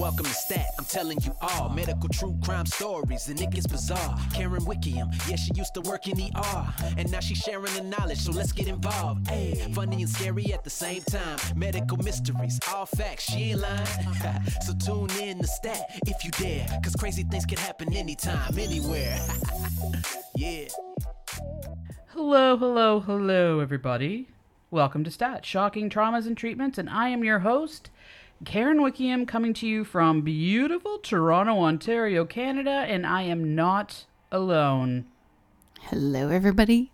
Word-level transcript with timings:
Welcome 0.00 0.24
to 0.24 0.32
Stat, 0.32 0.64
I'm 0.78 0.86
telling 0.86 1.20
you 1.20 1.34
all 1.42 1.68
medical 1.68 2.08
true 2.08 2.34
crime 2.42 2.64
stories, 2.64 3.28
and 3.28 3.38
it 3.38 3.50
gets 3.50 3.66
bizarre. 3.66 4.16
Karen 4.32 4.62
Wickiam, 4.62 5.12
yeah, 5.28 5.36
she 5.36 5.52
used 5.54 5.74
to 5.74 5.82
work 5.82 6.08
in 6.08 6.16
the 6.16 6.30
ER, 6.34 6.94
and 6.96 7.12
now 7.12 7.20
she's 7.20 7.36
sharing 7.36 7.74
the 7.74 7.82
knowledge, 7.82 8.16
so 8.16 8.32
let's 8.32 8.50
get 8.50 8.66
involved. 8.66 9.28
Hey, 9.28 9.70
funny 9.74 10.00
and 10.00 10.08
scary 10.08 10.54
at 10.54 10.64
the 10.64 10.70
same 10.70 11.02
time. 11.02 11.38
Medical 11.54 11.98
mysteries, 11.98 12.58
all 12.72 12.86
facts, 12.86 13.24
she 13.24 13.50
ain't 13.50 13.60
lying. 13.60 13.86
so 14.62 14.72
tune 14.82 15.10
in 15.20 15.38
to 15.38 15.46
Stat 15.46 15.90
if 16.06 16.24
you 16.24 16.30
dare, 16.30 16.66
cause 16.82 16.96
crazy 16.96 17.24
things 17.24 17.44
can 17.44 17.58
happen 17.58 17.92
anytime, 17.92 18.58
anywhere. 18.58 19.20
yeah. 20.34 20.68
Hello, 22.06 22.56
hello, 22.56 23.00
hello, 23.00 23.60
everybody. 23.60 24.30
Welcome 24.70 25.04
to 25.04 25.10
Stat, 25.10 25.44
Shocking 25.44 25.90
Traumas 25.90 26.26
and 26.26 26.38
Treatments, 26.38 26.78
and 26.78 26.88
I 26.88 27.10
am 27.10 27.22
your 27.22 27.40
host, 27.40 27.90
Karen 28.44 28.78
Wickiam, 28.78 29.26
coming 29.28 29.52
to 29.54 29.66
you 29.66 29.84
from 29.84 30.22
beautiful 30.22 30.98
Toronto, 30.98 31.60
Ontario, 31.60 32.24
Canada, 32.24 32.70
and 32.70 33.06
I 33.06 33.22
am 33.22 33.54
not 33.54 34.06
alone. 34.32 35.04
Hello, 35.82 36.28
everybody. 36.30 36.90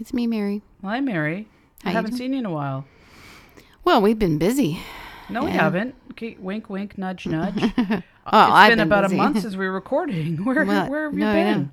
It's 0.00 0.14
me, 0.14 0.26
Mary. 0.26 0.62
Hi, 0.82 1.00
Mary. 1.00 1.48
I 1.84 1.84
How 1.84 1.90
you 1.90 1.96
haven't 1.96 2.10
doing? 2.12 2.18
seen 2.18 2.32
you 2.32 2.38
in 2.40 2.46
a 2.46 2.50
while. 2.50 2.86
Well, 3.84 4.00
we've 4.00 4.18
been 4.18 4.38
busy. 4.38 4.80
No, 5.28 5.44
we 5.44 5.50
haven't. 5.50 5.94
Okay, 6.12 6.36
wink, 6.40 6.70
wink, 6.70 6.96
nudge, 6.96 7.26
nudge. 7.26 7.54
Oh, 7.62 7.66
it's 7.66 8.02
I've 8.32 8.70
been, 8.70 8.78
been 8.78 8.86
about 8.88 9.02
busy. 9.04 9.14
a 9.16 9.18
month 9.18 9.40
since 9.40 9.54
we 9.54 9.66
were 9.66 9.72
recording. 9.72 10.36
Where, 10.44 10.64
Well, 10.64 10.88
where 10.90 11.04
have 11.04 11.12
you 11.12 11.20
no, 11.20 11.30
I 11.30 11.34
been? 11.34 11.72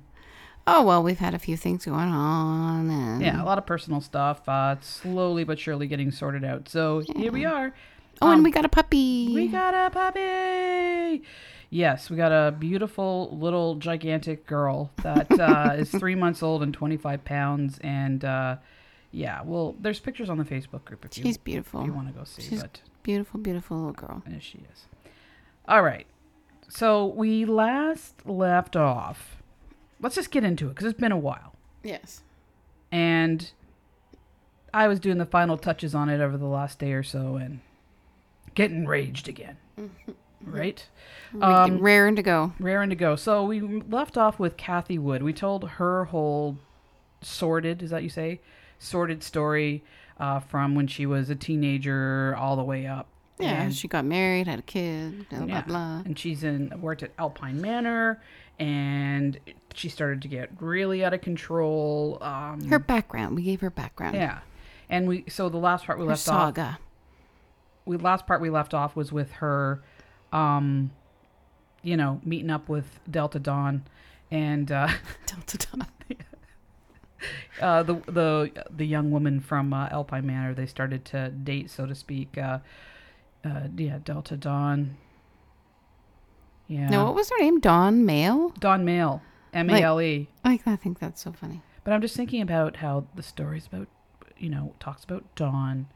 Oh 0.68 0.82
well, 0.82 1.00
we've 1.02 1.18
had 1.20 1.32
a 1.32 1.38
few 1.38 1.56
things 1.56 1.84
going 1.84 2.08
on, 2.08 2.90
and 2.90 3.22
Yeah, 3.22 3.40
a 3.40 3.44
lot 3.44 3.56
of 3.56 3.64
personal 3.66 4.00
stuff. 4.00 4.48
Uh, 4.48 4.74
slowly 4.80 5.44
but 5.44 5.60
surely 5.60 5.86
getting 5.86 6.10
sorted 6.10 6.44
out. 6.44 6.68
So 6.68 7.04
here 7.14 7.30
we 7.30 7.44
are. 7.44 7.72
Oh, 8.22 8.28
and 8.30 8.38
Um, 8.38 8.42
we 8.42 8.50
got 8.50 8.64
a 8.64 8.68
puppy. 8.68 9.32
We 9.34 9.48
got 9.48 9.74
a 9.74 9.90
puppy. 9.90 11.22
Yes, 11.70 12.08
we 12.10 12.16
got 12.16 12.32
a 12.32 12.52
beautiful 12.52 13.36
little 13.38 13.74
gigantic 13.76 14.46
girl 14.46 14.90
that 15.02 15.30
uh, 15.38 15.74
is 15.76 15.90
three 15.90 16.14
months 16.14 16.42
old 16.42 16.62
and 16.62 16.72
25 16.72 17.24
pounds. 17.24 17.78
And 17.82 18.24
uh, 18.24 18.56
yeah, 19.10 19.42
well, 19.42 19.74
there's 19.80 19.98
pictures 20.00 20.30
on 20.30 20.38
the 20.38 20.44
Facebook 20.44 20.84
group 20.84 21.04
if 21.04 21.16
you, 21.18 21.24
She's 21.24 21.38
if 21.44 21.72
you 21.74 21.92
want 21.92 22.08
to 22.08 22.14
go 22.14 22.24
see. 22.24 22.42
She's- 22.42 22.62
but 22.62 22.80
Beautiful, 23.02 23.38
beautiful 23.38 23.76
little 23.76 23.92
girl. 23.92 24.22
there 24.26 24.40
she 24.40 24.58
is. 24.72 24.86
All 25.68 25.82
right. 25.82 26.06
So 26.68 27.06
we 27.06 27.44
last 27.44 28.26
left 28.26 28.74
off. 28.74 29.36
Let's 30.00 30.16
just 30.16 30.32
get 30.32 30.42
into 30.42 30.66
it 30.66 30.70
because 30.70 30.86
it's 30.90 30.98
been 30.98 31.12
a 31.12 31.18
while. 31.18 31.52
Yes. 31.84 32.22
And 32.90 33.50
I 34.74 34.88
was 34.88 34.98
doing 34.98 35.18
the 35.18 35.26
final 35.26 35.56
touches 35.56 35.94
on 35.94 36.08
it 36.08 36.20
over 36.20 36.36
the 36.36 36.46
last 36.46 36.80
day 36.80 36.92
or 36.92 37.04
so 37.04 37.36
and 37.36 37.60
getting 38.56 38.86
raged 38.86 39.28
again. 39.28 39.56
Right? 40.44 40.84
Um, 41.40 41.78
Raring 41.78 42.16
to 42.16 42.22
go. 42.22 42.52
raring 42.60 42.90
to 42.90 42.96
go. 42.96 43.14
So 43.16 43.44
we 43.44 43.60
left 43.60 44.16
off 44.16 44.38
with 44.38 44.56
Cathy 44.56 44.98
Wood. 44.98 45.22
We 45.22 45.32
told 45.32 45.68
her 45.68 46.06
whole 46.06 46.56
sordid, 47.22 47.82
is 47.82 47.90
that 47.90 48.02
you 48.02 48.08
say? 48.08 48.40
Sordid 48.78 49.22
story 49.22 49.82
uh, 50.20 50.40
from 50.40 50.74
when 50.74 50.86
she 50.86 51.04
was 51.06 51.30
a 51.30 51.34
teenager 51.34 52.34
all 52.38 52.56
the 52.56 52.62
way 52.64 52.86
up. 52.86 53.06
Yeah, 53.38 53.62
And, 53.64 53.74
she 53.74 53.86
got 53.88 54.04
married, 54.04 54.46
had 54.46 54.60
a 54.60 54.62
kid, 54.62 55.28
blah 55.28 55.40
yeah. 55.40 55.44
blah 55.46 55.62
blah. 55.62 56.02
and 56.06 56.18
she's 56.18 56.42
in 56.42 56.72
worked 56.80 57.02
at 57.02 57.10
Alpine 57.18 57.60
Manor 57.60 58.22
and 58.58 59.38
she 59.74 59.90
started 59.90 60.22
to 60.22 60.28
get 60.28 60.50
really 60.58 61.04
out 61.04 61.12
of 61.12 61.20
control. 61.20 62.16
Um, 62.22 62.66
Her 62.68 62.78
background. 62.78 63.36
We 63.36 63.42
gave 63.42 63.60
her 63.60 63.68
background. 63.70 64.14
yeah. 64.14 64.38
And 64.88 65.06
we 65.08 65.24
so 65.28 65.48
the 65.50 65.58
last 65.58 65.84
part 65.84 65.98
we 65.98 66.04
Her 66.04 66.10
left 66.10 66.26
off 66.28 66.54
saga. 66.54 66.78
We 67.86 67.96
last 67.96 68.26
part 68.26 68.40
we 68.40 68.50
left 68.50 68.74
off 68.74 68.94
was 68.96 69.10
with 69.12 69.30
her 69.32 69.82
um 70.32 70.90
you 71.82 71.96
know 71.96 72.20
meeting 72.24 72.50
up 72.50 72.68
with 72.68 73.00
delta 73.10 73.38
dawn 73.38 73.84
and 74.30 74.70
uh 74.72 74.88
Delta 75.26 75.56
Dawn. 75.58 75.86
uh 77.60 77.82
the 77.84 77.94
the 78.06 78.50
the 78.70 78.84
young 78.84 79.10
woman 79.10 79.40
from 79.40 79.72
uh, 79.72 79.88
alpine 79.90 80.26
manor 80.26 80.52
they 80.52 80.66
started 80.66 81.04
to 81.04 81.30
date 81.30 81.70
so 81.70 81.86
to 81.86 81.94
speak 81.94 82.36
uh 82.36 82.58
uh 83.44 83.68
yeah 83.76 83.98
delta 84.04 84.36
dawn 84.36 84.96
yeah 86.68 86.88
No, 86.88 87.04
what 87.04 87.14
was 87.14 87.30
her 87.30 87.38
name? 87.38 87.60
Dawn 87.60 88.04
Mail. 88.04 88.50
dawn 88.58 88.84
male 88.84 89.22
m-a-l-e 89.54 90.28
I, 90.44 90.60
I 90.66 90.76
think 90.76 90.98
that's 90.98 91.22
so 91.22 91.32
funny. 91.32 91.62
but 91.84 91.92
i'm 91.94 92.00
just 92.02 92.16
thinking 92.16 92.42
about 92.42 92.76
how 92.76 93.06
the 93.14 93.22
story's 93.22 93.66
about 93.66 93.86
you 94.36 94.50
know 94.50 94.74
talks 94.80 95.04
about 95.04 95.24
dawn 95.36 95.86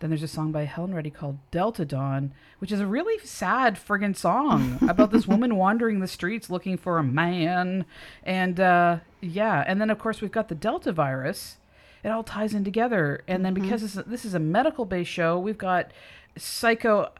then 0.00 0.10
there's 0.10 0.22
a 0.22 0.28
song 0.28 0.52
by 0.52 0.64
Helen 0.64 0.94
Reddy 0.94 1.10
called 1.10 1.38
Delta 1.50 1.84
Dawn, 1.84 2.32
which 2.58 2.70
is 2.70 2.80
a 2.80 2.86
really 2.86 3.18
sad 3.24 3.74
friggin' 3.76 4.16
song 4.16 4.78
about 4.88 5.10
this 5.10 5.26
woman 5.26 5.56
wandering 5.56 6.00
the 6.00 6.06
streets 6.06 6.50
looking 6.50 6.76
for 6.76 6.98
a 6.98 7.02
man. 7.02 7.84
And 8.22 8.60
uh, 8.60 8.98
yeah, 9.20 9.64
and 9.66 9.80
then 9.80 9.90
of 9.90 9.98
course 9.98 10.20
we've 10.20 10.30
got 10.30 10.48
the 10.48 10.54
Delta 10.54 10.92
virus. 10.92 11.56
It 12.04 12.10
all 12.10 12.22
ties 12.22 12.54
in 12.54 12.62
together. 12.62 13.24
And 13.26 13.44
then 13.44 13.54
because 13.54 13.82
this 13.82 13.96
is, 13.96 14.04
this 14.04 14.24
is 14.24 14.34
a 14.34 14.38
medical 14.38 14.84
based 14.84 15.10
show, 15.10 15.38
we've 15.38 15.58
got 15.58 15.90
psycho, 16.36 17.10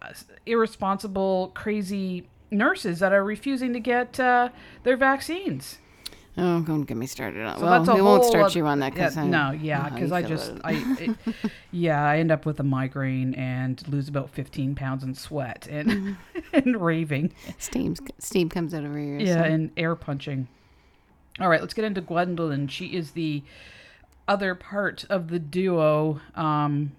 irresponsible, 0.47 1.51
crazy 1.55 2.29
nurses 2.51 3.01
that 3.01 3.13
are 3.13 3.25
refusing 3.25 3.73
to 3.73 3.81
get 3.81 4.19
uh, 4.21 4.51
their 4.85 4.97
vaccines. 4.97 5.79
Oh, 6.39 6.61
don't 6.61 6.83
get 6.85 6.97
me 6.97 7.07
started 7.07 7.45
on. 7.45 7.59
So 7.59 7.65
well, 7.65 7.79
that's 7.79 7.89
a 7.89 7.95
we 7.95 8.01
won't 8.03 8.25
start 8.25 8.47
oth- 8.47 8.57
you 8.57 8.67
on 8.67 8.79
that 8.81 8.95
because 8.95 9.17
yeah, 9.17 9.25
no, 9.25 9.51
yeah, 9.51 9.89
because 9.89 10.13
I 10.13 10.23
just 10.23 10.53
I 10.63 10.73
it, 11.01 11.17
yeah 11.73 12.05
I 12.05 12.19
end 12.19 12.31
up 12.31 12.47
with 12.47 12.61
a 12.61 12.63
migraine 12.63 13.35
and 13.35 13.87
lose 13.89 14.09
about 14.09 14.31
fifteen 14.31 14.75
pounds 14.75 15.03
in 15.03 15.15
sweat 15.15 15.67
and 15.69 16.17
and 16.53 16.81
raving. 16.81 17.33
steam 17.59 17.97
steam 18.19 18.49
comes 18.49 18.73
out 18.73 18.85
of 18.85 18.93
her 18.93 18.99
ears. 18.99 19.23
Yeah, 19.25 19.35
so- 19.43 19.43
and 19.43 19.71
air 19.77 19.95
punching. 19.97 20.47
All 21.41 21.49
right, 21.49 21.61
let's 21.61 21.75
get 21.75 21.85
into 21.85 22.01
Gwendolyn. 22.01 22.69
She 22.69 22.87
is 22.97 23.13
the 23.13 23.43
other 24.27 24.55
part 24.55 25.05
of 25.09 25.29
the 25.29 25.39
duo, 25.39 26.21
um, 26.35 26.93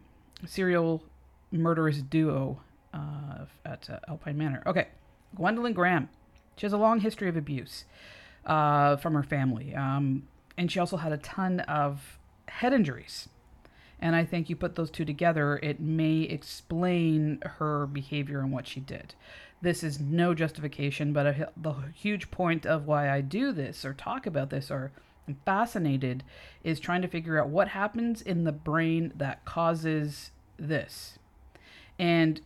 serial 0.45 1.03
murderous 1.51 2.01
duo 2.01 2.59
uh, 2.94 3.45
at 3.66 3.89
uh, 3.89 4.00
Alpine 4.07 4.38
Manor. 4.38 4.63
Okay, 4.66 4.88
Gwendolyn 5.35 5.73
Graham. 5.73 6.09
She 6.57 6.66
has 6.66 6.73
a 6.73 6.77
long 6.77 7.00
history 7.01 7.29
of 7.29 7.38
abuse 7.38 7.85
uh, 8.45 8.97
from 8.97 9.13
her 9.13 9.23
family, 9.23 9.75
um, 9.75 10.23
and 10.57 10.72
she 10.72 10.79
also 10.79 10.97
had 10.97 11.11
a 11.11 11.17
ton 11.17 11.59
of 11.61 12.19
head 12.47 12.73
injuries. 12.73 13.29
And 14.01 14.16
I 14.16 14.23
think 14.23 14.50
you 14.50 14.55
put 14.55 14.75
those 14.75 14.89
two 14.89 15.05
together, 15.05 15.59
it 15.61 15.79
may 15.79 16.22
explain 16.22 17.41
her 17.44 17.85
behavior 17.85 18.39
and 18.39 18.51
what 18.51 18.66
she 18.66 18.79
did. 18.79 19.13
This 19.61 19.83
is 19.83 20.00
no 20.00 20.33
justification, 20.33 21.11
but 21.11 21.25
a, 21.25 21.51
the 21.57 21.73
huge 21.94 22.31
point 22.31 22.66
of 22.66 22.88
why 22.88 23.09
I 23.09 23.19
do 23.22 23.51
this 23.51 23.83
or 23.83 23.94
talk 23.94 24.25
about 24.25 24.50
this 24.50 24.71
or 24.71 24.94
am 25.27 25.38
fascinated 25.45 26.23
is 26.63 26.79
trying 26.79 27.01
to 27.01 27.09
figure 27.09 27.39
out 27.39 27.50
what 27.50 27.69
happens 27.69 28.21
in 28.21 28.45
the 28.45 28.53
brain 28.53 29.11
that 29.17 29.44
causes 29.44 30.31
this. 30.57 31.19
And 31.97 32.39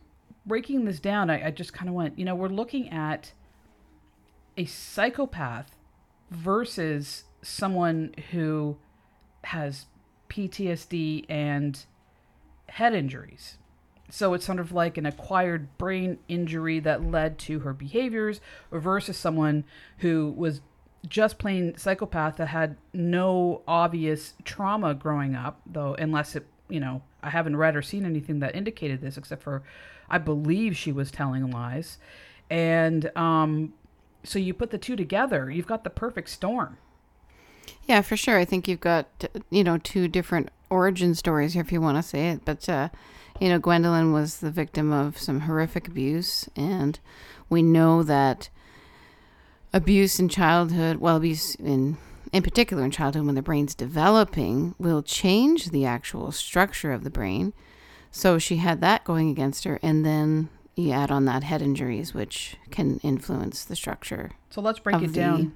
breaking 0.44 0.84
this 0.84 0.98
down, 0.98 1.30
I, 1.30 1.46
I 1.46 1.50
just 1.52 1.72
kind 1.72 1.88
of 1.88 1.94
went, 1.94 2.18
you 2.18 2.24
know, 2.24 2.34
we're 2.34 2.48
looking 2.48 2.90
at 2.90 3.32
a 4.56 4.64
psychopath 4.64 5.76
versus 6.30 7.24
someone 7.42 8.14
who 8.30 8.76
has 9.44 9.86
PTSD 10.28 11.26
and 11.28 11.84
head 12.68 12.94
injuries. 12.94 13.58
So 14.10 14.34
it's 14.34 14.44
sort 14.44 14.60
of 14.60 14.72
like 14.72 14.96
an 14.96 15.06
acquired 15.06 15.76
brain 15.78 16.18
injury 16.28 16.78
that 16.80 17.02
led 17.02 17.38
to 17.40 17.60
her 17.60 17.72
behaviors 17.72 18.40
versus 18.70 19.16
someone 19.16 19.64
who 19.98 20.34
was 20.36 20.60
just 21.08 21.38
plain 21.38 21.76
psychopath 21.76 22.36
that 22.36 22.48
had 22.48 22.76
no 22.92 23.62
obvious 23.66 24.34
trauma 24.44 24.94
growing 24.94 25.34
up, 25.34 25.60
though, 25.66 25.94
unless 25.94 26.36
it, 26.36 26.46
you 26.68 26.80
know, 26.80 27.02
I 27.22 27.30
haven't 27.30 27.56
read 27.56 27.76
or 27.76 27.82
seen 27.82 28.04
anything 28.04 28.38
that 28.40 28.54
indicated 28.54 29.00
this 29.00 29.16
except 29.16 29.42
for 29.42 29.62
I 30.08 30.18
believe 30.18 30.76
she 30.76 30.92
was 30.92 31.10
telling 31.10 31.50
lies. 31.50 31.98
And 32.50 33.10
um, 33.16 33.72
so 34.24 34.38
you 34.38 34.54
put 34.54 34.70
the 34.70 34.78
two 34.78 34.96
together, 34.96 35.50
you've 35.50 35.66
got 35.66 35.84
the 35.84 35.90
perfect 35.90 36.30
storm. 36.30 36.78
Yeah, 37.86 38.02
for 38.02 38.16
sure. 38.16 38.38
I 38.38 38.44
think 38.44 38.66
you've 38.66 38.80
got 38.80 39.06
you 39.50 39.64
know 39.64 39.78
two 39.78 40.08
different 40.08 40.50
origin 40.70 41.14
stories 41.14 41.54
if 41.54 41.70
you 41.70 41.80
want 41.80 41.98
to 41.98 42.02
say 42.02 42.30
it. 42.30 42.44
But 42.44 42.68
uh, 42.68 42.88
you 43.40 43.48
know, 43.48 43.58
Gwendolyn 43.58 44.12
was 44.12 44.38
the 44.38 44.50
victim 44.50 44.92
of 44.92 45.18
some 45.18 45.40
horrific 45.40 45.88
abuse, 45.88 46.48
and 46.56 46.98
we 47.48 47.62
know 47.62 48.02
that 48.02 48.48
abuse 49.72 50.18
in 50.18 50.28
childhood, 50.28 50.96
well, 50.98 51.16
abuse 51.16 51.54
in 51.56 51.98
in 52.32 52.42
particular 52.42 52.84
in 52.84 52.90
childhood 52.90 53.26
when 53.26 53.36
the 53.36 53.42
brain's 53.42 53.76
developing, 53.76 54.74
will 54.78 55.02
change 55.02 55.70
the 55.70 55.84
actual 55.84 56.32
structure 56.32 56.92
of 56.92 57.04
the 57.04 57.10
brain. 57.10 57.52
So 58.10 58.38
she 58.38 58.56
had 58.56 58.80
that 58.80 59.04
going 59.04 59.30
against 59.30 59.64
her, 59.64 59.78
and 59.82 60.04
then 60.04 60.48
you 60.76 60.90
add 60.92 61.10
on 61.10 61.24
that 61.26 61.42
head 61.44 61.62
injuries, 61.62 62.12
which 62.14 62.56
can 62.70 62.98
influence 62.98 63.64
the 63.64 63.76
structure. 63.76 64.32
So 64.50 64.60
let's 64.60 64.78
break 64.80 65.02
it 65.02 65.08
the- 65.08 65.12
down. 65.12 65.52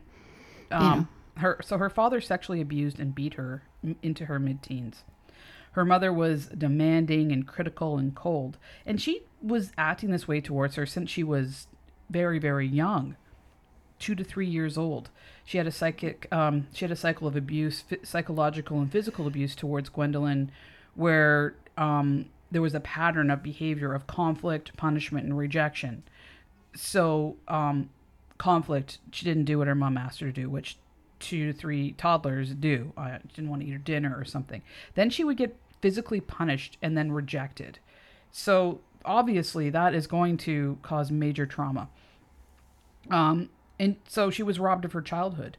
know. 0.71 0.77
Um, 0.77 1.09
her 1.39 1.59
so 1.63 1.79
her 1.79 1.89
father 1.89 2.21
sexually 2.21 2.61
abused 2.61 2.99
and 3.01 3.15
beat 3.15 3.35
her 3.35 3.63
m- 3.83 3.97
into 4.03 4.27
her 4.27 4.39
mid-teens. 4.39 5.05
Her 5.73 5.85
mother 5.85 6.13
was 6.13 6.47
demanding 6.47 7.31
and 7.33 7.47
critical 7.47 7.97
and 7.99 8.15
cold, 8.15 8.59
and 8.85 9.01
she 9.01 9.23
was 9.41 9.73
acting 9.79 10.11
this 10.11 10.27
way 10.27 10.41
towards 10.41 10.75
her 10.75 10.85
since 10.87 11.11
she 11.11 11.23
was 11.23 11.69
very, 12.11 12.39
very 12.39 12.67
young, 12.67 13.17
two 13.99 14.15
to 14.17 14.25
three 14.25 14.47
years 14.49 14.77
old. 14.77 15.11
She 15.45 15.59
had 15.59 15.67
a 15.67 15.71
psychic, 15.71 16.27
um, 16.33 16.67
she 16.73 16.85
had 16.85 16.91
a 16.93 16.97
cycle 16.97 17.29
of 17.29 17.37
abuse, 17.37 17.83
phy- 17.83 17.99
psychological 18.03 18.81
and 18.81 18.91
physical 18.91 19.27
abuse 19.27 19.55
towards 19.55 19.89
Gwendolyn, 19.91 20.51
where 20.95 21.55
um, 21.77 22.27
there 22.51 22.63
was 22.63 22.75
a 22.75 22.81
pattern 22.81 23.31
of 23.31 23.43
behavior 23.43 23.95
of 23.95 24.07
conflict, 24.07 24.77
punishment, 24.77 25.25
and 25.25 25.37
rejection. 25.37 26.03
So, 26.75 27.37
um, 27.47 27.91
conflict, 28.39 28.99
she 29.11 29.25
didn't 29.25 29.45
do 29.45 29.59
what 29.59 29.67
her 29.67 29.75
mom 29.75 29.97
asked 29.97 30.21
her 30.21 30.27
to 30.27 30.33
do, 30.33 30.49
which 30.49 30.79
two 31.19 31.47
to 31.47 31.53
three 31.53 31.93
toddlers 31.93 32.55
do. 32.55 32.93
I 32.97 33.19
didn't 33.35 33.51
want 33.51 33.63
to 33.63 33.69
eat 33.69 33.73
her 33.73 33.79
dinner 33.79 34.15
or 34.17 34.25
something. 34.25 34.63
Then 34.95 35.11
she 35.11 35.25
would 35.25 35.37
get 35.37 35.57
physically 35.81 36.21
punished 36.21 36.77
and 36.83 36.97
then 36.97 37.13
rejected. 37.13 37.79
So 38.31 38.81
obviously 39.05 39.71
that 39.71 39.95
is 39.95 40.07
going 40.07 40.37
to 40.39 40.79
cause 40.83 41.11
major 41.11 41.47
trauma. 41.47 41.89
Um, 43.11 43.51
and 43.79 43.97
so 44.07 44.31
she 44.31 44.43
was 44.43 44.59
robbed 44.59 44.85
of 44.85 44.93
her 44.93 45.03
childhood. 45.03 45.57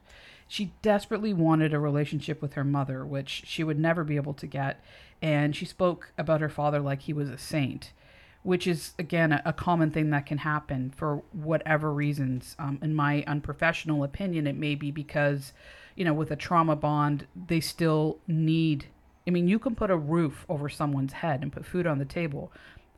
She 0.49 0.73
desperately 0.81 1.31
wanted 1.31 1.73
a 1.73 1.79
relationship 1.79 2.41
with 2.41 2.53
her 2.53 2.63
mother, 2.63 3.05
which 3.05 3.43
she 3.45 3.63
would 3.63 3.77
never 3.77 4.03
be 4.03 4.15
able 4.15 4.33
to 4.33 4.47
get. 4.47 4.83
And 5.21 5.55
she 5.55 5.63
spoke 5.63 6.11
about 6.17 6.41
her 6.41 6.49
father 6.49 6.79
like 6.79 7.03
he 7.03 7.13
was 7.13 7.29
a 7.29 7.37
saint, 7.37 7.93
which 8.41 8.65
is, 8.65 8.93
again, 8.97 9.31
a, 9.31 9.43
a 9.45 9.53
common 9.53 9.91
thing 9.91 10.09
that 10.09 10.25
can 10.25 10.39
happen 10.39 10.89
for 10.89 11.17
whatever 11.31 11.93
reasons. 11.93 12.55
Um, 12.57 12.79
in 12.81 12.95
my 12.95 13.23
unprofessional 13.27 14.03
opinion, 14.03 14.47
it 14.47 14.55
may 14.57 14.73
be 14.73 14.89
because, 14.89 15.53
you 15.95 16.03
know, 16.03 16.15
with 16.15 16.31
a 16.31 16.35
trauma 16.35 16.75
bond, 16.75 17.27
they 17.47 17.59
still 17.59 18.17
need. 18.27 18.87
I 19.27 19.29
mean, 19.29 19.47
you 19.47 19.59
can 19.59 19.75
put 19.75 19.91
a 19.91 19.97
roof 19.97 20.47
over 20.49 20.67
someone's 20.67 21.13
head 21.13 21.43
and 21.43 21.53
put 21.53 21.65
food 21.65 21.85
on 21.85 21.99
the 21.99 22.05
table. 22.05 22.51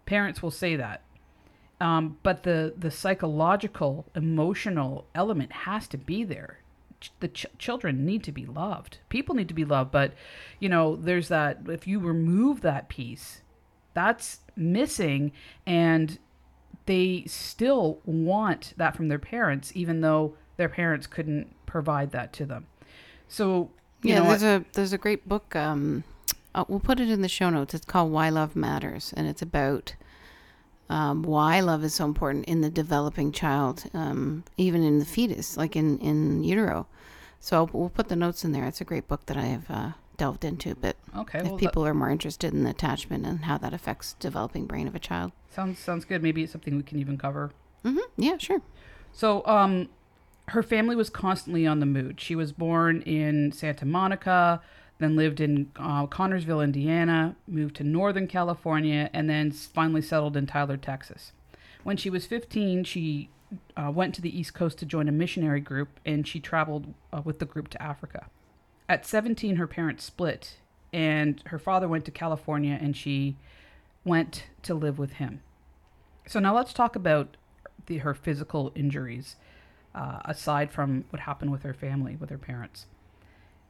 Parents 0.05 0.41
will 0.41 0.51
say 0.51 0.77
that 0.77 1.01
um, 1.81 2.19
but 2.21 2.43
the 2.43 2.73
the 2.77 2.91
psychological 2.91 4.05
emotional 4.15 5.05
element 5.15 5.51
has 5.51 5.87
to 5.87 5.97
be 5.97 6.23
there 6.23 6.60
the 7.19 7.27
ch- 7.27 7.45
children 7.57 8.05
need 8.05 8.23
to 8.23 8.31
be 8.31 8.45
loved 8.45 8.99
people 9.09 9.35
need 9.35 9.47
to 9.47 9.53
be 9.53 9.65
loved 9.65 9.91
but 9.91 10.13
you 10.59 10.69
know 10.69 10.95
there's 10.95 11.27
that 11.27 11.59
if 11.67 11.87
you 11.87 11.99
remove 11.99 12.61
that 12.61 12.89
piece 12.89 13.41
that's 13.93 14.39
missing 14.55 15.31
and 15.65 16.19
they 16.85 17.23
still 17.27 17.99
want 18.05 18.73
that 18.77 18.95
from 18.95 19.07
their 19.07 19.19
parents 19.19 19.71
even 19.75 20.01
though 20.01 20.35
their 20.57 20.69
parents 20.69 21.07
couldn't 21.07 21.53
provide 21.65 22.11
that 22.11 22.31
to 22.33 22.45
them 22.45 22.67
so 23.27 23.69
you 24.03 24.13
yeah, 24.13 24.19
know 24.19 24.29
there's 24.29 24.43
a 24.43 24.65
there's 24.73 24.93
a 24.93 24.97
great 24.97 25.27
book. 25.27 25.55
Um, 25.55 26.03
uh, 26.53 26.65
we'll 26.67 26.79
put 26.79 26.99
it 26.99 27.09
in 27.09 27.21
the 27.21 27.29
show 27.29 27.49
notes. 27.49 27.73
It's 27.73 27.85
called 27.85 28.11
Why 28.11 28.29
Love 28.29 28.55
Matters, 28.55 29.13
and 29.15 29.27
it's 29.27 29.41
about 29.41 29.95
um, 30.91 31.23
why 31.23 31.59
love 31.61 31.83
is 31.83 31.93
so 31.93 32.05
important 32.05 32.45
in 32.45 32.61
the 32.61 32.69
developing 32.69 33.31
child, 33.31 33.85
um, 33.93 34.43
even 34.57 34.83
in 34.83 34.99
the 34.99 35.05
fetus, 35.05 35.57
like 35.57 35.75
in 35.75 35.97
in 35.99 36.43
utero. 36.43 36.87
So 37.39 37.69
we'll 37.73 37.89
put 37.89 38.09
the 38.09 38.15
notes 38.15 38.43
in 38.45 38.51
there. 38.51 38.65
It's 38.65 38.81
a 38.81 38.85
great 38.85 39.07
book 39.07 39.25
that 39.25 39.37
I 39.37 39.45
have 39.45 39.71
uh, 39.71 39.91
delved 40.17 40.45
into. 40.45 40.75
But 40.75 40.97
okay 41.17 41.39
if 41.39 41.45
well, 41.45 41.53
that 41.53 41.59
people 41.59 41.85
are 41.85 41.93
more 41.93 42.11
interested 42.11 42.53
in 42.53 42.63
the 42.63 42.69
attachment 42.69 43.25
and 43.25 43.45
how 43.45 43.57
that 43.57 43.73
affects 43.73 44.13
developing 44.19 44.65
brain 44.65 44.87
of 44.87 44.95
a 44.95 44.99
child, 44.99 45.31
sounds 45.49 45.79
sounds 45.79 46.05
good 46.05 46.21
maybe 46.21 46.43
it's 46.43 46.51
something 46.51 46.75
we 46.77 46.83
can 46.83 46.99
even 46.99 47.17
cover 47.17 47.51
hmm 47.83 47.97
yeah, 48.17 48.37
sure. 48.37 48.61
So, 49.13 49.45
um, 49.45 49.89
her 50.49 50.63
family 50.63 50.95
was 50.95 51.09
constantly 51.09 51.65
on 51.65 51.79
the 51.79 51.85
move. 51.85 52.15
She 52.17 52.35
was 52.35 52.51
born 52.51 53.01
in 53.03 53.51
Santa 53.51 53.85
Monica, 53.85 54.61
then 55.01 55.15
lived 55.15 55.39
in 55.39 55.71
uh, 55.77 56.07
Connersville, 56.07 56.63
Indiana, 56.63 57.35
moved 57.47 57.75
to 57.77 57.83
Northern 57.83 58.27
California, 58.27 59.09
and 59.13 59.29
then 59.29 59.51
finally 59.51 60.01
settled 60.01 60.37
in 60.37 60.45
Tyler, 60.45 60.77
Texas. 60.77 61.31
When 61.83 61.97
she 61.97 62.09
was 62.09 62.25
15, 62.25 62.83
she 62.83 63.29
uh, 63.75 63.91
went 63.93 64.15
to 64.15 64.21
the 64.21 64.37
East 64.37 64.53
Coast 64.53 64.77
to 64.79 64.85
join 64.85 65.07
a 65.07 65.11
missionary 65.11 65.59
group, 65.59 65.99
and 66.05 66.27
she 66.27 66.39
traveled 66.39 66.93
uh, 67.11 67.21
with 67.23 67.39
the 67.39 67.45
group 67.45 67.67
to 67.69 67.81
Africa. 67.81 68.27
At 68.87 69.05
17, 69.05 69.55
her 69.55 69.67
parents 69.67 70.03
split, 70.03 70.57
and 70.93 71.41
her 71.47 71.59
father 71.59 71.87
went 71.87 72.05
to 72.05 72.11
California, 72.11 72.77
and 72.79 72.95
she 72.95 73.37
went 74.03 74.45
to 74.63 74.73
live 74.73 74.99
with 74.99 75.13
him. 75.13 75.41
So 76.27 76.39
now 76.39 76.55
let's 76.55 76.73
talk 76.73 76.95
about 76.95 77.37
the, 77.87 77.99
her 77.99 78.13
physical 78.13 78.71
injuries, 78.75 79.35
uh, 79.95 80.19
aside 80.25 80.71
from 80.71 81.05
what 81.09 81.21
happened 81.21 81.51
with 81.51 81.63
her 81.63 81.73
family, 81.73 82.15
with 82.15 82.29
her 82.29 82.37
parents. 82.37 82.85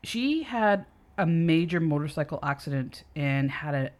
She 0.03 0.43
had 0.43 0.85
a 1.21 1.25
major 1.27 1.79
motorcycle 1.79 2.39
accident 2.41 3.03
and 3.15 3.51
had 3.51 3.75
a 3.75 3.91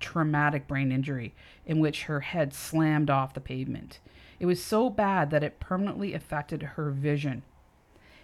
traumatic 0.00 0.68
brain 0.68 0.92
injury 0.92 1.34
in 1.64 1.80
which 1.80 2.02
her 2.04 2.20
head 2.20 2.52
slammed 2.52 3.08
off 3.08 3.32
the 3.32 3.40
pavement. 3.40 4.00
It 4.38 4.44
was 4.44 4.62
so 4.62 4.90
bad 4.90 5.30
that 5.30 5.42
it 5.42 5.60
permanently 5.60 6.12
affected 6.12 6.62
her 6.62 6.90
vision. 6.90 7.42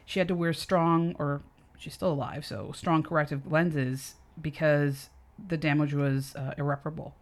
She 0.04 0.18
had 0.18 0.28
to 0.28 0.34
wear 0.34 0.52
strong, 0.52 1.16
or 1.18 1.40
she's 1.78 1.94
still 1.94 2.12
alive, 2.12 2.44
so 2.44 2.70
strong 2.72 3.02
corrective 3.02 3.50
lenses 3.50 4.16
because 4.40 5.08
the 5.48 5.56
damage 5.56 5.94
was 5.94 6.36
uh, 6.36 6.52
irreparable. 6.58 7.14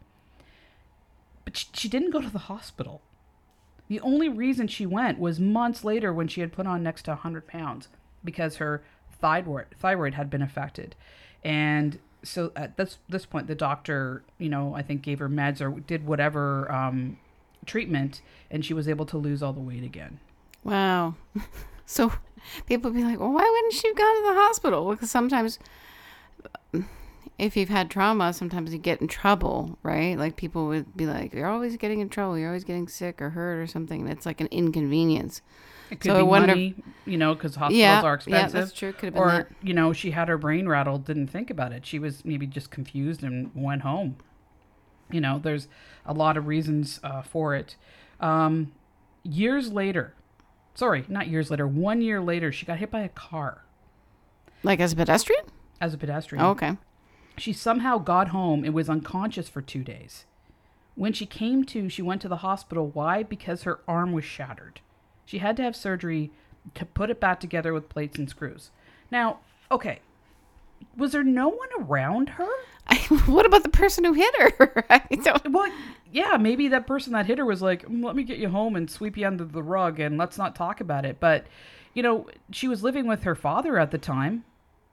But 1.44 1.56
she, 1.56 1.68
she 1.72 1.88
didn't 1.88 2.10
go 2.10 2.20
to 2.20 2.30
the 2.30 2.38
hospital. 2.40 3.00
The 3.86 4.00
only 4.00 4.28
reason 4.28 4.66
she 4.66 4.86
went 4.86 5.20
was 5.20 5.38
months 5.38 5.84
later 5.84 6.12
when 6.12 6.26
she 6.26 6.40
had 6.40 6.52
put 6.52 6.66
on 6.66 6.82
next 6.82 7.02
to 7.02 7.12
100 7.12 7.46
pounds 7.46 7.86
because 8.24 8.56
her 8.56 8.82
thyroid 9.20 9.66
thyroid 9.76 10.14
had 10.14 10.30
been 10.30 10.42
affected. 10.42 10.94
And 11.44 11.98
so 12.22 12.52
at 12.56 12.76
this 12.76 12.98
this 13.08 13.26
point, 13.26 13.46
the 13.46 13.54
doctor, 13.54 14.22
you 14.38 14.48
know, 14.48 14.74
I 14.74 14.82
think 14.82 15.02
gave 15.02 15.18
her 15.18 15.28
meds 15.28 15.60
or 15.60 15.80
did 15.80 16.06
whatever 16.06 16.70
um, 16.70 17.18
treatment, 17.64 18.22
and 18.50 18.64
she 18.64 18.74
was 18.74 18.88
able 18.88 19.06
to 19.06 19.18
lose 19.18 19.42
all 19.42 19.52
the 19.52 19.60
weight 19.60 19.84
again. 19.84 20.20
Wow. 20.64 21.14
So 21.86 22.12
people 22.66 22.90
be 22.90 23.04
like, 23.04 23.20
well, 23.20 23.32
why 23.32 23.48
wouldn't 23.48 23.72
she 23.72 23.94
gone 23.94 24.16
to 24.16 24.22
the 24.28 24.40
hospital? 24.40 24.90
Because 24.90 25.10
sometimes, 25.10 25.58
if 27.38 27.56
you've 27.56 27.68
had 27.68 27.90
trauma, 27.90 28.32
sometimes 28.32 28.72
you 28.72 28.78
get 28.78 29.00
in 29.00 29.06
trouble, 29.06 29.78
right? 29.84 30.18
Like 30.18 30.36
people 30.36 30.66
would 30.66 30.96
be 30.96 31.06
like, 31.06 31.32
you're 31.32 31.46
always 31.46 31.76
getting 31.76 32.00
in 32.00 32.08
trouble. 32.08 32.36
You're 32.36 32.48
always 32.48 32.64
getting 32.64 32.88
sick 32.88 33.22
or 33.22 33.30
hurt 33.30 33.62
or 33.62 33.66
something. 33.68 34.06
It's 34.08 34.26
like 34.26 34.40
an 34.40 34.48
inconvenience. 34.50 35.42
It 35.90 36.00
could 36.00 36.10
So 36.10 36.16
be 36.18 36.22
wonder- 36.22 36.48
money, 36.48 36.74
you 37.04 37.16
know, 37.16 37.34
because 37.34 37.54
hospitals 37.54 37.78
Yeah, 37.78 38.00
are 38.02 38.08
yeah, 38.08 38.14
expensive. 38.14 38.52
that's 38.52 38.72
true. 38.72 38.92
Could 38.92 39.04
have 39.06 39.14
been 39.14 39.22
or 39.22 39.28
that. 39.28 39.48
you 39.62 39.72
know, 39.74 39.92
she 39.92 40.10
had 40.10 40.28
her 40.28 40.36
brain 40.38 40.68
rattled, 40.68 41.04
didn't 41.04 41.28
think 41.28 41.48
about 41.50 41.72
it. 41.72 41.86
She 41.86 41.98
was 41.98 42.24
maybe 42.24 42.46
just 42.46 42.70
confused 42.70 43.22
and 43.22 43.50
went 43.54 43.82
home. 43.82 44.16
You 45.10 45.20
know, 45.20 45.38
there's 45.38 45.68
a 46.04 46.12
lot 46.12 46.36
of 46.36 46.46
reasons 46.48 46.98
uh, 47.04 47.22
for 47.22 47.54
it. 47.54 47.76
Um, 48.20 48.72
years 49.22 49.70
later, 49.72 50.14
sorry, 50.74 51.04
not 51.08 51.28
years 51.28 51.50
later, 51.50 51.68
one 51.68 52.00
year 52.02 52.20
later, 52.20 52.50
she 52.50 52.66
got 52.66 52.78
hit 52.78 52.90
by 52.90 53.00
a 53.00 53.08
car 53.08 53.62
Like 54.64 54.80
as 54.80 54.92
a 54.92 54.96
pedestrian? 54.96 55.44
as 55.80 55.94
a 55.94 55.98
pedestrian. 55.98 56.44
Oh, 56.44 56.50
okay. 56.50 56.76
She 57.38 57.52
somehow 57.52 57.98
got 57.98 58.28
home 58.28 58.64
and 58.64 58.74
was 58.74 58.88
unconscious 58.88 59.48
for 59.48 59.60
two 59.62 59.84
days. 59.84 60.24
When 60.96 61.12
she 61.12 61.26
came 61.26 61.64
to, 61.66 61.88
she 61.90 62.00
went 62.02 62.22
to 62.22 62.28
the 62.28 62.38
hospital. 62.38 62.88
Why? 62.88 63.22
Because 63.22 63.64
her 63.64 63.80
arm 63.86 64.12
was 64.12 64.24
shattered. 64.24 64.80
She 65.26 65.38
had 65.38 65.56
to 65.58 65.62
have 65.62 65.76
surgery 65.76 66.30
to 66.74 66.86
put 66.86 67.10
it 67.10 67.20
back 67.20 67.40
together 67.40 67.74
with 67.74 67.88
plates 67.88 68.16
and 68.16 68.28
screws. 68.28 68.70
Now, 69.10 69.40
okay, 69.70 70.00
was 70.96 71.12
there 71.12 71.24
no 71.24 71.48
one 71.48 71.68
around 71.78 72.30
her? 72.30 72.48
what 73.26 73.46
about 73.46 73.62
the 73.64 73.68
person 73.68 74.04
who 74.04 74.12
hit 74.12 74.34
her? 74.36 74.84
I 74.90 75.00
don't. 75.16 75.52
Well, 75.52 75.70
yeah, 76.12 76.36
maybe 76.36 76.68
that 76.68 76.86
person 76.86 77.12
that 77.12 77.26
hit 77.26 77.38
her 77.38 77.44
was 77.44 77.60
like, 77.60 77.86
"Mm, 77.86 78.04
"Let 78.04 78.16
me 78.16 78.22
get 78.22 78.38
you 78.38 78.48
home 78.48 78.76
and 78.76 78.90
sweep 78.90 79.16
you 79.16 79.26
under 79.26 79.44
the 79.44 79.62
rug 79.62 79.98
and 79.98 80.16
let's 80.16 80.38
not 80.38 80.54
talk 80.54 80.80
about 80.80 81.04
it." 81.04 81.18
But, 81.18 81.46
you 81.94 82.02
know, 82.02 82.28
she 82.52 82.68
was 82.68 82.82
living 82.82 83.06
with 83.06 83.24
her 83.24 83.34
father 83.34 83.78
at 83.78 83.90
the 83.90 83.98
time. 83.98 84.44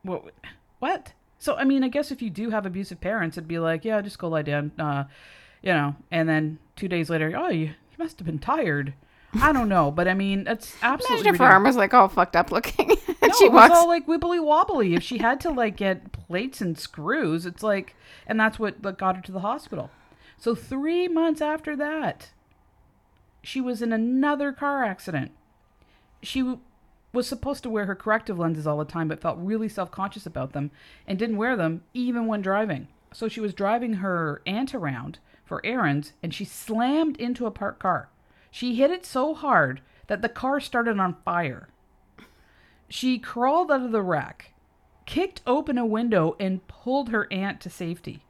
What? 0.02 0.34
What? 0.80 1.14
So, 1.38 1.56
I 1.56 1.66
mean, 1.66 1.84
I 1.84 1.90
guess 1.90 2.12
if 2.12 2.22
you 2.22 2.30
do 2.30 2.50
have 2.50 2.66
abusive 2.66 3.00
parents, 3.00 3.38
it'd 3.38 3.48
be 3.48 3.60
like, 3.60 3.86
"Yeah, 3.86 4.02
just 4.02 4.18
go 4.18 4.28
lie 4.30 4.42
down," 4.42 4.72
uh, 4.80 5.06
you 5.62 5.74
know. 5.74 5.96
And 6.10 6.28
then 6.28 6.58
two 6.76 6.88
days 6.88 7.10
later, 7.10 7.32
oh, 7.38 7.50
you, 7.50 7.66
you 7.68 7.98
must 8.00 8.18
have 8.18 8.26
been 8.26 8.40
tired. 8.40 8.94
I 9.42 9.52
don't 9.52 9.70
know, 9.70 9.90
but 9.92 10.08
I 10.08 10.14
mean, 10.14 10.46
it's 10.48 10.76
absolutely. 10.82 11.22
Imagine 11.30 11.36
if 11.36 11.40
her 11.40 11.46
arm 11.54 11.64
was 11.64 11.76
like 11.76 11.94
all 11.94 12.08
fucked 12.08 12.36
up 12.36 12.52
looking. 12.52 12.92
and 13.08 13.18
No, 13.22 13.30
she 13.38 13.46
it 13.46 13.52
was 13.52 13.70
walks. 13.70 13.74
all 13.76 13.88
like 13.88 14.06
wibbly 14.08 14.44
wobbly. 14.44 14.94
If 14.96 15.04
she 15.04 15.18
had 15.18 15.40
to 15.42 15.50
like 15.52 15.76
get 15.78 16.12
plates 16.12 16.62
and 16.62 16.78
screws, 16.78 17.46
it's 17.46 17.64
like, 17.64 17.96
and 18.28 18.40
that's 18.40 18.60
what 18.60 18.82
what 18.84 18.98
got 18.98 19.16
her 19.16 19.22
to 19.24 19.32
the 19.32 19.40
hospital. 19.40 19.90
So 20.38 20.54
three 20.56 21.08
months 21.08 21.42
after 21.42 21.76
that, 21.78 22.30
she 23.42 23.60
was 23.62 23.82
in 23.82 23.92
another 23.94 24.52
car 24.52 24.84
accident. 24.84 25.32
She 26.22 26.40
w- 26.42 26.60
was 27.12 27.28
supposed 27.28 27.64
to 27.64 27.70
wear 27.70 27.86
her 27.86 27.96
corrective 27.96 28.38
lenses 28.40 28.68
all 28.68 28.78
the 28.78 28.86
time, 28.86 29.08
but 29.08 29.22
felt 29.22 29.38
really 29.40 29.70
self 29.70 29.90
conscious 29.92 30.26
about 30.26 30.54
them 30.54 30.72
and 31.08 31.18
didn't 31.18 31.38
wear 31.38 31.56
them 31.56 31.84
even 31.94 32.28
when 32.28 32.42
driving. 32.42 32.88
So 33.14 33.28
she 33.28 33.40
was 33.42 33.54
driving 33.54 33.96
her 33.96 34.42
aunt 34.46 34.74
around 34.76 35.20
for 35.46 35.64
errands, 35.66 36.14
and 36.24 36.34
she 36.34 36.46
slammed 36.46 37.18
into 37.18 37.46
a 37.46 37.52
parked 37.52 37.80
car. 37.82 38.10
She 38.54 38.76
hit 38.76 38.92
it 38.92 39.04
so 39.04 39.34
hard 39.34 39.82
that 40.06 40.22
the 40.22 40.30
car 40.30 40.60
started 40.60 41.00
on 41.00 41.16
fire. 41.26 41.70
She 42.88 43.18
crawled 43.18 43.72
out 43.72 43.82
of 43.82 43.92
the 43.92 44.04
wreck, 44.04 44.54
kicked 45.08 45.42
open 45.48 45.80
a 45.80 45.88
window, 45.88 46.36
and 46.40 46.68
pulled 46.68 47.10
her 47.10 47.28
aunt 47.34 47.60
to 47.62 47.72
safety. 47.72 48.28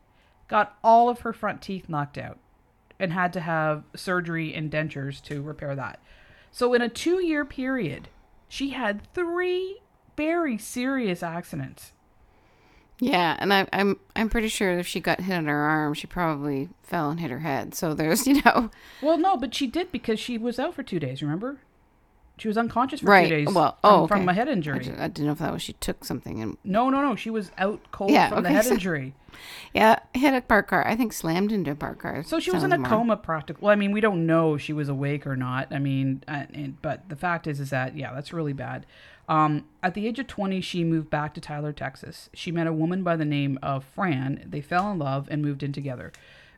got 0.48 0.78
all 0.82 1.10
of 1.10 1.20
her 1.20 1.34
front 1.34 1.62
teeth 1.62 1.90
knocked 1.90 2.18
out 2.18 2.40
and 2.98 3.12
had 3.12 3.34
to 3.34 3.42
have 3.42 3.84
surgery 3.98 4.54
and 4.54 4.72
dentures 4.72 5.22
to 5.24 5.42
repair 5.42 5.76
that. 5.76 6.00
So, 6.52 6.74
in 6.74 6.82
a 6.82 6.88
two 6.88 7.22
year 7.22 7.44
period, 7.44 8.08
she 8.48 8.70
had 8.70 9.06
three 9.14 9.82
very 10.16 10.58
serious 10.58 11.22
accidents. 11.22 11.92
Yeah, 13.00 13.36
and 13.40 13.54
I, 13.54 13.68
I'm 13.74 14.00
I'm 14.16 14.30
pretty 14.30 14.48
sure 14.48 14.78
if 14.80 14.88
she 14.88 15.00
got 15.00 15.20
hit 15.22 15.36
on 15.36 15.46
her 15.46 15.58
arm, 15.58 15.94
she 15.94 16.08
probably 16.08 16.70
fell 16.84 17.10
and 17.10 17.20
hit 17.20 17.32
her 17.32 17.40
head. 17.40 17.74
So 17.76 17.94
there's 17.94 18.26
you 18.28 18.42
know 18.44 18.70
Well, 19.02 19.18
no, 19.18 19.36
but 19.36 19.54
she 19.54 19.68
did 19.68 19.92
because 19.92 20.20
she 20.20 20.38
was 20.38 20.60
out 20.60 20.74
for 20.76 20.84
two 20.84 21.00
days, 21.00 21.22
remember? 21.22 21.58
She 22.38 22.48
was 22.48 22.58
unconscious 22.58 23.02
for 23.02 23.08
right. 23.08 23.30
two 23.30 23.46
days 23.46 23.54
Well, 23.54 23.78
oh, 23.84 24.08
from 24.08 24.22
okay. 24.24 24.32
a 24.32 24.34
head 24.34 24.50
I, 24.50 24.54
injury. 24.54 24.92
I 24.98 25.08
didn't 25.08 25.28
know 25.28 25.34
if 25.34 25.38
that 25.40 25.54
was 25.54 25.62
she 25.62 25.74
took 25.74 26.04
something 26.04 26.42
and 26.42 26.58
No, 26.64 26.90
no, 26.90 27.00
no. 27.02 27.16
She 27.16 27.30
was 27.30 27.52
out 27.60 27.80
cold 27.92 28.10
Yeah, 28.10 28.30
from 28.30 28.42
the 28.44 28.50
head 28.50 28.66
injury. 28.66 29.14
yeah 29.74 30.00
hit 30.16 30.34
a 30.34 30.42
parked 30.42 30.70
car. 30.70 30.86
I 30.88 30.96
think 30.96 31.14
slammed 31.14 31.52
into 31.52 31.72
a 31.72 31.76
parked 31.76 32.02
car. 32.02 32.24
So 32.24 32.40
she 32.40 32.50
was 32.52 32.64
in 32.64 32.72
a 32.74 32.78
more- 32.80 32.90
coma 32.90 33.18
practically. 33.18 33.64
Well, 33.64 33.72
I 33.72 33.76
mean, 33.76 33.92
we 33.92 34.02
don't 34.02 34.26
know 34.26 34.56
if 34.56 34.62
she 34.62 34.74
was 34.74 34.90
awake 34.90 35.28
or 35.28 35.36
not. 35.36 35.72
I 35.72 35.78
mean, 35.80 36.24
uh, 36.28 36.46
and, 36.54 36.82
but 36.82 37.08
the 37.08 37.16
fact 37.16 37.46
is, 37.46 37.60
is 37.60 37.70
that 37.70 37.96
yeah, 37.96 38.14
that's 38.14 38.34
really 38.34 38.54
bad. 38.54 38.86
Um, 39.28 39.66
at 39.82 39.94
the 39.94 40.06
age 40.08 40.20
of 40.20 40.28
20, 40.28 40.60
she 40.62 40.84
moved 40.84 41.10
back 41.10 41.34
to 41.34 41.42
Tyler, 41.42 41.72
Texas. 41.72 42.30
She 42.34 42.52
met 42.52 42.68
a 42.68 42.74
woman 42.74 43.04
by 43.04 43.16
the 43.16 43.26
name 43.26 43.58
of 43.64 43.86
Fran. 43.86 44.46
They 44.50 44.62
fell 44.62 44.92
in 44.92 45.00
love 45.00 45.28
and 45.32 45.42
moved 45.42 45.64
in 45.64 45.72
together. 45.72 46.12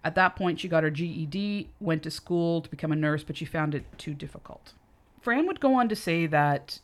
At 0.04 0.16
that 0.16 0.36
point, 0.36 0.60
she 0.60 0.68
got 0.68 0.84
her 0.84 0.92
GED, 0.92 1.70
went 1.80 2.04
to 2.04 2.12
school 2.12 2.62
to 2.62 2.70
become 2.70 2.92
a 2.92 2.96
nurse, 2.96 3.24
but 3.24 3.38
she 3.38 3.46
found 3.46 3.74
it 3.74 3.86
too 3.98 4.14
difficult. 4.14 4.74
Fran 5.22 5.48
would 5.48 5.60
go 5.60 5.76
on 5.76 5.90
to 5.90 5.96
say 5.96 6.28
that 6.28 6.80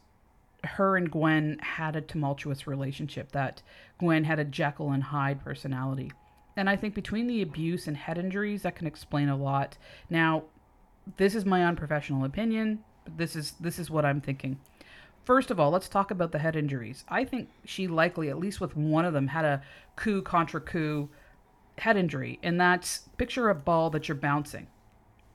her 0.63 0.97
and 0.97 1.11
Gwen 1.11 1.59
had 1.59 1.95
a 1.95 2.01
tumultuous 2.01 2.67
relationship, 2.67 3.31
that 3.31 3.61
Gwen 3.99 4.23
had 4.23 4.39
a 4.39 4.43
Jekyll 4.43 4.91
and 4.91 5.03
Hyde 5.03 5.43
personality. 5.43 6.11
And 6.55 6.69
I 6.69 6.75
think 6.75 6.93
between 6.93 7.27
the 7.27 7.41
abuse 7.41 7.87
and 7.87 7.95
head 7.95 8.17
injuries, 8.17 8.63
that 8.63 8.75
can 8.75 8.87
explain 8.87 9.29
a 9.29 9.37
lot. 9.37 9.77
Now, 10.09 10.43
this 11.17 11.35
is 11.35 11.45
my 11.45 11.63
unprofessional 11.63 12.25
opinion, 12.25 12.83
but 13.03 13.17
this 13.17 13.35
is 13.35 13.53
this 13.59 13.79
is 13.79 13.89
what 13.89 14.05
I'm 14.05 14.21
thinking. 14.21 14.59
First 15.23 15.51
of 15.51 15.59
all, 15.59 15.71
let's 15.71 15.87
talk 15.87 16.09
about 16.11 16.31
the 16.31 16.39
head 16.39 16.55
injuries. 16.55 17.03
I 17.07 17.25
think 17.25 17.49
she 17.63 17.87
likely, 17.87 18.29
at 18.29 18.39
least 18.39 18.59
with 18.59 18.75
one 18.75 19.05
of 19.05 19.13
them, 19.13 19.27
had 19.27 19.45
a 19.45 19.61
coup 19.95 20.21
contrecoup 20.21 21.09
head 21.77 21.97
injury, 21.97 22.39
and 22.41 22.59
that's 22.59 23.09
picture 23.17 23.49
a 23.49 23.55
ball 23.55 23.89
that 23.91 24.07
you're 24.07 24.15
bouncing. 24.15 24.67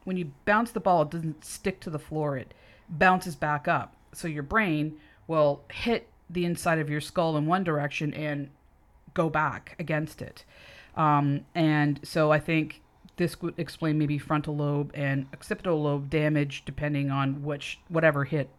When 0.04 0.16
you 0.16 0.32
bounce 0.44 0.70
the 0.70 0.80
ball, 0.80 1.02
it 1.02 1.10
doesn't 1.10 1.44
stick 1.44 1.80
to 1.80 1.90
the 1.90 1.98
floor; 1.98 2.36
it 2.36 2.52
bounces 2.88 3.36
back 3.36 3.68
up. 3.68 3.94
So 4.12 4.28
your 4.28 4.42
brain 4.42 4.98
will 5.26 5.62
hit 5.70 6.08
the 6.28 6.44
inside 6.44 6.78
of 6.78 6.90
your 6.90 7.00
skull 7.00 7.36
in 7.36 7.46
one 7.46 7.64
direction 7.64 8.12
and 8.14 8.50
go 9.14 9.30
back 9.30 9.76
against 9.78 10.20
it. 10.20 10.44
Um, 10.96 11.44
and 11.54 12.00
so 12.02 12.32
I 12.32 12.38
think 12.38 12.82
this 13.16 13.40
would 13.40 13.58
explain 13.58 13.98
maybe 13.98 14.18
frontal 14.18 14.56
lobe 14.56 14.90
and 14.94 15.26
occipital 15.32 15.82
lobe 15.82 16.10
damage 16.10 16.64
depending 16.64 17.10
on 17.10 17.42
which 17.42 17.80
whatever 17.88 18.24
hit 18.24 18.50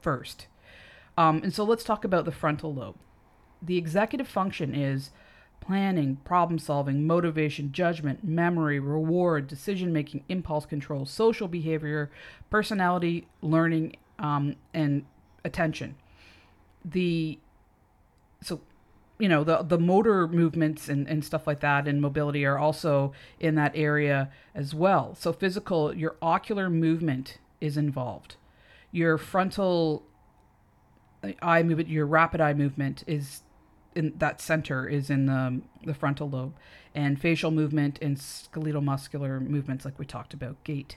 first. 0.00 0.46
Um, 1.16 1.40
and 1.42 1.52
so 1.52 1.64
let's 1.64 1.84
talk 1.84 2.04
about 2.04 2.24
the 2.24 2.32
frontal 2.32 2.74
lobe. 2.74 2.96
The 3.62 3.76
executive 3.76 4.28
function 4.28 4.74
is 4.74 5.10
planning, 5.60 6.16
problem 6.24 6.58
solving, 6.58 7.06
motivation, 7.06 7.72
judgment, 7.72 8.24
memory, 8.24 8.80
reward, 8.80 9.46
decision 9.46 9.92
making, 9.92 10.24
impulse 10.28 10.66
control, 10.66 11.04
social 11.04 11.48
behavior, 11.48 12.10
personality, 12.48 13.28
learning, 13.42 13.96
um, 14.18 14.56
and 14.72 15.04
attention. 15.44 15.96
The 16.84 17.38
so 18.42 18.60
you 19.18 19.28
know 19.28 19.44
the 19.44 19.62
the 19.62 19.78
motor 19.78 20.26
movements 20.26 20.88
and, 20.88 21.06
and 21.06 21.24
stuff 21.24 21.46
like 21.46 21.60
that 21.60 21.86
and 21.86 22.00
mobility 22.00 22.44
are 22.44 22.58
also 22.58 23.12
in 23.38 23.54
that 23.54 23.72
area 23.74 24.30
as 24.54 24.74
well 24.74 25.14
so 25.14 25.30
physical 25.30 25.94
your 25.94 26.16
ocular 26.22 26.70
movement 26.70 27.36
is 27.60 27.76
involved 27.76 28.36
your 28.90 29.18
frontal 29.18 30.02
eye 31.42 31.62
movement 31.62 31.88
your 31.88 32.06
rapid 32.06 32.40
eye 32.40 32.54
movement 32.54 33.04
is 33.06 33.42
in 33.94 34.14
that 34.18 34.40
center 34.40 34.88
is 34.88 35.10
in 35.10 35.26
the, 35.26 35.60
the 35.84 35.94
frontal 35.94 36.28
lobe. 36.28 36.54
And 36.94 37.20
facial 37.20 37.50
movement 37.50 37.98
and 38.02 38.18
skeletal 38.18 38.80
muscular 38.80 39.40
movements 39.40 39.84
like 39.84 39.98
we 39.98 40.06
talked 40.06 40.34
about 40.34 40.62
gait. 40.64 40.96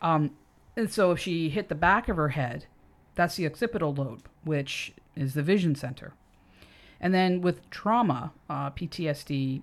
Um, 0.00 0.32
and 0.76 0.90
so 0.90 1.12
if 1.12 1.18
she 1.18 1.50
hit 1.50 1.68
the 1.68 1.74
back 1.74 2.08
of 2.08 2.16
her 2.16 2.30
head 2.30 2.66
that's 3.14 3.36
the 3.36 3.46
occipital 3.46 3.94
lobe 3.94 4.28
which 4.44 4.92
is 5.14 5.34
the 5.34 5.42
vision 5.42 5.74
center. 5.74 6.14
And 7.00 7.12
then 7.12 7.40
with 7.40 7.68
trauma, 7.70 8.32
uh, 8.48 8.70
PTSD, 8.70 9.62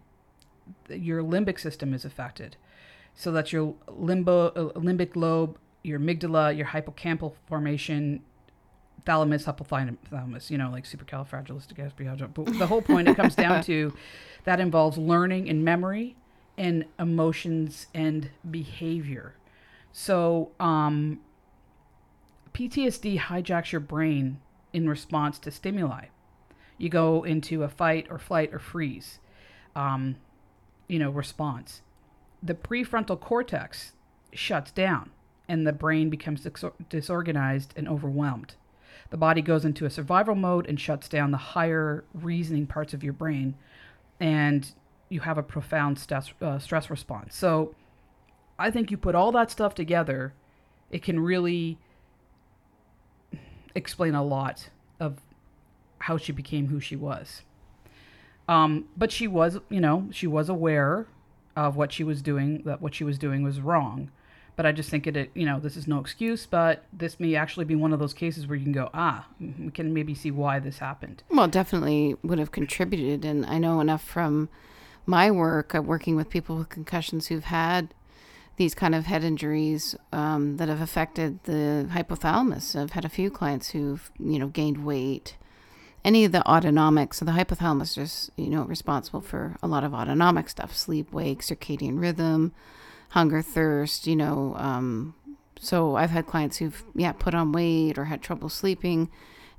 your 0.89 1.23
limbic 1.23 1.59
system 1.59 1.93
is 1.93 2.05
affected. 2.05 2.57
So 3.15 3.31
that's 3.31 3.51
your 3.53 3.75
limbo, 3.87 4.47
uh, 4.47 4.79
limbic 4.79 5.15
lobe, 5.15 5.57
your 5.83 5.99
amygdala, 5.99 6.55
your 6.55 6.67
hippocampal 6.67 7.33
formation, 7.47 8.21
thalamus, 9.09 9.45
hypothalamus, 9.45 10.49
you 10.49 10.57
know, 10.57 10.69
like 10.69 10.83
supercalifragilisticexpialidocious. 10.83 12.33
But 12.33 12.59
the 12.59 12.67
whole 12.67 12.81
point 12.81 13.07
it 13.07 13.15
comes 13.15 13.35
down 13.35 13.63
to 13.71 13.93
that 14.43 14.59
involves 14.59 14.97
learning 14.97 15.49
and 15.49 15.65
memory 15.65 16.15
and 16.57 16.85
emotions 16.99 17.87
and 17.93 18.29
behavior. 18.49 19.35
So 19.91 20.51
um, 20.59 21.21
PTSD 22.53 23.19
hijacks 23.19 23.71
your 23.71 23.81
brain 23.81 24.39
in 24.73 24.87
response 24.87 25.39
to 25.39 25.49
stimuli 25.51 26.05
you 26.79 26.89
go 26.89 27.23
into 27.23 27.61
a 27.61 27.69
fight 27.69 28.07
or 28.09 28.17
flight 28.17 28.51
or 28.51 28.57
freeze, 28.57 29.19
um, 29.75 30.15
you 30.87 30.97
know, 30.97 31.11
response. 31.11 31.81
The 32.41 32.55
prefrontal 32.55 33.19
cortex 33.19 33.91
shuts 34.31 34.71
down 34.71 35.11
and 35.47 35.67
the 35.67 35.73
brain 35.73 36.09
becomes 36.09 36.41
dis- 36.41 36.63
disorganized 36.87 37.73
and 37.75 37.87
overwhelmed. 37.87 38.55
The 39.09 39.17
body 39.17 39.41
goes 39.41 39.65
into 39.65 39.85
a 39.85 39.89
survival 39.89 40.35
mode 40.35 40.67
and 40.67 40.79
shuts 40.79 41.09
down 41.09 41.31
the 41.31 41.37
higher 41.37 42.03
reasoning 42.13 42.67
parts 42.67 42.93
of 42.93 43.03
your 43.03 43.13
brain, 43.13 43.55
and 44.19 44.71
you 45.09 45.21
have 45.21 45.37
a 45.37 45.43
profound 45.43 45.97
stress, 45.97 46.31
uh, 46.41 46.59
stress 46.59 46.89
response. 46.89 47.35
So, 47.35 47.75
I 48.59 48.69
think 48.69 48.91
you 48.91 48.97
put 48.97 49.15
all 49.15 49.31
that 49.31 49.49
stuff 49.49 49.73
together, 49.73 50.33
it 50.91 51.01
can 51.01 51.19
really 51.19 51.79
explain 53.73 54.15
a 54.15 54.23
lot 54.23 54.69
of 54.99 55.21
how 55.99 56.17
she 56.17 56.31
became 56.31 56.67
who 56.67 56.79
she 56.79 56.95
was. 56.95 57.43
Um, 58.47 58.85
but 58.97 59.11
she 59.11 59.27
was, 59.27 59.59
you 59.69 59.79
know, 59.79 60.09
she 60.11 60.27
was 60.27 60.49
aware 60.49 61.07
of 61.55 61.75
what 61.75 61.91
she 61.91 62.03
was 62.03 62.21
doing, 62.21 62.63
that 62.65 62.81
what 62.81 62.95
she 62.95 63.03
was 63.03 63.17
doing 63.17 63.43
was 63.43 63.61
wrong. 63.61 64.11
But 64.59 64.65
I 64.65 64.73
just 64.73 64.89
think 64.89 65.07
it, 65.07 65.31
you 65.35 65.45
know, 65.45 65.57
this 65.57 65.77
is 65.77 65.87
no 65.87 66.01
excuse, 66.01 66.45
but 66.45 66.83
this 66.91 67.17
may 67.17 67.33
actually 67.35 67.63
be 67.63 67.75
one 67.75 67.93
of 67.93 67.99
those 67.99 68.13
cases 68.13 68.45
where 68.45 68.57
you 68.57 68.65
can 68.65 68.73
go, 68.73 68.89
ah, 68.93 69.25
we 69.39 69.71
can 69.71 69.93
maybe 69.93 70.13
see 70.13 70.31
why 70.31 70.59
this 70.59 70.79
happened. 70.79 71.23
Well, 71.29 71.47
definitely 71.47 72.17
would 72.23 72.39
have 72.39 72.51
contributed. 72.51 73.23
And 73.23 73.45
I 73.45 73.57
know 73.57 73.79
enough 73.79 74.03
from 74.03 74.49
my 75.05 75.31
work 75.31 75.73
of 75.73 75.87
working 75.87 76.17
with 76.17 76.29
people 76.29 76.57
with 76.57 76.67
concussions 76.67 77.27
who've 77.27 77.45
had 77.45 77.93
these 78.57 78.75
kind 78.75 78.93
of 78.93 79.05
head 79.05 79.23
injuries 79.23 79.95
um, 80.11 80.57
that 80.57 80.67
have 80.67 80.81
affected 80.81 81.41
the 81.45 81.87
hypothalamus. 81.93 82.75
I've 82.75 82.91
had 82.91 83.05
a 83.05 83.09
few 83.09 83.31
clients 83.31 83.69
who've, 83.69 84.11
you 84.19 84.39
know, 84.39 84.47
gained 84.47 84.83
weight. 84.83 85.37
Any 86.03 86.25
of 86.25 86.33
the 86.33 86.45
autonomic, 86.45 87.13
so 87.13 87.23
the 87.23 87.31
hypothalamus 87.31 87.97
is, 87.97 88.29
you 88.35 88.49
know, 88.49 88.63
responsible 88.63 89.21
for 89.21 89.55
a 89.63 89.67
lot 89.67 89.85
of 89.85 89.93
autonomic 89.93 90.49
stuff, 90.49 90.75
sleep, 90.75 91.13
wake, 91.13 91.43
circadian 91.43 91.97
rhythm, 91.97 92.51
hunger, 93.09 93.41
thirst, 93.41 94.07
you 94.07 94.15
know. 94.15 94.55
Um, 94.57 95.13
so 95.59 95.95
I've 95.95 96.11
had 96.11 96.25
clients 96.25 96.57
who've, 96.57 96.83
yeah, 96.95 97.11
put 97.11 97.33
on 97.33 97.51
weight 97.51 97.97
or 97.97 98.05
had 98.05 98.21
trouble 98.21 98.49
sleeping, 98.49 99.09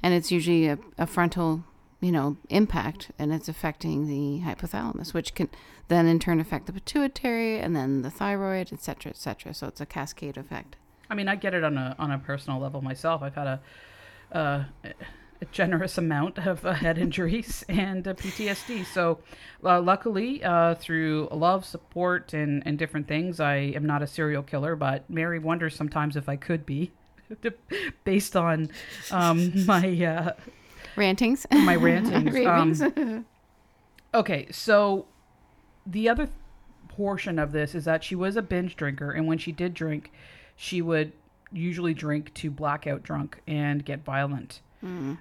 and 0.03 0.15
it's 0.15 0.33
usually 0.33 0.67
a, 0.67 0.79
a 0.99 1.07
frontal 1.07 1.65
you 2.01 2.11
know, 2.11 2.39
impact 2.49 3.11
and 3.19 3.31
it's 3.31 3.47
affecting 3.47 4.07
the 4.07 4.43
hypothalamus, 4.43 5.13
which 5.13 5.35
can 5.35 5.51
then 5.89 6.07
in 6.07 6.19
turn 6.19 6.41
affect 6.41 6.65
the 6.65 6.73
pituitary 6.73 7.59
and 7.59 7.77
then 7.77 8.01
the 8.01 8.11
thyroid, 8.11 8.73
et 8.73 8.81
cetera, 8.81 9.11
et 9.11 9.19
cetera. 9.19 9.53
So 9.53 9.67
it's 9.67 9.83
a 9.83 9.87
cascade 9.87 10.39
effect. 10.39 10.77
I 11.11 11.15
mean, 11.15 11.29
I 11.29 11.37
get 11.37 11.53
it 11.53 11.63
on 11.63 11.77
a 11.77 11.95
on 11.99 12.11
a 12.11 12.19
personal 12.19 12.59
level 12.59 12.81
myself. 12.81 13.21
I've 13.23 13.35
had 13.35 13.47
a 13.47 13.61
uh, 14.33 14.65
a 15.41 15.45
generous 15.47 15.97
amount 15.97 16.39
of 16.39 16.65
uh, 16.65 16.73
head 16.73 16.99
injuries 16.99 17.65
and 17.69 18.07
uh, 18.07 18.15
PTSD. 18.15 18.85
So, 18.85 19.21
uh, 19.65 19.81
luckily, 19.81 20.43
uh, 20.45 20.75
through 20.75 21.29
love, 21.33 21.65
support, 21.65 22.35
and 22.35 22.63
and 22.67 22.79
different 22.79 23.09
things, 23.09 23.41
I 23.41 23.57
am 23.57 23.87
not 23.87 24.03
a 24.03 24.07
serial 24.07 24.43
killer. 24.43 24.77
But 24.77 25.09
Mary 25.09 25.39
wonders 25.39 25.75
sometimes 25.75 26.17
if 26.17 26.29
I 26.29 26.37
could 26.37 26.67
be, 26.67 26.93
based 28.05 28.37
on 28.37 28.71
um, 29.11 29.67
my 29.67 30.05
uh, 30.05 30.33
Rantings. 30.97 31.47
my 31.51 31.75
rantings. 31.75 32.33
Ravings. 32.33 32.83
Um, 32.97 33.27
okay, 34.13 34.47
so 34.51 35.07
the 35.87 36.09
other 36.09 36.29
portion 36.89 37.39
of 37.39 37.53
this 37.53 37.75
is 37.75 37.85
that 37.85 38.03
she 38.03 38.15
was 38.15 38.37
a 38.37 38.43
binge 38.43 38.77
drinker, 38.77 39.13
and 39.13 39.27
when 39.27 39.39
she 39.39 39.53
did 39.53 39.73
drink, 39.73 40.11
she 40.57 40.83
would 40.83 41.13
usually 41.53 41.95
drink 41.95 42.35
to 42.35 42.51
blackout 42.51 43.03
drunk 43.03 43.41
and 43.47 43.85
get 43.85 44.05
violent. 44.05 44.61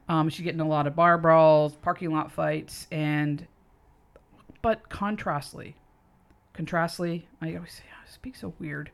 Um, 0.08 0.30
get 0.44 0.54
in 0.54 0.62
a 0.62 0.68
lot 0.68 0.88
of 0.88 0.96
bar 0.96 1.18
brawls, 1.18 1.76
parking 1.76 2.12
lot 2.12 2.32
fights, 2.32 2.88
and 2.92 3.46
but 4.62 4.90
contrastly, 4.90 5.76
Contrastly, 6.60 7.26
I 7.42 7.56
always 7.56 7.72
say, 7.72 7.84
I 7.90 8.10
speak 8.10 8.36
so 8.36 8.54
weird. 8.60 8.92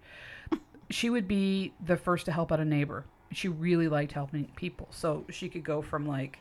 she 0.92 1.10
would 1.10 1.28
be 1.28 1.74
the 1.84 1.98
first 1.98 2.26
to 2.26 2.32
help 2.32 2.52
out 2.52 2.60
a 2.60 2.66
neighbor. 2.66 3.06
She 3.32 3.48
really 3.48 3.88
liked 3.88 4.12
helping 4.12 4.46
people. 4.56 4.88
So 4.92 5.26
she 5.32 5.50
could 5.50 5.64
go 5.64 5.82
from 5.82 6.06
like 6.06 6.38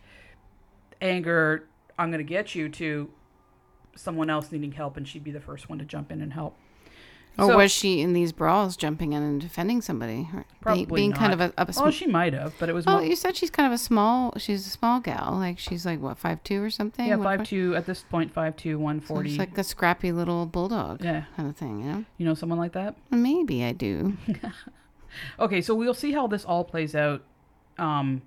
anger, 1.01 1.67
I'm 1.99 2.11
to 2.19 2.29
get 2.29 2.55
you, 2.55 2.69
to 2.69 3.09
someone 3.97 4.29
else 4.29 4.53
needing 4.53 4.73
help, 4.73 4.99
and 4.99 5.09
she'd 5.09 5.25
be 5.25 5.31
the 5.31 5.41
first 5.41 5.71
one 5.71 5.79
to 5.79 5.87
jump 5.87 6.13
in 6.13 6.21
and 6.21 6.35
help. 6.35 6.59
Or 7.37 7.47
So- 7.49 7.57
was 7.57 7.73
she 7.73 8.01
in 8.01 8.13
these 8.13 8.31
brawls 8.33 8.77
jumping 8.77 9.13
in 9.13 9.23
and 9.23 9.41
defending 9.41 9.83
somebody? 9.83 10.29
Probably 10.61 10.85
being 10.87 11.13
kind 11.13 11.33
of 11.33 11.41
not. 11.41 11.53
a, 11.59 11.69
a 11.69 11.73
sm- 11.73 11.83
Well, 11.83 11.91
she 11.91 12.07
might 12.07 12.33
have, 12.33 12.55
but 12.61 12.69
it 12.69 12.75
was 12.75 12.87
Oh, 12.87 12.93
more, 12.99 13.03
you 13.05 13.17
said 13.17 13.35
she's 13.37 13.51
kind 13.51 13.67
of 13.67 13.73
a 13.73 13.79
small. 13.79 14.33
She's 14.39 14.65
a 14.67 14.71
small 14.71 15.01
gal. 15.01 15.33
Like 15.33 15.59
she's 15.59 15.85
like 15.85 16.01
what 16.01 16.17
five 16.17 16.45
two 16.45 16.63
or 16.63 16.71
something. 16.71 17.07
yeah, 17.07 17.17
What, 17.17 17.25
five 17.25 17.45
two 17.45 17.75
at 17.75 17.87
this 17.87 18.03
point, 18.03 18.33
five 18.33 18.57
two, 18.57 18.79
one 18.79 19.01
So 19.01 19.07
forty. 19.09 19.31
it's 19.31 19.39
like 19.39 19.59
a 19.59 19.65
scrappy 19.65 20.13
little 20.13 20.47
bulldog 20.47 21.03
yeah, 21.05 21.25
kind 21.37 21.49
of 21.49 21.57
thing. 21.57 21.81
You 21.81 21.93
know. 21.93 22.05
you 22.19 22.25
know 22.27 22.35
someone 22.35 22.59
like 22.59 22.73
that. 22.73 22.95
Maybe 23.11 23.65
I 23.65 23.73
do. 23.73 24.17
Okay, 25.39 25.61
so 25.61 25.75
we'll 25.77 25.95
see 25.95 26.11
how 26.11 26.27
this 26.27 26.45
all 26.45 26.65
plays 26.65 26.95
out, 26.97 27.23
um, 27.79 28.23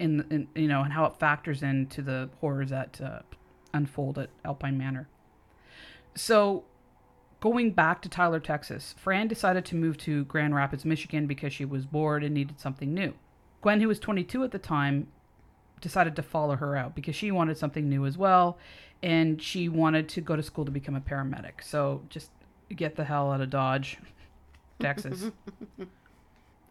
in, 0.00 0.24
in 0.28 0.48
you 0.60 0.66
know, 0.66 0.82
and 0.82 0.92
how 0.92 1.04
it 1.04 1.14
factors 1.20 1.62
into 1.62 2.02
the 2.02 2.28
horrors 2.40 2.70
that 2.70 3.00
uh, 3.00 3.20
unfold 3.72 4.18
at 4.18 4.28
Alpine 4.44 4.76
Manor. 4.76 5.06
So, 6.16 6.64
going 7.40 7.72
back 7.72 8.02
to 8.02 8.08
Tyler, 8.08 8.40
Texas, 8.40 8.94
Fran 8.98 9.28
decided 9.28 9.64
to 9.66 9.76
move 9.76 9.96
to 9.98 10.24
Grand 10.24 10.54
Rapids, 10.54 10.84
Michigan, 10.84 11.26
because 11.26 11.52
she 11.52 11.64
was 11.64 11.86
bored 11.86 12.22
and 12.22 12.34
needed 12.34 12.60
something 12.60 12.92
new. 12.94 13.14
Gwen, 13.62 13.80
who 13.80 13.88
was 13.88 13.98
22 13.98 14.44
at 14.44 14.50
the 14.50 14.58
time, 14.58 15.08
decided 15.80 16.16
to 16.16 16.22
follow 16.22 16.56
her 16.56 16.76
out 16.76 16.94
because 16.94 17.16
she 17.16 17.30
wanted 17.30 17.56
something 17.56 17.88
new 17.88 18.06
as 18.06 18.16
well, 18.16 18.58
and 19.02 19.40
she 19.42 19.68
wanted 19.68 20.08
to 20.10 20.20
go 20.20 20.36
to 20.36 20.42
school 20.42 20.64
to 20.64 20.70
become 20.70 20.94
a 20.94 21.00
paramedic. 21.00 21.62
So, 21.62 22.02
just 22.08 22.30
get 22.74 22.96
the 22.96 23.04
hell 23.04 23.32
out 23.32 23.40
of 23.40 23.50
Dodge, 23.50 23.98
Texas. 24.80 25.30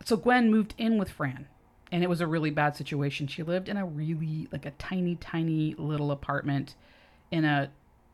So 0.06 0.18
Gwen 0.18 0.50
moved 0.50 0.74
in 0.78 0.98
with 0.98 1.10
Fran, 1.10 1.48
and 1.92 2.04
it 2.04 2.08
was 2.08 2.22
a 2.22 2.28
really 2.28 2.52
bad 2.52 2.76
situation. 2.76 3.28
She 3.28 3.44
lived 3.44 3.70
in 3.70 3.78
a 3.78 3.86
really 3.86 4.48
like 4.52 4.66
a 4.66 4.72
tiny, 4.72 5.16
tiny 5.16 5.76
little 5.78 6.12
apartment 6.12 6.76
in 7.32 7.46
a 7.46 7.70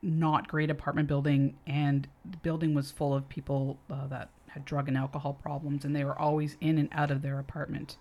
not 0.06 0.48
great 0.48 0.70
apartment 0.70 1.08
building, 1.08 1.56
and 1.66 2.08
the 2.30 2.38
building 2.38 2.74
was 2.74 2.92
full 2.92 3.14
of 3.14 3.28
people 3.28 3.78
uh, 3.90 4.08
that 4.08 4.30
had 4.48 4.64
drug 4.64 4.88
and 4.88 4.96
alcohol 4.98 5.34
problems, 5.34 5.84
and 5.84 5.96
they 5.96 6.06
were 6.06 6.18
always 6.18 6.56
in 6.62 6.78
and 6.78 6.90
out 6.92 7.12
of 7.12 7.22
their 7.22 7.40
apartment. 7.40 7.98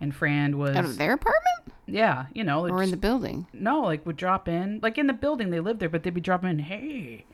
And 0.00 0.12
Fran 0.14 0.58
was 0.58 0.74
Out 0.74 0.84
of 0.84 0.98
their 0.98 1.12
apartment 1.12 1.72
yeah, 1.86 2.26
you 2.32 2.42
know, 2.42 2.66
or 2.66 2.82
in 2.82 2.90
the 2.90 2.96
building? 2.96 3.46
no, 3.52 3.82
like 3.82 4.04
would 4.06 4.16
drop 4.16 4.48
in, 4.48 4.80
like 4.82 4.98
in 4.98 5.06
the 5.06 5.12
building 5.12 5.50
they 5.50 5.60
lived 5.60 5.78
there, 5.80 5.88
but 5.88 6.02
they'd 6.02 6.14
be 6.14 6.20
dropping 6.20 6.50
in. 6.50 6.58
Hey, 6.60 7.24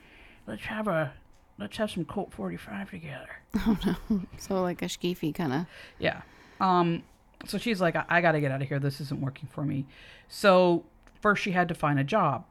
let's 0.47 0.65
have 0.65 0.89
a 0.89 1.13
let's 1.59 1.77
have 1.77 1.91
some 1.91 2.05
Colt 2.05 2.33
forty 2.33 2.57
five 2.57 2.91
together. 2.91 3.29
Oh 3.67 3.79
no. 4.11 4.21
So 4.37 4.61
like 4.63 4.83
a 4.83 4.87
skeefy 4.87 5.35
kind 5.35 5.53
of. 5.53 5.67
Yeah. 5.99 6.23
Um. 6.61 7.05
So 7.47 7.57
she's 7.57 7.81
like, 7.81 7.95
I, 7.97 8.05
I 8.09 8.21
got 8.21 8.33
to 8.33 8.41
get 8.41 8.51
out 8.51 8.61
of 8.61 8.69
here. 8.69 8.79
This 8.81 9.01
isn't 9.01 9.21
working 9.21 9.49
for 9.51 9.65
me. 9.65 9.87
So 10.29 10.85
first 11.21 11.43
she 11.43 11.53
had 11.53 11.69
to 11.69 11.75
find 11.75 11.99
a 11.99 12.05
job. 12.05 12.45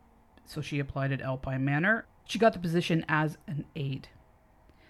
So 0.47 0.61
she 0.61 0.79
applied 0.79 1.11
at 1.11 1.21
Alpine 1.21 1.63
Manor. 1.63 2.05
She 2.25 2.39
got 2.39 2.53
the 2.53 2.59
position 2.59 3.05
as 3.07 3.37
an 3.47 3.65
aide. 3.75 4.07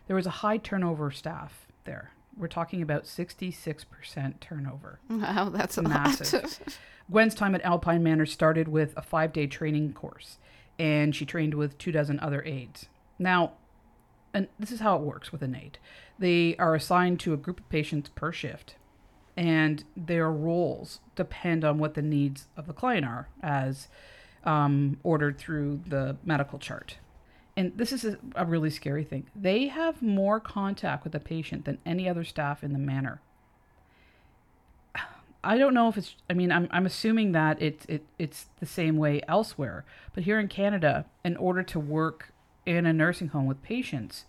There 0.07 0.15
was 0.15 0.25
a 0.25 0.31
high 0.31 0.57
turnover 0.57 1.11
staff 1.11 1.67
there. 1.83 2.13
We're 2.37 2.47
talking 2.47 2.81
about 2.81 3.03
66% 3.03 4.39
turnover. 4.39 4.99
Wow, 5.09 5.49
that's 5.49 5.77
a 5.77 5.81
Massive. 5.81 6.59
Gwen's 7.11 7.35
time 7.35 7.55
at 7.55 7.63
Alpine 7.63 8.03
Manor 8.03 8.25
started 8.25 8.67
with 8.67 8.93
a 8.95 9.01
five 9.01 9.33
day 9.33 9.47
training 9.47 9.93
course, 9.93 10.37
and 10.77 11.15
she 11.15 11.25
trained 11.25 11.55
with 11.55 11.77
two 11.77 11.91
dozen 11.91 12.19
other 12.19 12.43
aides. 12.45 12.87
Now, 13.19 13.53
and 14.33 14.47
this 14.59 14.71
is 14.71 14.79
how 14.81 14.95
it 14.95 15.01
works 15.01 15.31
with 15.31 15.41
an 15.41 15.55
aide 15.55 15.79
they 16.19 16.55
are 16.57 16.75
assigned 16.75 17.19
to 17.21 17.33
a 17.33 17.37
group 17.37 17.59
of 17.59 17.69
patients 17.69 18.09
per 18.09 18.31
shift, 18.31 18.75
and 19.35 19.83
their 19.95 20.31
roles 20.31 20.99
depend 21.15 21.63
on 21.63 21.77
what 21.77 21.93
the 21.93 22.01
needs 22.01 22.47
of 22.55 22.67
the 22.67 22.73
client 22.73 23.05
are, 23.05 23.29
as 23.41 23.87
um, 24.47 24.97
ordered 25.03 25.37
through 25.37 25.81
the 25.85 26.17
medical 26.25 26.57
chart. 26.57 26.97
And 27.55 27.73
this 27.75 27.91
is 27.91 28.05
a, 28.05 28.17
a 28.35 28.45
really 28.45 28.69
scary 28.69 29.03
thing. 29.03 29.29
They 29.35 29.67
have 29.67 30.01
more 30.01 30.39
contact 30.39 31.03
with 31.03 31.13
the 31.13 31.19
patient 31.19 31.65
than 31.65 31.79
any 31.85 32.07
other 32.07 32.23
staff 32.23 32.63
in 32.63 32.71
the 32.71 32.79
manor. 32.79 33.21
I 35.43 35.57
don't 35.57 35.73
know 35.73 35.87
if 35.87 35.97
it's. 35.97 36.15
I 36.29 36.33
mean, 36.33 36.51
I'm 36.51 36.67
I'm 36.71 36.85
assuming 36.85 37.31
that 37.33 37.61
it's 37.61 37.85
it 37.85 38.05
it's 38.17 38.47
the 38.59 38.65
same 38.65 38.97
way 38.97 39.21
elsewhere. 39.27 39.85
But 40.13 40.23
here 40.23 40.39
in 40.39 40.47
Canada, 40.47 41.05
in 41.23 41.35
order 41.37 41.63
to 41.63 41.79
work 41.79 42.33
in 42.65 42.85
a 42.85 42.93
nursing 42.93 43.29
home 43.29 43.45
with 43.45 43.61
patients, 43.61 44.25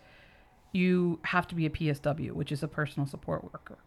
you 0.72 1.18
have 1.24 1.46
to 1.48 1.54
be 1.54 1.66
a 1.66 1.70
PSW, 1.70 2.33
which 2.33 2.52
is 2.52 2.62
a 2.62 2.68
personal 2.68 3.07
support 3.07 3.42
worker, 3.42 3.78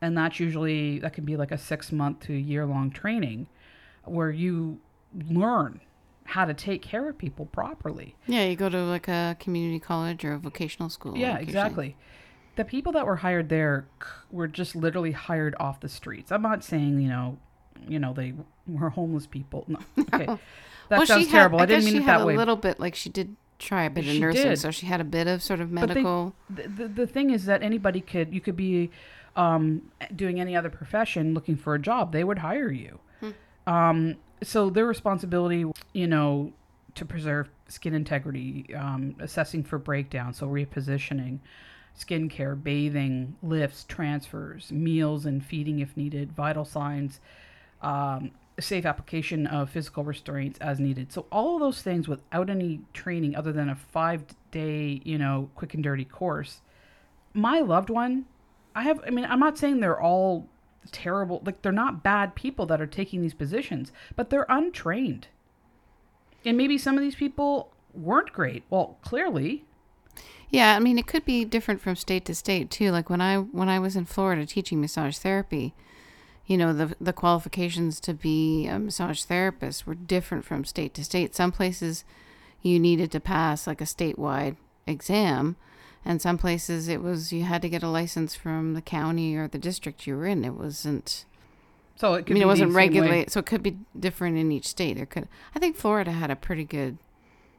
and 0.00 0.16
that's 0.16 0.38
usually 0.38 0.98
that 1.00 1.12
can 1.12 1.24
be 1.24 1.36
like 1.36 1.50
a 1.50 1.58
six 1.58 1.92
month 1.92 2.20
to 2.20 2.34
year 2.34 2.66
long 2.66 2.90
training, 2.90 3.46
where 4.04 4.30
you 4.30 4.80
learn 5.28 5.80
how 6.24 6.44
to 6.44 6.54
take 6.54 6.82
care 6.82 7.08
of 7.08 7.16
people 7.16 7.46
properly. 7.46 8.16
Yeah, 8.26 8.44
you 8.44 8.56
go 8.56 8.68
to 8.68 8.82
like 8.84 9.08
a 9.08 9.36
community 9.38 9.78
college 9.78 10.24
or 10.24 10.32
a 10.32 10.38
vocational 10.38 10.88
school. 10.88 11.16
Yeah, 11.16 11.38
exactly. 11.38 11.96
The 12.56 12.64
people 12.64 12.92
that 12.92 13.06
were 13.06 13.16
hired 13.16 13.48
there 13.48 13.86
were 14.30 14.48
just 14.48 14.74
literally 14.74 15.12
hired 15.12 15.54
off 15.60 15.80
the 15.80 15.88
streets. 15.88 16.32
I'm 16.32 16.42
not 16.42 16.64
saying 16.64 17.00
you 17.00 17.08
know, 17.08 17.38
you 17.86 17.98
know 17.98 18.12
they 18.12 18.34
were 18.66 18.90
homeless 18.90 19.26
people. 19.26 19.64
No, 19.68 19.78
okay, 19.98 20.26
that 20.26 20.38
well, 20.90 21.06
sounds 21.06 21.28
terrible. 21.28 21.58
Had, 21.58 21.70
I 21.70 21.74
didn't 21.74 21.84
guess 21.84 21.92
mean 21.92 22.02
she 22.02 22.04
it 22.06 22.10
had 22.10 22.20
that 22.20 22.24
a 22.24 22.36
little 22.36 22.56
bit 22.56 22.80
like 22.80 22.94
she 22.94 23.08
did 23.10 23.36
try 23.58 23.84
a 23.84 23.90
bit 23.90 24.04
She 24.04 24.16
of 24.16 24.20
nursing, 24.20 24.42
did. 24.42 24.58
so 24.58 24.70
she 24.70 24.86
had 24.86 25.00
a 25.00 25.04
bit 25.04 25.26
of 25.26 25.42
sort 25.42 25.60
of 25.60 25.72
But 25.72 25.80
they- 25.82 25.86
medical. 25.94 26.34
the, 26.50 26.68
the 26.68 26.88
the 26.88 27.06
thing 27.06 27.30
is 27.30 27.44
that 27.46 27.62
anybody 27.62 28.00
could 28.00 28.32
you 28.34 28.40
could 28.40 28.56
be 28.56 28.90
um, 29.36 29.82
doing 30.14 30.40
any 30.40 30.56
other 30.56 30.70
profession 30.70 31.34
looking 31.34 31.56
for 31.56 31.74
a 31.74 31.78
job. 31.78 32.10
They 32.12 32.24
would 32.24 32.38
hire 32.38 32.72
you. 32.72 32.98
Um, 33.66 34.16
so 34.46 34.70
their 34.70 34.86
responsibility, 34.86 35.64
you 35.92 36.06
know, 36.06 36.52
to 36.94 37.04
preserve 37.04 37.48
skin 37.68 37.94
integrity, 37.94 38.74
um, 38.74 39.16
assessing 39.18 39.62
for 39.62 39.78
breakdown, 39.78 40.32
so 40.32 40.46
repositioning, 40.46 41.40
skincare, 41.98 42.60
bathing, 42.60 43.36
lifts, 43.42 43.84
transfers, 43.84 44.70
meals 44.70 45.26
and 45.26 45.44
feeding 45.44 45.80
if 45.80 45.96
needed, 45.96 46.32
vital 46.32 46.64
signs, 46.64 47.20
um, 47.82 48.30
safe 48.58 48.86
application 48.86 49.46
of 49.46 49.68
physical 49.68 50.04
restraints 50.04 50.58
as 50.60 50.78
needed. 50.78 51.12
So 51.12 51.26
all 51.30 51.56
of 51.56 51.60
those 51.60 51.82
things 51.82 52.08
without 52.08 52.48
any 52.48 52.80
training 52.92 53.36
other 53.36 53.52
than 53.52 53.68
a 53.68 53.74
five 53.74 54.24
day, 54.50 55.00
you 55.04 55.18
know, 55.18 55.50
quick 55.54 55.74
and 55.74 55.82
dirty 55.82 56.04
course. 56.04 56.60
My 57.34 57.60
loved 57.60 57.90
one, 57.90 58.24
I 58.74 58.84
have, 58.84 59.00
I 59.06 59.10
mean, 59.10 59.26
I'm 59.26 59.40
not 59.40 59.58
saying 59.58 59.80
they're 59.80 60.00
all 60.00 60.48
terrible, 60.92 61.42
like 61.44 61.62
they're 61.62 61.72
not 61.72 62.02
bad 62.02 62.34
people 62.34 62.66
that 62.66 62.80
are 62.80 62.86
taking 62.86 63.20
these 63.22 63.34
positions, 63.34 63.92
but 64.14 64.30
they're 64.30 64.46
untrained. 64.48 65.28
And 66.44 66.56
maybe 66.56 66.78
some 66.78 66.96
of 66.96 67.00
these 67.02 67.16
people 67.16 67.72
weren't 67.94 68.32
great. 68.32 68.64
Well, 68.70 68.98
clearly, 69.02 69.64
Yeah, 70.48 70.76
I 70.76 70.78
mean 70.80 70.98
it 70.98 71.06
could 71.06 71.24
be 71.24 71.44
different 71.44 71.80
from 71.80 71.96
state 71.96 72.24
to 72.26 72.34
state 72.34 72.70
too. 72.70 72.90
Like 72.90 73.10
when 73.10 73.20
I 73.20 73.36
when 73.38 73.68
I 73.68 73.78
was 73.78 73.96
in 73.96 74.04
Florida 74.06 74.46
teaching 74.46 74.80
massage 74.80 75.16
therapy, 75.18 75.74
you 76.46 76.56
know, 76.56 76.72
the 76.72 76.94
the 77.00 77.12
qualifications 77.12 77.98
to 78.00 78.14
be 78.14 78.66
a 78.66 78.78
massage 78.78 79.22
therapist 79.24 79.86
were 79.86 79.94
different 79.94 80.44
from 80.44 80.64
state 80.64 80.94
to 80.94 81.04
state. 81.04 81.34
Some 81.34 81.52
places 81.52 82.04
you 82.62 82.78
needed 82.78 83.10
to 83.12 83.20
pass 83.20 83.66
like 83.66 83.80
a 83.80 83.84
statewide 83.84 84.56
exam, 84.86 85.56
and 86.06 86.22
some 86.22 86.38
places 86.38 86.86
it 86.88 87.02
was 87.02 87.32
you 87.32 87.42
had 87.42 87.60
to 87.62 87.68
get 87.68 87.82
a 87.82 87.88
license 87.88 88.34
from 88.34 88.74
the 88.74 88.80
county 88.80 89.34
or 89.34 89.48
the 89.48 89.58
district 89.58 90.06
you 90.06 90.16
were 90.16 90.24
in. 90.24 90.44
It 90.44 90.54
wasn't 90.54 91.26
so 91.96 92.14
it 92.14 92.26
I 92.28 92.32
mean, 92.32 92.34
be 92.34 92.40
it 92.42 92.46
wasn't 92.46 92.72
the 92.72 92.74
same 92.78 92.92
way. 92.92 93.00
regulated, 93.00 93.32
so 93.32 93.40
it 93.40 93.46
could 93.46 93.62
be 93.62 93.78
different 93.98 94.38
in 94.38 94.52
each 94.52 94.68
state. 94.68 94.96
There 94.96 95.06
could, 95.06 95.28
I 95.54 95.58
think, 95.58 95.76
Florida 95.76 96.12
had 96.12 96.30
a 96.30 96.36
pretty 96.36 96.64
good 96.64 96.98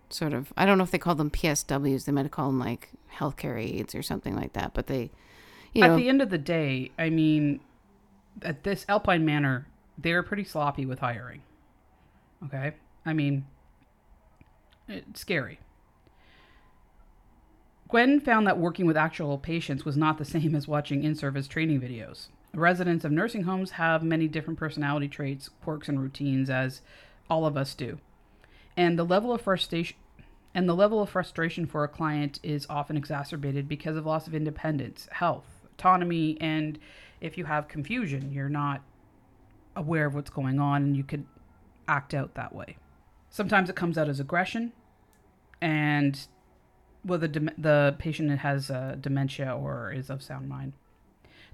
sort 0.09 0.31
of. 0.31 0.53
I 0.55 0.65
don't 0.65 0.77
know 0.77 0.83
if 0.83 0.91
they 0.91 0.97
call 0.97 1.15
them 1.15 1.29
PSWs. 1.29 2.05
They 2.05 2.11
might 2.11 2.23
have 2.23 2.31
called 2.31 2.53
them 2.53 2.59
like 2.59 2.91
healthcare 3.15 3.61
aides 3.61 3.93
or 3.93 4.01
something 4.01 4.35
like 4.35 4.53
that. 4.53 4.73
But 4.73 4.87
they, 4.87 5.11
you 5.73 5.83
At 5.83 5.97
the 5.97 6.07
end 6.07 6.21
of 6.21 6.29
the 6.29 6.37
day, 6.37 6.91
I 6.97 7.09
mean, 7.09 7.59
at 8.43 8.63
this 8.63 8.85
Alpine 8.87 9.25
Manor, 9.25 9.67
they're 9.97 10.23
pretty 10.23 10.45
sloppy 10.45 10.85
with 10.85 10.99
hiring. 10.99 11.41
Okay? 12.45 12.73
I 13.05 13.13
mean, 13.13 13.45
it's 14.87 15.19
scary. 15.19 15.59
Gwen 17.87 18.19
found 18.19 18.45
that 18.47 18.57
working 18.57 18.85
with 18.85 18.97
actual 18.97 19.37
patients 19.37 19.85
was 19.85 19.95
not 19.95 20.17
the 20.17 20.25
same 20.25 20.55
as 20.55 20.67
watching 20.67 21.03
in 21.03 21.15
service 21.15 21.47
training 21.47 21.79
videos. 21.79 22.27
Residents 22.53 23.05
of 23.05 23.11
nursing 23.11 23.43
homes 23.43 23.71
have 23.71 24.03
many 24.03 24.27
different 24.27 24.59
personality 24.59 25.07
traits, 25.07 25.49
quirks, 25.63 25.87
and 25.87 26.01
routines, 26.01 26.49
as 26.49 26.81
all 27.29 27.45
of 27.45 27.55
us 27.55 27.73
do. 27.75 27.99
And 28.75 28.97
the 28.97 29.05
level 29.05 29.31
of 29.31 29.41
frustration 29.41 29.97
and 30.53 30.67
the 30.67 30.75
level 30.75 31.01
of 31.01 31.09
frustration 31.09 31.67
for 31.67 31.83
a 31.83 31.87
client 31.87 32.39
is 32.41 32.65
often 32.69 32.97
exacerbated 32.97 33.67
because 33.67 33.95
of 33.95 34.05
loss 34.05 34.27
of 34.27 34.33
independence, 34.33 35.07
health, 35.11 35.45
autonomy, 35.75 36.35
and 36.41 36.79
if 37.21 37.37
you 37.37 37.45
have 37.45 37.67
confusion, 37.67 38.31
you're 38.31 38.49
not 38.49 38.81
aware 39.75 40.07
of 40.07 40.15
what's 40.15 40.31
going 40.31 40.59
on 40.59 40.81
and 40.81 40.97
you 40.97 41.03
could 41.03 41.25
act 41.87 42.13
out 42.13 42.33
that 42.33 42.55
way. 42.55 42.77
Sometimes 43.29 43.69
it 43.69 43.75
comes 43.75 43.97
out 43.97 44.09
as 44.09 44.19
aggression, 44.19 44.73
and 45.61 46.27
well, 47.07 47.19
the 47.19 47.27
dem- 47.27 47.51
the 47.57 47.95
patient 47.97 48.39
has 48.39 48.69
uh, 48.69 48.97
dementia 48.99 49.55
or 49.55 49.91
is 49.91 50.09
of 50.09 50.21
sound 50.21 50.49
mind. 50.49 50.73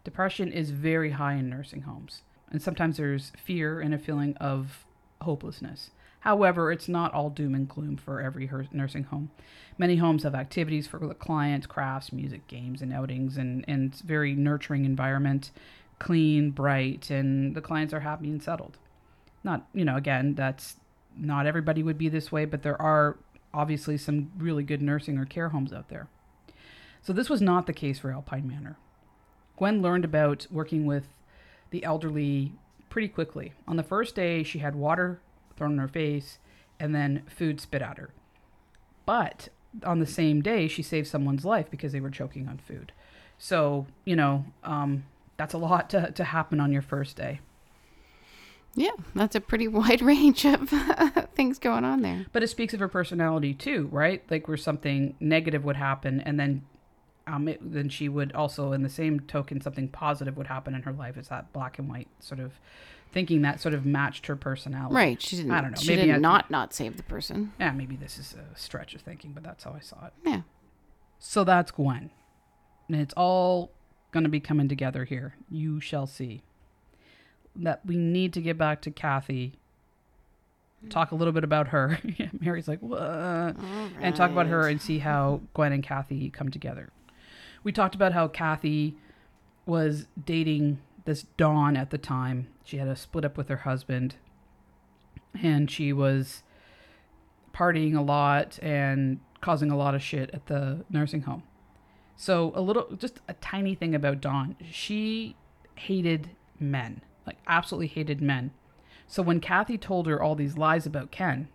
Depression 0.04 0.52
is 0.52 0.72
very 0.72 1.12
high 1.12 1.36
in 1.36 1.50
nursing 1.50 1.82
homes, 1.84 2.24
and 2.52 2.62
sometimes 2.62 2.98
there's 2.98 3.32
fear 3.42 3.80
and 3.80 3.94
a 3.94 4.00
feeling 4.00 4.36
of 4.38 4.86
hopelessness. 5.22 5.92
However, 6.22 6.72
it's 6.72 6.88
not 6.88 7.13
all 7.13 7.30
doom 7.30 7.54
and 7.54 7.68
gloom 7.68 7.98
for 7.98 8.22
every 8.22 8.50
nursing 8.72 9.04
home. 9.04 9.32
Many 9.78 9.98
homes 9.98 10.24
have 10.24 10.36
activities 10.36 10.88
for 10.88 11.06
the 11.06 11.13
clients, 11.13 11.68
crafts, 11.68 12.13
music, 12.13 12.48
games, 12.48 12.82
and 12.82 12.94
outings, 12.94 13.36
and, 13.36 13.66
and 13.68 13.94
very 13.96 14.34
nurturing 14.34 14.86
environment, 14.86 15.52
clean, 16.00 16.52
bright, 16.52 17.10
and 17.10 17.56
the 17.56 17.62
clients 17.62 17.94
are 17.94 18.00
happy 18.00 18.30
and 18.30 18.42
settled. 18.42 18.78
Not, 19.44 19.68
you 19.74 19.84
know, 19.84 19.98
again, 19.98 20.36
that's 20.36 20.78
not 21.18 21.46
everybody 21.46 21.84
would 21.84 21.98
be 21.98 22.08
this 22.08 22.32
way, 22.32 22.46
but 22.46 22.63
there 22.63 22.82
are 22.82 23.18
obviously 23.54 23.98
some 23.98 24.32
really 24.38 24.63
good 24.63 24.82
nursing 24.82 25.18
or 25.18 25.26
care 25.26 25.50
homes 25.50 25.74
out 25.74 25.89
there. 25.89 26.08
So 27.02 27.13
this 27.13 27.30
was 27.30 27.42
not 27.42 27.68
the 27.68 27.74
case 27.74 28.00
for 28.00 28.12
Alpine 28.12 28.48
Manor. 28.48 28.78
Gwen 29.58 29.82
learned 29.82 30.06
about 30.06 30.48
working 30.50 30.86
with 30.86 31.08
the 31.70 31.84
elderly 31.84 32.54
pretty 32.89 33.08
quickly. 33.08 33.54
On 33.68 33.76
the 33.76 33.84
first 33.84 34.16
day, 34.16 34.44
she 34.44 34.60
had 34.60 34.76
water 34.76 35.20
thrown 35.56 35.74
in 35.74 35.78
her 35.80 35.88
face 35.88 36.39
and 36.80 36.94
then 36.96 37.24
food 37.28 37.60
spit 37.60 37.82
at 37.82 37.98
her. 37.98 38.12
But 39.06 39.50
on 39.84 40.00
the 40.00 40.06
same 40.06 40.42
day, 40.42 40.68
she 40.68 40.82
saved 40.82 41.08
someone's 41.08 41.46
life 41.46 41.70
because 41.70 41.92
they 41.92 42.00
were 42.00 42.10
choking 42.10 42.48
on 42.48 42.58
food. 42.60 42.92
So, 43.38 43.88
you 44.06 44.16
know, 44.16 44.46
um, 44.63 45.06
that's 45.38 45.54
a 45.54 45.58
lot 45.58 45.89
to, 45.92 46.12
to 46.12 46.24
happen 46.24 46.60
on 46.60 46.72
your 46.72 46.82
first 46.82 47.18
day. 47.18 47.39
Yeah, 48.75 48.91
that's 49.13 49.36
a 49.36 49.41
pretty 49.41 49.67
wide 49.79 50.01
range 50.01 50.45
of 50.45 50.69
things 51.36 51.59
going 51.59 51.83
on 51.86 52.01
there. 52.01 52.25
But 52.33 52.43
it 52.43 52.47
speaks 52.47 52.73
of 52.73 52.79
her 52.79 52.88
personality 52.88 53.53
too, 53.53 53.88
right? 53.91 54.23
Like 54.29 54.47
where 54.47 54.57
something 54.57 55.15
negative 55.19 55.63
would 55.63 55.75
happen, 55.75 56.19
and 56.21 56.39
then, 56.39 56.63
um, 57.27 57.47
it, 57.47 57.59
then 57.62 57.89
she 57.89 58.09
would 58.09 58.33
also, 58.33 58.71
in 58.71 58.81
the 58.83 58.89
same 58.89 59.19
token, 59.21 59.62
something 59.62 59.88
positive 59.89 60.36
would 60.38 60.47
happen 60.47 60.73
in 60.75 60.81
her 60.83 60.91
life. 60.93 61.17
It's 61.17 61.29
that 61.29 61.53
black 61.53 61.77
and 61.79 61.88
white 61.89 62.07
sort 62.19 62.39
of 62.39 62.53
thinking 63.12 63.43
that 63.43 63.62
sort 63.62 63.75
of 63.75 63.86
matched 63.86 64.25
her 64.25 64.36
personality. 64.36 64.95
Right. 64.95 65.21
She 65.21 65.36
didn't. 65.36 65.51
I 65.51 65.62
don't 65.62 65.71
know, 65.71 65.77
She 65.79 65.89
maybe 65.95 66.07
did 66.07 66.15
I- 66.15 66.17
not 66.17 66.49
not 66.49 66.73
save 66.73 66.97
the 66.97 67.03
person. 67.03 67.53
Yeah, 67.59 67.71
maybe 67.71 67.95
this 67.95 68.17
is 68.17 68.33
a 68.33 68.57
stretch 68.57 68.95
of 68.95 69.01
thinking, 69.01 69.33
but 69.33 69.43
that's 69.43 69.63
how 69.65 69.73
I 69.77 69.81
saw 69.81 70.07
it. 70.07 70.13
Yeah. 70.25 70.41
So 71.19 71.43
that's 71.43 71.69
Gwen, 71.71 72.09
and 72.89 72.99
it's 72.99 73.13
all 73.15 73.71
going 74.12 74.23
to 74.23 74.29
be 74.29 74.39
coming 74.39 74.67
together 74.67 75.05
here. 75.05 75.36
You 75.49 75.79
shall 75.79 76.07
see. 76.07 76.41
That 77.56 77.86
we 77.86 77.98
need 77.98 78.34
to 78.34 78.42
get 78.42 78.58
back 78.58 78.82
to 78.84 78.92
Cathy. 78.92 79.54
Talk 80.89 81.12
a 81.12 81.16
little 81.16 81.32
bit 81.32 81.44
about 81.44 81.70
her. 81.70 82.00
Mary's 82.39 82.68
like, 82.68 82.80
what? 82.80 83.00
and 83.00 84.16
talk 84.16 84.32
about 84.32 84.48
her 84.48 84.68
and 84.68 84.82
see 84.82 85.00
how 85.00 85.42
Gwen 85.54 85.72
and 85.72 85.84
Cathy 85.84 86.30
come 86.30 86.50
together. 86.50 86.89
We 87.63 87.72
talked 87.72 87.96
about 87.96 88.12
how 88.12 88.28
Cathy 88.28 88.98
was 89.66 90.08
dating 90.26 90.80
this 91.06 91.24
Dawn 91.38 91.78
at 91.78 91.89
the 91.89 91.98
time. 91.98 92.48
She 92.63 92.78
had 92.78 92.88
a 92.88 92.96
split 92.96 93.24
up 93.26 93.38
with 93.38 93.50
her 93.50 93.58
husband, 93.58 94.16
and 95.42 95.70
she 95.70 95.94
was 95.94 96.44
partying 97.54 97.96
a 97.96 98.02
lot 98.02 98.60
and 98.62 99.20
causing 99.42 99.72
a 99.72 99.78
lot 99.78 99.96
of 99.96 100.02
shit 100.02 100.30
at 100.34 100.48
the 100.48 100.84
nursing 100.89 101.22
home. 101.22 101.44
So, 102.16 102.52
a 102.56 102.62
little, 102.62 102.88
just 102.96 103.20
a 103.28 103.34
tiny 103.36 103.76
thing 103.76 103.96
about 103.96 104.22
Dawn. 104.22 104.56
She 104.70 105.36
hated 105.76 106.30
men, 106.60 107.02
like, 107.25 107.38
absolutely 107.47 107.88
hated 107.88 108.21
men. 108.21 108.51
So, 109.07 109.21
when 109.21 109.39
Cathy 109.39 109.77
told 109.77 110.07
her 110.07 110.21
all 110.21 110.36
these 110.36 110.57
lies 110.57 110.86
about 110.86 111.12
Ken, 111.12 111.47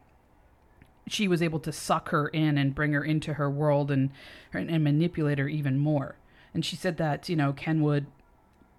she 1.06 1.28
was 1.28 1.42
able 1.42 1.60
to 1.60 1.72
suck 1.72 2.10
her 2.10 2.28
in 2.28 2.58
and 2.58 2.74
bring 2.74 2.92
her 2.92 3.04
into 3.04 3.34
her 3.34 3.50
world 3.50 3.90
and, 3.90 4.10
and 4.52 4.84
manipulate 4.84 5.38
her 5.38 5.48
even 5.48 5.78
more. 5.78 6.16
And 6.54 6.64
she 6.64 6.76
said 6.76 6.96
that, 6.98 7.28
you 7.28 7.36
know, 7.36 7.52
Ken 7.52 7.82
would 7.82 8.06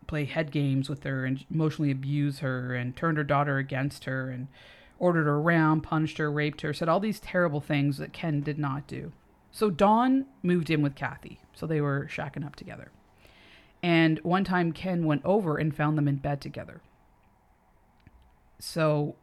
play 0.07 0.25
head 0.25 0.51
games 0.51 0.89
with 0.89 1.03
her 1.03 1.25
and 1.25 1.45
emotionally 1.51 1.91
abuse 1.91 2.39
her 2.39 2.73
and 2.73 2.95
turned 2.95 3.17
her 3.17 3.23
daughter 3.23 3.57
against 3.57 4.05
her 4.05 4.29
and 4.29 4.47
ordered 4.97 5.25
her 5.25 5.35
around, 5.35 5.81
punched 5.81 6.17
her, 6.17 6.31
raped 6.31 6.61
her, 6.61 6.73
said 6.73 6.89
all 6.89 6.99
these 6.99 7.19
terrible 7.19 7.61
things 7.61 7.97
that 7.97 8.13
Ken 8.13 8.41
did 8.41 8.59
not 8.59 8.87
do. 8.87 9.11
So 9.51 9.69
Dawn 9.69 10.25
moved 10.43 10.69
in 10.69 10.81
with 10.81 10.95
Cathy. 10.95 11.39
So 11.53 11.65
they 11.65 11.81
were 11.81 12.07
shacking 12.11 12.45
up 12.45 12.55
together. 12.55 12.91
And 13.81 14.19
one 14.23 14.43
time 14.43 14.71
Ken 14.71 15.05
went 15.05 15.23
over 15.23 15.57
and 15.57 15.75
found 15.75 15.97
them 15.97 16.07
in 16.07 16.17
bed 16.17 16.41
together. 16.41 16.81
So 18.59 19.15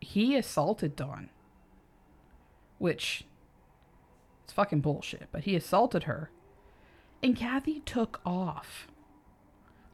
he 0.00 0.36
assaulted 0.36 0.96
Dawn, 0.96 1.30
which 2.78 3.24
it's 4.42 4.52
fucking 4.52 4.80
bullshit, 4.80 5.28
but 5.30 5.44
he 5.44 5.54
assaulted 5.54 6.04
her. 6.04 6.30
And 7.22 7.36
Cathy 7.36 7.80
took 7.80 8.20
off, 8.26 8.88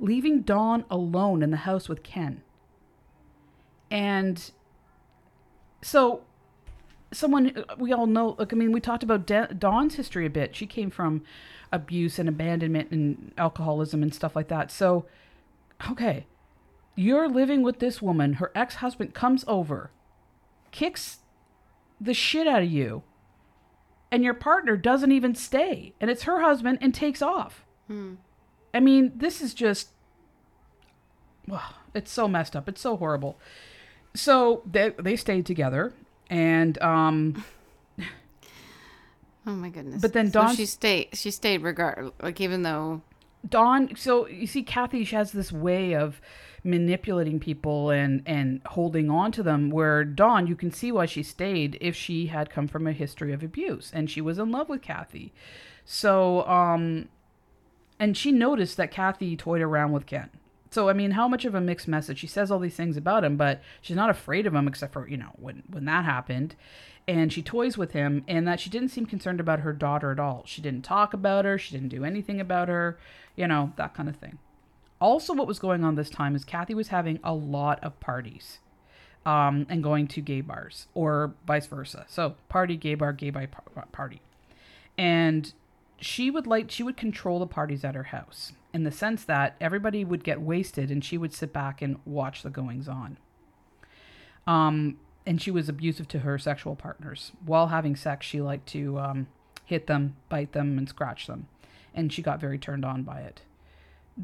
leaving 0.00 0.40
Dawn 0.40 0.86
alone 0.90 1.42
in 1.42 1.50
the 1.50 1.58
house 1.58 1.88
with 1.90 2.02
Ken. 2.02 2.42
And 3.90 4.50
so 5.82 6.22
someone 7.12 7.64
we 7.78 7.92
all 7.92 8.06
know 8.06 8.36
like 8.38 8.52
i 8.52 8.56
mean 8.56 8.70
we 8.72 8.80
talked 8.80 9.02
about 9.02 9.26
Da- 9.26 9.46
dawn's 9.46 9.94
history 9.94 10.26
a 10.26 10.30
bit 10.30 10.54
she 10.54 10.66
came 10.66 10.90
from 10.90 11.22
abuse 11.72 12.18
and 12.18 12.28
abandonment 12.28 12.90
and 12.90 13.32
alcoholism 13.36 14.02
and 14.02 14.14
stuff 14.14 14.34
like 14.34 14.48
that. 14.48 14.70
So 14.70 15.06
okay 15.90 16.26
you're 16.96 17.28
living 17.28 17.62
with 17.62 17.78
this 17.78 18.02
woman. 18.02 18.34
Her 18.34 18.50
ex-husband 18.56 19.14
comes 19.14 19.44
over 19.46 19.92
kicks 20.72 21.18
the 22.00 22.12
shit 22.12 22.46
out 22.46 22.62
of 22.62 22.68
you 22.70 23.02
and 24.10 24.24
your 24.24 24.34
partner 24.34 24.76
doesn't 24.76 25.12
even 25.12 25.34
stay 25.34 25.94
and 26.00 26.10
it's 26.10 26.24
her 26.24 26.40
husband 26.40 26.78
and 26.80 26.92
takes 26.94 27.22
off. 27.22 27.64
I 28.74 28.80
mean 28.80 29.12
this 29.14 29.40
is 29.40 29.54
just 29.54 29.90
it's 31.94 32.10
so 32.10 32.28
messed 32.28 32.54
up. 32.56 32.68
It's 32.68 32.80
so 32.80 32.96
horrible. 32.96 33.38
So 34.14 34.62
they, 34.70 34.90
they 34.98 35.16
stayed 35.16 35.46
together 35.46 35.92
and 36.28 36.80
um 36.82 37.44
Oh 39.48 39.52
my 39.52 39.70
goodness. 39.70 40.02
But 40.02 40.12
then 40.12 40.30
so 40.30 40.52
she 40.52 40.66
stayed. 40.66 41.08
She 41.14 41.30
stayed 41.30 41.62
regard 41.62 42.12
like 42.22 42.38
even 42.38 42.62
though. 42.62 43.00
Dawn, 43.48 43.96
so 43.96 44.26
you 44.28 44.46
see, 44.46 44.62
Cathy, 44.62 45.04
she 45.04 45.16
has 45.16 45.32
this 45.32 45.50
way 45.50 45.94
of 45.94 46.20
manipulating 46.64 47.40
people 47.40 47.88
and 47.88 48.22
and 48.26 48.60
holding 48.66 49.08
on 49.08 49.32
to 49.32 49.42
them. 49.42 49.70
Where 49.70 50.04
Dawn, 50.04 50.46
you 50.46 50.54
can 50.54 50.70
see 50.70 50.92
why 50.92 51.06
she 51.06 51.22
stayed 51.22 51.78
if 51.80 51.96
she 51.96 52.26
had 52.26 52.50
come 52.50 52.68
from 52.68 52.86
a 52.86 52.92
history 52.92 53.32
of 53.32 53.42
abuse 53.42 53.90
and 53.94 54.10
she 54.10 54.20
was 54.20 54.38
in 54.38 54.50
love 54.50 54.68
with 54.68 54.82
Cathy. 54.82 55.32
So, 55.86 56.46
um, 56.46 57.08
and 57.98 58.18
she 58.18 58.32
noticed 58.32 58.76
that 58.76 58.90
Cathy 58.90 59.34
toyed 59.34 59.62
around 59.62 59.92
with 59.92 60.04
Ken. 60.04 60.28
So 60.70 60.90
I 60.90 60.92
mean, 60.92 61.12
how 61.12 61.26
much 61.26 61.46
of 61.46 61.54
a 61.54 61.60
mixed 61.62 61.88
message? 61.88 62.18
She 62.18 62.26
says 62.26 62.50
all 62.50 62.58
these 62.58 62.76
things 62.76 62.98
about 62.98 63.24
him, 63.24 63.38
but 63.38 63.62
she's 63.80 63.96
not 63.96 64.10
afraid 64.10 64.46
of 64.46 64.54
him, 64.54 64.68
except 64.68 64.92
for 64.92 65.08
you 65.08 65.16
know 65.16 65.32
when 65.36 65.62
when 65.70 65.86
that 65.86 66.04
happened, 66.04 66.54
and 67.08 67.32
she 67.32 67.42
toys 67.42 67.78
with 67.78 67.92
him, 67.92 68.22
and 68.28 68.46
that 68.46 68.60
she 68.60 68.68
didn't 68.68 68.90
seem 68.90 69.06
concerned 69.06 69.40
about 69.40 69.60
her 69.60 69.72
daughter 69.72 70.12
at 70.12 70.20
all. 70.20 70.42
She 70.46 70.60
didn't 70.60 70.82
talk 70.82 71.14
about 71.14 71.46
her. 71.46 71.58
She 71.58 71.72
didn't 71.72 71.88
do 71.88 72.04
anything 72.04 72.38
about 72.38 72.68
her. 72.68 72.98
You 73.34 73.48
know 73.48 73.72
that 73.76 73.94
kind 73.94 74.08
of 74.08 74.16
thing. 74.16 74.38
Also, 75.00 75.32
what 75.32 75.46
was 75.46 75.58
going 75.58 75.82
on 75.82 75.94
this 75.94 76.10
time 76.10 76.36
is 76.36 76.44
Cathy 76.44 76.74
was 76.74 76.88
having 76.88 77.18
a 77.24 77.32
lot 77.32 77.82
of 77.82 77.98
parties, 77.98 78.58
um, 79.24 79.66
and 79.70 79.82
going 79.82 80.06
to 80.08 80.20
gay 80.20 80.42
bars 80.42 80.86
or 80.94 81.34
vice 81.46 81.66
versa. 81.66 82.04
So 82.08 82.36
party, 82.48 82.76
gay 82.76 82.94
bar, 82.94 83.12
gay 83.12 83.30
bar 83.30 83.48
party, 83.90 84.20
and 84.98 85.52
she 86.00 86.30
would 86.30 86.46
like 86.46 86.70
she 86.70 86.82
would 86.82 86.96
control 86.96 87.38
the 87.38 87.46
parties 87.46 87.84
at 87.84 87.94
her 87.94 88.04
house 88.04 88.52
in 88.72 88.84
the 88.84 88.92
sense 88.92 89.24
that 89.24 89.56
everybody 89.60 90.04
would 90.04 90.22
get 90.22 90.40
wasted 90.40 90.90
and 90.90 91.04
she 91.04 91.16
would 91.18 91.32
sit 91.32 91.52
back 91.52 91.80
and 91.80 91.98
watch 92.04 92.42
the 92.42 92.50
goings 92.50 92.86
on. 92.86 93.16
Um, 94.46 94.98
and 95.28 95.40
she 95.40 95.50
was 95.50 95.68
abusive 95.68 96.08
to 96.08 96.20
her 96.20 96.38
sexual 96.38 96.74
partners. 96.74 97.32
While 97.44 97.68
having 97.68 97.94
sex, 97.94 98.26
she 98.26 98.40
liked 98.40 98.66
to 98.70 98.98
um, 98.98 99.26
hit 99.64 99.86
them, 99.86 100.16
bite 100.28 100.52
them, 100.52 100.78
and 100.78 100.88
scratch 100.88 101.26
them, 101.26 101.48
and 101.94 102.12
she 102.12 102.22
got 102.22 102.40
very 102.40 102.58
turned 102.58 102.84
on 102.84 103.02
by 103.02 103.20
it. 103.20 103.42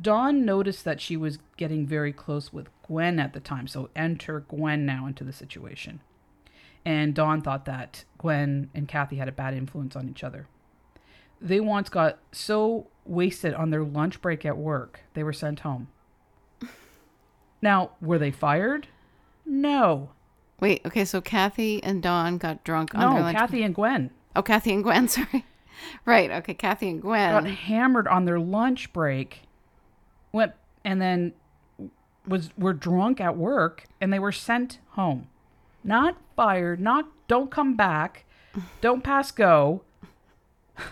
Dawn 0.00 0.44
noticed 0.44 0.84
that 0.84 1.00
she 1.00 1.16
was 1.16 1.38
getting 1.56 1.86
very 1.86 2.12
close 2.12 2.52
with 2.52 2.68
Gwen 2.86 3.20
at 3.20 3.32
the 3.32 3.40
time, 3.40 3.68
so 3.68 3.90
enter 3.94 4.40
Gwen 4.40 4.84
now 4.84 5.06
into 5.06 5.22
the 5.22 5.32
situation. 5.32 6.00
And 6.84 7.14
Dawn 7.14 7.40
thought 7.40 7.66
that 7.66 8.04
Gwen 8.18 8.70
and 8.74 8.88
Cathy 8.88 9.16
had 9.16 9.28
a 9.28 9.32
bad 9.32 9.54
influence 9.54 9.94
on 9.94 10.08
each 10.08 10.24
other 10.24 10.48
they 11.44 11.60
once 11.60 11.90
got 11.90 12.18
so 12.32 12.86
wasted 13.04 13.52
on 13.54 13.70
their 13.70 13.84
lunch 13.84 14.20
break 14.22 14.46
at 14.46 14.56
work, 14.56 15.00
they 15.12 15.22
were 15.22 15.32
sent 15.32 15.60
home. 15.60 15.88
Now, 17.62 17.92
were 17.98 18.18
they 18.18 18.30
fired? 18.30 18.88
No. 19.46 20.10
Wait. 20.60 20.80
Okay. 20.86 21.04
So 21.04 21.20
Cathy 21.20 21.82
and 21.82 22.02
Dawn 22.02 22.38
got 22.38 22.64
drunk 22.64 22.94
on 22.94 23.00
their 23.00 23.10
No, 23.10 23.20
lunch. 23.26 23.36
Cathy 23.36 23.62
and 23.62 23.74
Gwen 23.74 24.10
Oh, 24.36 24.42
Cathy 24.42 24.72
and 24.72 24.82
Gwen. 24.82 25.08
Sorry. 25.08 25.44
Right. 26.04 26.30
Okay. 26.30 26.54
Cathy 26.54 26.88
and 26.88 27.02
Gwen. 27.02 27.30
got 27.32 27.46
hammered 27.46 28.08
on 28.08 28.24
their 28.24 28.40
lunch 28.40 28.92
break, 28.92 29.42
went 30.32 30.52
and 30.84 31.00
then 31.00 31.32
was 32.26 32.50
were 32.56 32.72
drunk 32.72 33.20
at 33.20 33.36
work 33.36 33.84
and 34.00 34.12
they 34.12 34.18
were 34.18 34.32
sent 34.32 34.78
home. 34.90 35.28
Not 35.82 36.16
fired, 36.36 36.80
not 36.80 37.08
don't 37.28 37.50
come 37.50 37.74
back, 37.76 38.24
don't 38.80 39.02
pass 39.04 39.30
go. 39.30 39.82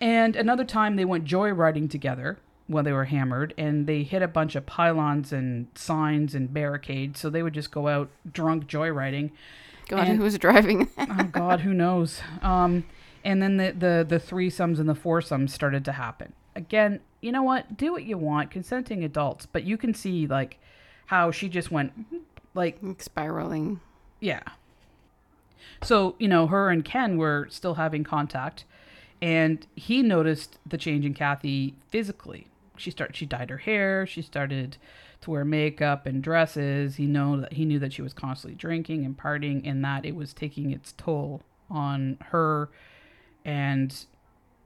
And 0.00 0.34
another 0.34 0.64
time 0.64 0.96
they 0.96 1.04
went 1.04 1.24
joyriding 1.24 1.88
together 1.88 2.38
when 2.72 2.84
they 2.84 2.92
were 2.92 3.04
hammered 3.04 3.54
and 3.56 3.86
they 3.86 4.02
hit 4.02 4.22
a 4.22 4.28
bunch 4.28 4.54
of 4.56 4.66
pylons 4.66 5.32
and 5.32 5.66
signs 5.74 6.34
and 6.34 6.52
barricades. 6.52 7.20
So 7.20 7.30
they 7.30 7.42
would 7.42 7.54
just 7.54 7.70
go 7.70 7.88
out 7.88 8.10
drunk 8.30 8.66
joyriding. 8.66 9.30
God, 9.88 10.08
And- 10.08 10.18
who 10.18 10.24
was 10.24 10.36
driving? 10.38 10.88
oh 10.98 11.28
God, 11.30 11.60
who 11.60 11.72
knows? 11.74 12.20
Um, 12.42 12.84
and 13.24 13.40
then 13.42 13.56
the, 13.56 13.72
the 13.72 14.06
the 14.08 14.18
threesomes 14.18 14.80
and 14.80 14.88
the 14.88 14.94
foursomes 14.94 15.52
started 15.54 15.84
to 15.84 15.92
happen. 15.92 16.32
Again, 16.56 17.00
you 17.20 17.30
know 17.32 17.42
what? 17.42 17.76
Do 17.76 17.92
what 17.92 18.02
you 18.04 18.18
want, 18.18 18.50
consenting 18.50 19.04
adults. 19.04 19.46
But 19.46 19.62
you 19.64 19.76
can 19.76 19.94
see 19.94 20.26
like 20.26 20.58
how 21.06 21.30
she 21.30 21.48
just 21.48 21.70
went 21.70 21.92
like 22.54 22.78
Spiraling. 22.98 23.80
yeah. 24.20 24.40
So, 25.82 26.14
you 26.18 26.28
know, 26.28 26.46
her 26.46 26.70
and 26.70 26.84
Ken 26.84 27.16
were 27.16 27.46
still 27.50 27.74
having 27.74 28.04
contact 28.04 28.64
and 29.20 29.64
he 29.76 30.02
noticed 30.02 30.58
the 30.66 30.76
change 30.78 31.04
in 31.04 31.14
Cathy 31.14 31.74
physically. 31.88 32.46
She 32.82 32.90
started 32.90 33.16
she 33.16 33.26
dyed 33.26 33.50
her 33.50 33.58
hair, 33.58 34.06
she 34.06 34.22
started 34.22 34.76
to 35.22 35.30
wear 35.30 35.44
makeup 35.44 36.06
and 36.06 36.22
dresses. 36.22 36.96
He 36.96 37.06
know 37.06 37.40
that 37.40 37.52
he 37.52 37.64
knew 37.64 37.78
that 37.78 37.92
she 37.92 38.02
was 38.02 38.12
constantly 38.12 38.56
drinking 38.56 39.04
and 39.04 39.16
partying 39.16 39.62
and 39.64 39.84
that 39.84 40.04
it 40.04 40.16
was 40.16 40.34
taking 40.34 40.70
its 40.70 40.92
toll 40.92 41.42
on 41.70 42.18
her 42.30 42.70
and 43.44 44.04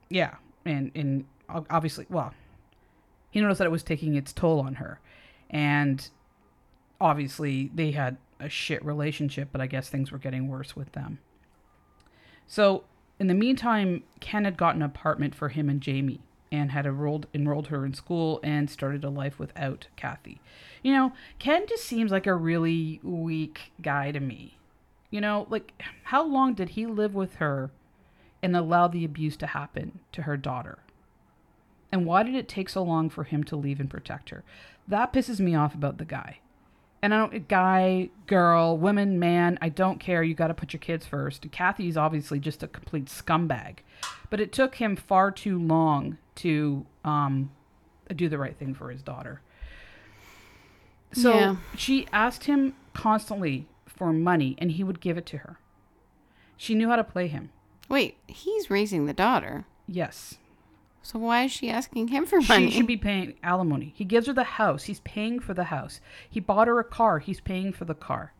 yeah, 0.08 0.36
and 0.64 0.90
and 0.94 1.24
obviously, 1.48 2.06
well, 2.08 2.32
he 3.30 3.40
noticed 3.40 3.58
that 3.58 3.66
it 3.66 3.70
was 3.70 3.82
taking 3.82 4.14
its 4.14 4.32
toll 4.32 4.60
on 4.60 4.76
her. 4.76 5.00
And 5.50 6.08
obviously 7.00 7.70
they 7.74 7.92
had 7.92 8.16
a 8.40 8.48
shit 8.48 8.84
relationship, 8.84 9.48
but 9.52 9.60
I 9.60 9.66
guess 9.66 9.88
things 9.88 10.10
were 10.10 10.18
getting 10.18 10.48
worse 10.48 10.76
with 10.76 10.92
them. 10.92 11.18
So 12.46 12.84
in 13.18 13.26
the 13.26 13.34
meantime, 13.34 14.04
Ken 14.20 14.44
had 14.44 14.56
got 14.56 14.74
an 14.74 14.82
apartment 14.82 15.34
for 15.34 15.48
him 15.48 15.68
and 15.68 15.80
Jamie 15.80 16.20
and 16.56 16.72
had 16.72 16.86
enrolled 16.86 17.26
enrolled 17.34 17.68
her 17.68 17.84
in 17.84 17.94
school 17.94 18.40
and 18.42 18.70
started 18.70 19.04
a 19.04 19.10
life 19.10 19.38
without 19.38 19.86
Cathy. 19.96 20.40
You 20.82 20.92
know, 20.92 21.12
Ken 21.38 21.66
just 21.68 21.84
seems 21.84 22.10
like 22.10 22.26
a 22.26 22.34
really 22.34 23.00
weak 23.02 23.72
guy 23.82 24.12
to 24.12 24.20
me. 24.20 24.58
You 25.10 25.20
know, 25.20 25.46
like 25.50 25.72
how 26.04 26.24
long 26.24 26.54
did 26.54 26.70
he 26.70 26.86
live 26.86 27.14
with 27.14 27.36
her 27.36 27.70
and 28.42 28.56
allow 28.56 28.88
the 28.88 29.04
abuse 29.04 29.36
to 29.38 29.46
happen 29.46 30.00
to 30.12 30.22
her 30.22 30.36
daughter? 30.36 30.78
And 31.92 32.04
why 32.04 32.22
did 32.22 32.34
it 32.34 32.48
take 32.48 32.68
so 32.68 32.82
long 32.82 33.08
for 33.08 33.24
him 33.24 33.44
to 33.44 33.56
leave 33.56 33.80
and 33.80 33.88
protect 33.88 34.30
her? 34.30 34.42
That 34.88 35.12
pisses 35.12 35.40
me 35.40 35.54
off 35.54 35.74
about 35.74 35.98
the 35.98 36.04
guy. 36.04 36.40
And 37.06 37.14
I 37.14 37.18
don't, 37.18 37.46
guy, 37.46 38.08
girl, 38.26 38.76
woman, 38.76 39.20
man, 39.20 39.60
I 39.62 39.68
don't 39.68 40.00
care. 40.00 40.24
You 40.24 40.34
got 40.34 40.48
to 40.48 40.54
put 40.54 40.72
your 40.72 40.80
kids 40.80 41.06
first. 41.06 41.48
Cathy's 41.52 41.96
obviously 41.96 42.40
just 42.40 42.64
a 42.64 42.66
complete 42.66 43.04
scumbag. 43.04 43.76
But 44.28 44.40
it 44.40 44.52
took 44.52 44.74
him 44.74 44.96
far 44.96 45.30
too 45.30 45.56
long 45.56 46.18
to 46.34 46.84
um, 47.04 47.52
do 48.12 48.28
the 48.28 48.38
right 48.38 48.56
thing 48.58 48.74
for 48.74 48.90
his 48.90 49.02
daughter. 49.02 49.40
So 51.12 51.32
Yeah. 51.32 51.56
she 51.76 52.08
asked 52.12 52.46
him 52.46 52.74
constantly 52.92 53.68
for 53.86 54.12
money, 54.12 54.56
and 54.58 54.72
he 54.72 54.82
would 54.82 54.98
give 55.00 55.16
it 55.16 55.26
to 55.26 55.36
her. 55.38 55.60
She 56.56 56.74
knew 56.74 56.88
how 56.88 56.96
to 56.96 57.04
play 57.04 57.28
him. 57.28 57.50
Wait, 57.88 58.16
he's 58.26 58.68
raising 58.68 59.06
the 59.06 59.12
daughter. 59.12 59.64
Yes. 59.86 60.38
So 61.06 61.20
why 61.20 61.44
is 61.44 61.52
she 61.52 61.70
asking 61.70 62.08
him 62.08 62.26
for 62.26 62.40
money? 62.40 62.66
She 62.68 62.78
should 62.78 62.86
be 62.88 62.96
paying 62.96 63.34
alimony. 63.44 63.92
He 63.94 64.04
gives 64.04 64.26
her 64.26 64.32
the 64.32 64.42
house. 64.42 64.82
He's 64.84 64.98
paying 65.00 65.38
for 65.38 65.54
the 65.54 65.64
house. 65.64 66.00
He 66.28 66.40
bought 66.40 66.66
her 66.66 66.80
a 66.80 66.84
car. 66.84 67.20
He's 67.20 67.38
paying 67.40 67.72
for 67.72 67.84
the 67.84 67.94
car. 67.94 68.32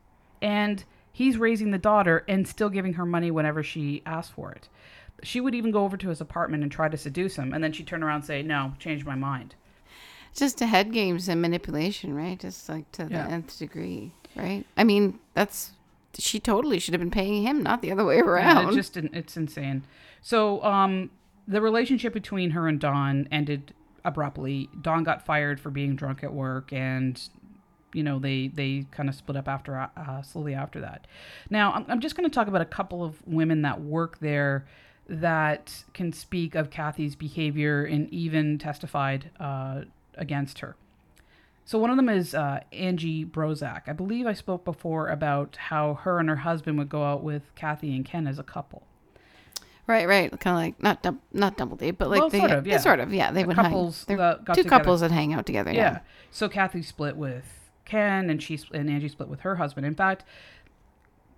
And 0.43 0.83
he's 1.13 1.39
raising 1.39 1.71
the 1.71 1.79
daughter 1.79 2.25
and 2.27 2.49
still 2.49 2.69
giving 2.69 2.95
her 2.95 3.07
money 3.07 3.31
whenever 3.31 3.63
she 3.63 4.03
asks 4.05 4.33
for 4.35 4.51
it. 4.51 4.69
She 5.23 5.41
would 5.41 5.55
even 5.55 5.71
go 5.71 5.85
over 5.85 5.97
to 5.97 6.09
his 6.09 6.21
apartment 6.21 6.65
and 6.65 6.73
try 6.73 6.89
to 6.89 6.97
seduce 6.97 7.37
him. 7.37 7.55
And 7.55 7.63
then 7.63 7.73
she'd 7.73 7.87
turn 7.87 8.03
around 8.03 8.17
and 8.17 8.25
say, 8.25 8.43
No, 8.43 8.73
change 8.81 9.05
my 9.05 9.15
mind. 9.15 9.55
just 10.35 10.61
a 10.61 10.67
head 10.67 10.93
games 10.93 11.29
and 11.29 11.41
manipulation, 11.41 12.15
right? 12.17 12.37
Just 12.39 12.69
like 12.69 12.91
to 12.93 13.05
Yeah. 13.09 13.27
the 13.27 13.31
nth 13.33 13.59
degree, 13.61 14.11
right? 14.35 14.67
I 14.77 14.83
mean, 14.83 15.21
that's 15.35 15.71
she 16.19 16.41
totally 16.41 16.81
should 16.81 16.95
have 16.95 17.01
been 17.01 17.13
paying 17.13 17.45
him, 17.45 17.63
not 17.63 17.81
the 17.81 17.93
other 17.93 18.05
way 18.05 18.17
Yeah, 18.17 18.23
around. 18.23 18.71
it 18.71 18.75
just 18.75 18.97
it's 18.97 19.37
insane. 19.37 19.85
So 20.21 20.63
um, 20.65 21.11
the 21.49 21.61
relationship 21.61 22.13
between 22.13 22.51
her 22.51 22.69
and 22.69 22.81
Dawn 22.81 23.29
ended 23.31 23.75
abruptly. 24.05 24.69
Dawn 24.81 25.05
got 25.05 25.25
fired 25.25 25.61
for 25.61 25.71
being 25.71 25.97
drunk 25.97 26.23
at 26.25 26.33
work, 26.33 26.73
and 26.73 27.21
you 27.93 28.03
know 28.03 28.19
they 28.19 28.49
they 28.49 28.87
kind 28.91 29.09
of 29.09 29.15
split 29.15 29.37
up 29.37 29.49
after 29.49 29.77
uh, 29.77 30.23
slowly 30.23 30.55
after 30.55 30.81
that. 30.81 31.07
Now 31.51 31.73
I'm, 31.73 31.85
I'm 31.89 32.01
just 32.01 32.17
going 32.17 32.29
to 32.29 32.35
talk 32.35 32.49
about 32.49 32.61
a 32.61 32.67
couple 32.67 33.05
of 33.05 33.27
women 33.27 33.63
that 33.63 33.81
work 33.81 34.19
there 34.21 34.67
that 35.09 35.85
can 35.95 36.13
speak 36.13 36.55
of 36.55 36.71
Cathy's 36.71 37.15
behavior 37.15 37.85
and 37.85 38.13
even 38.13 38.59
testified 38.59 39.31
uh, 39.39 39.83
against 40.17 40.59
her. 40.59 40.77
So 41.65 41.79
one 41.79 41.91
of 41.91 41.97
them 41.97 42.09
is 42.09 42.35
uh, 42.35 42.61
Angie 42.73 43.25
Brozak. 43.25 43.83
I 43.89 43.93
believe 43.93 44.27
I 44.27 44.35
spoke 44.35 44.65
before 44.65 45.09
about 45.09 45.57
how 45.57 45.95
her 45.95 46.21
and 46.21 46.29
her 46.29 46.37
husband 46.37 46.79
would 46.79 46.89
go 46.89 47.05
out 47.05 47.25
with 47.25 47.55
Cathy 47.57 47.95
and 47.95 48.05
Ken 48.05 48.27
as 48.27 48.39
a 48.39 48.45
couple. 48.45 48.85
Right, 49.87 50.09
right. 50.09 50.31
Kind 50.41 50.57
of 50.57 50.63
like 50.63 50.83
not 50.83 51.03
dub- 51.03 51.21
not 51.33 51.57
double 51.57 51.77
date, 51.77 51.93
but 51.93 52.11
like 52.11 52.21
Well, 52.21 52.29
they 52.31 52.39
sort 52.41 52.51
of, 52.51 52.67
yeah. 52.67 52.79
sort 52.79 52.99
of 53.01 53.15
yeah. 53.15 53.31
They 53.31 53.43
The 53.43 53.49
would 53.49 53.57
couples 53.57 54.05
hang. 54.09 54.17
That 54.17 54.45
got 54.45 54.55
two 54.55 54.63
together. 54.65 54.79
couples 54.79 55.01
that 55.01 55.11
hang 55.13 55.33
out 55.33 55.47
together. 55.47 55.71
Yeah. 55.73 55.81
Yeah. 55.81 55.99
So 56.31 56.49
Cathy 56.49 56.83
split 56.83 57.17
with 57.17 57.71
Ken, 57.85 58.29
and 58.29 58.43
she 58.43 58.59
and 58.75 58.91
Angie 58.91 59.09
split 59.09 59.29
with 59.29 59.41
her 59.41 59.57
husband. 59.57 59.87
In 59.87 59.95
fact, 59.95 60.25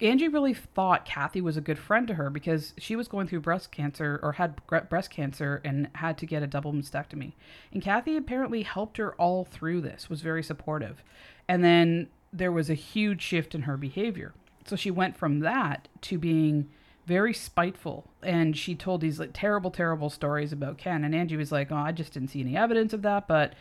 Angie 0.01 0.29
really 0.29 0.55
thought 0.55 1.05
Cathy 1.05 1.41
was 1.41 1.57
a 1.57 1.61
good 1.61 1.79
friend 1.79 2.07
to 2.09 2.15
her 2.15 2.31
because 2.31 2.73
she 2.79 2.95
was 2.95 3.09
going 3.09 3.27
through 3.27 3.41
breast 3.41 3.73
cancer 3.73 4.21
or 4.23 4.33
had 4.33 4.55
breast 4.89 5.11
cancer 5.11 5.61
and 5.65 5.89
had 5.97 6.17
to 6.19 6.27
get 6.27 6.43
a 6.43 6.47
double 6.47 6.73
mastectomy. 6.73 7.33
And 7.73 7.83
Cathy 7.83 8.17
apparently 8.17 8.63
helped 8.63 8.97
her 8.99 9.15
all 9.17 9.45
through 9.45 9.81
this, 9.81 10.09
was 10.09 10.23
very 10.23 10.43
supportive. 10.43 11.03
And 11.49 11.65
then 11.65 12.09
there 12.33 12.53
was 12.53 12.71
a 12.71 12.75
huge 12.75 13.21
shift 13.23 13.55
in 13.57 13.63
her 13.63 13.77
behavior. 13.77 14.35
So 14.67 14.77
she 14.77 14.91
went 14.91 15.17
from 15.17 15.41
that 15.41 15.89
to 16.03 16.17
being 16.19 16.69
very 17.09 17.33
spiteful 17.33 18.05
and 18.23 18.55
she 18.55 18.75
told 18.75 19.01
these 19.01 19.19
like 19.19 19.31
terrible 19.33 19.71
terrible 19.71 20.11
stories 20.11 20.53
about 20.53 20.77
Ken 20.77 21.05
and 21.05 21.15
Angie 21.15 21.39
was 21.39 21.51
like, 21.51 21.73
"Oh, 21.73 21.77
I 21.77 21.91
just 21.91 22.13
didn't 22.13 22.29
see 22.29 22.43
any 22.43 22.55
evidence 22.55 22.93
of 22.93 23.01
that, 23.03 23.27
but 23.27 23.55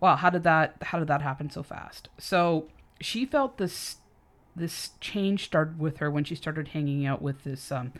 wow, 0.00 0.16
how 0.16 0.28
did 0.28 0.42
that 0.42 0.76
how 0.82 0.98
did 0.98 1.08
that 1.08 1.22
happen 1.22 1.48
so 1.48 1.62
fast?" 1.62 2.10
So 2.18 2.68
she 3.00 3.24
felt 3.24 3.56
this 3.56 3.96
this 4.54 4.90
change 5.00 5.46
started 5.46 5.80
with 5.80 5.96
her 5.98 6.10
when 6.10 6.24
she 6.24 6.34
started 6.34 6.68
hanging 6.68 7.06
out 7.06 7.22
with 7.22 7.42
this 7.42 7.72
um, 7.72 7.94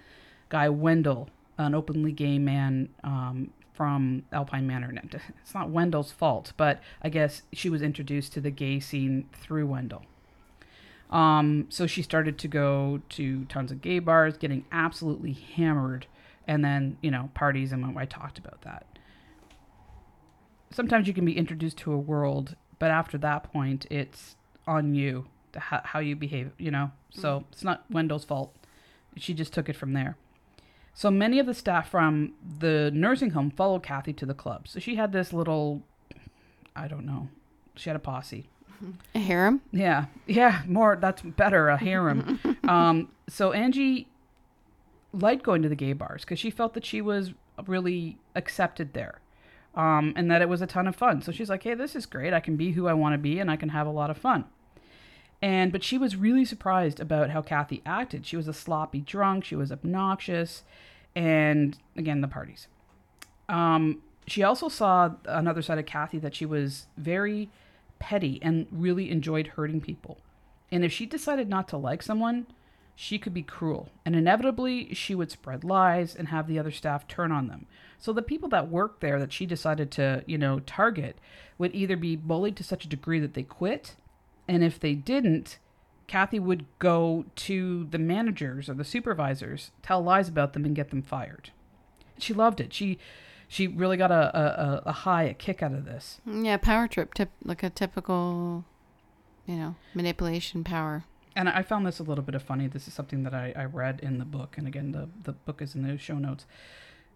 guy 0.50 0.68
Wendell, 0.68 1.30
an 1.56 1.74
openly 1.74 2.12
gay 2.12 2.38
man 2.38 2.90
um, 3.02 3.54
from 3.72 4.24
Alpine 4.32 4.66
Manor. 4.66 4.92
It's 5.40 5.54
not 5.54 5.70
Wendell's 5.70 6.12
fault, 6.12 6.52
but 6.58 6.82
I 7.02 7.08
guess 7.08 7.42
she 7.54 7.70
was 7.70 7.80
introduced 7.80 8.34
to 8.34 8.42
the 8.42 8.50
gay 8.50 8.80
scene 8.80 9.30
through 9.32 9.66
Wendell. 9.66 10.04
Um, 11.10 11.66
so 11.68 11.86
she 11.86 12.02
started 12.02 12.38
to 12.38 12.48
go 12.48 13.02
to 13.10 13.44
tons 13.46 13.72
of 13.72 13.82
gay 13.82 13.98
bars, 13.98 14.36
getting 14.36 14.64
absolutely 14.70 15.32
hammered, 15.32 16.06
and 16.46 16.64
then 16.64 16.98
you 17.02 17.10
know 17.10 17.30
parties, 17.34 17.72
and 17.72 17.98
I 17.98 18.04
talked 18.04 18.38
about 18.38 18.62
that. 18.62 18.86
Sometimes 20.70 21.08
you 21.08 21.14
can 21.14 21.24
be 21.24 21.36
introduced 21.36 21.78
to 21.78 21.92
a 21.92 21.98
world, 21.98 22.54
but 22.78 22.92
after 22.92 23.18
that 23.18 23.52
point, 23.52 23.86
it's 23.90 24.36
on 24.68 24.94
you 24.94 25.26
to 25.52 25.58
how, 25.58 25.80
how 25.84 25.98
you 25.98 26.14
behave. 26.14 26.52
You 26.58 26.70
know, 26.70 26.92
so 27.10 27.44
it's 27.50 27.64
not 27.64 27.84
Wendell's 27.90 28.24
fault. 28.24 28.54
She 29.16 29.34
just 29.34 29.52
took 29.52 29.68
it 29.68 29.76
from 29.76 29.92
there. 29.92 30.16
So 30.94 31.10
many 31.10 31.38
of 31.38 31.46
the 31.46 31.54
staff 31.54 31.88
from 31.88 32.34
the 32.58 32.90
nursing 32.92 33.30
home 33.30 33.50
followed 33.50 33.82
Cathy 33.82 34.12
to 34.12 34.26
the 34.26 34.34
club. 34.34 34.68
So 34.68 34.78
she 34.78 34.96
had 34.96 35.12
this 35.12 35.32
little, 35.32 35.82
I 36.76 36.88
don't 36.88 37.06
know, 37.06 37.28
she 37.74 37.88
had 37.88 37.96
a 37.96 38.00
posse. 38.00 38.48
A 39.14 39.18
harem. 39.18 39.60
Yeah, 39.72 40.06
yeah, 40.26 40.62
more. 40.66 40.96
That's 40.96 41.22
better. 41.22 41.68
A 41.68 41.76
harem. 41.76 42.40
um, 42.68 43.08
so 43.28 43.52
Angie 43.52 44.08
liked 45.12 45.42
going 45.42 45.62
to 45.62 45.68
the 45.68 45.76
gay 45.76 45.92
bars 45.92 46.22
because 46.22 46.38
she 46.38 46.50
felt 46.50 46.74
that 46.74 46.84
she 46.84 47.00
was 47.00 47.32
really 47.66 48.18
accepted 48.34 48.94
there, 48.94 49.20
um, 49.74 50.12
and 50.16 50.30
that 50.30 50.40
it 50.40 50.48
was 50.48 50.62
a 50.62 50.66
ton 50.66 50.86
of 50.86 50.96
fun. 50.96 51.20
So 51.22 51.32
she's 51.32 51.50
like, 51.50 51.62
"Hey, 51.62 51.74
this 51.74 51.94
is 51.94 52.06
great. 52.06 52.32
I 52.32 52.40
can 52.40 52.56
be 52.56 52.72
who 52.72 52.86
I 52.86 52.94
want 52.94 53.14
to 53.14 53.18
be, 53.18 53.38
and 53.38 53.50
I 53.50 53.56
can 53.56 53.70
have 53.70 53.86
a 53.86 53.90
lot 53.90 54.10
of 54.10 54.16
fun." 54.16 54.44
And 55.42 55.72
but 55.72 55.82
she 55.82 55.98
was 55.98 56.16
really 56.16 56.44
surprised 56.44 57.00
about 57.00 57.30
how 57.30 57.42
Cathy 57.42 57.82
acted. 57.84 58.26
She 58.26 58.36
was 58.36 58.48
a 58.48 58.52
sloppy 58.52 59.00
drunk. 59.00 59.44
She 59.44 59.56
was 59.56 59.72
obnoxious, 59.72 60.64
and 61.14 61.76
again, 61.96 62.20
the 62.20 62.28
parties. 62.28 62.68
Um, 63.48 64.02
she 64.26 64.42
also 64.42 64.68
saw 64.68 65.10
another 65.24 65.60
side 65.60 65.78
of 65.78 65.86
Cathy 65.86 66.18
that 66.18 66.34
she 66.34 66.46
was 66.46 66.86
very 66.96 67.50
petty 68.00 68.40
and 68.42 68.66
really 68.72 69.10
enjoyed 69.10 69.46
hurting 69.46 69.80
people. 69.80 70.18
And 70.72 70.84
if 70.84 70.92
she 70.92 71.06
decided 71.06 71.48
not 71.48 71.68
to 71.68 71.76
like 71.76 72.02
someone, 72.02 72.46
she 72.96 73.18
could 73.18 73.32
be 73.32 73.42
cruel. 73.42 73.88
And 74.04 74.14
inevitably, 74.14 74.92
she 74.94 75.14
would 75.14 75.30
spread 75.30 75.64
lies 75.64 76.14
and 76.14 76.28
have 76.28 76.46
the 76.46 76.58
other 76.58 76.70
staff 76.70 77.06
turn 77.06 77.30
on 77.32 77.46
them. 77.46 77.66
So 77.98 78.12
the 78.12 78.22
people 78.22 78.48
that 78.50 78.68
worked 78.68 79.00
there 79.00 79.18
that 79.18 79.32
she 79.32 79.46
decided 79.46 79.90
to, 79.92 80.24
you 80.26 80.36
know, 80.36 80.60
target 80.60 81.18
would 81.56 81.74
either 81.74 81.96
be 81.96 82.16
bullied 82.16 82.56
to 82.56 82.64
such 82.64 82.84
a 82.84 82.88
degree 82.88 83.20
that 83.20 83.34
they 83.34 83.42
quit, 83.42 83.94
and 84.48 84.64
if 84.64 84.80
they 84.80 84.94
didn't, 84.94 85.58
Cathy 86.06 86.38
would 86.38 86.66
go 86.78 87.24
to 87.36 87.86
the 87.90 87.98
managers 87.98 88.68
or 88.68 88.74
the 88.74 88.84
supervisors, 88.84 89.70
tell 89.82 90.02
lies 90.02 90.28
about 90.28 90.54
them 90.54 90.64
and 90.64 90.74
get 90.74 90.90
them 90.90 91.02
fired. 91.02 91.50
She 92.18 92.34
loved 92.34 92.60
it. 92.60 92.72
She 92.72 92.98
she 93.52 93.66
really 93.66 93.96
got 93.96 94.12
a, 94.12 94.14
a, 94.38 94.42
a- 94.42 94.82
a 94.86 94.92
high, 94.92 95.24
a 95.24 95.34
kick 95.34 95.60
out 95.60 95.72
of 95.72 95.84
this. 95.84 96.20
Mm, 96.26 96.46
yeah, 96.46 96.56
power 96.56 96.86
trip, 96.86 97.12
tip 97.14 97.30
like 97.44 97.64
a 97.64 97.68
typical, 97.70 98.64
you 99.44 99.56
know, 99.56 99.74
manipulation 99.92 100.62
power. 100.62 101.02
And 101.34 101.48
I 101.48 101.62
found 101.62 101.84
this 101.84 101.98
a 101.98 102.04
little 102.04 102.22
bit 102.22 102.36
of 102.36 102.44
funny. 102.44 102.68
This 102.68 102.86
is 102.86 102.94
something 102.94 103.24
that 103.24 103.34
I, 103.34 103.52
I 103.56 103.64
read 103.64 103.98
in 104.02 104.18
the 104.18 104.24
book. 104.24 104.56
And 104.56 104.68
again, 104.68 104.92
the, 104.92 105.08
the 105.24 105.32
book 105.32 105.60
is 105.60 105.74
in 105.74 105.82
the 105.86 105.98
show 105.98 106.14
notes. 106.14 106.46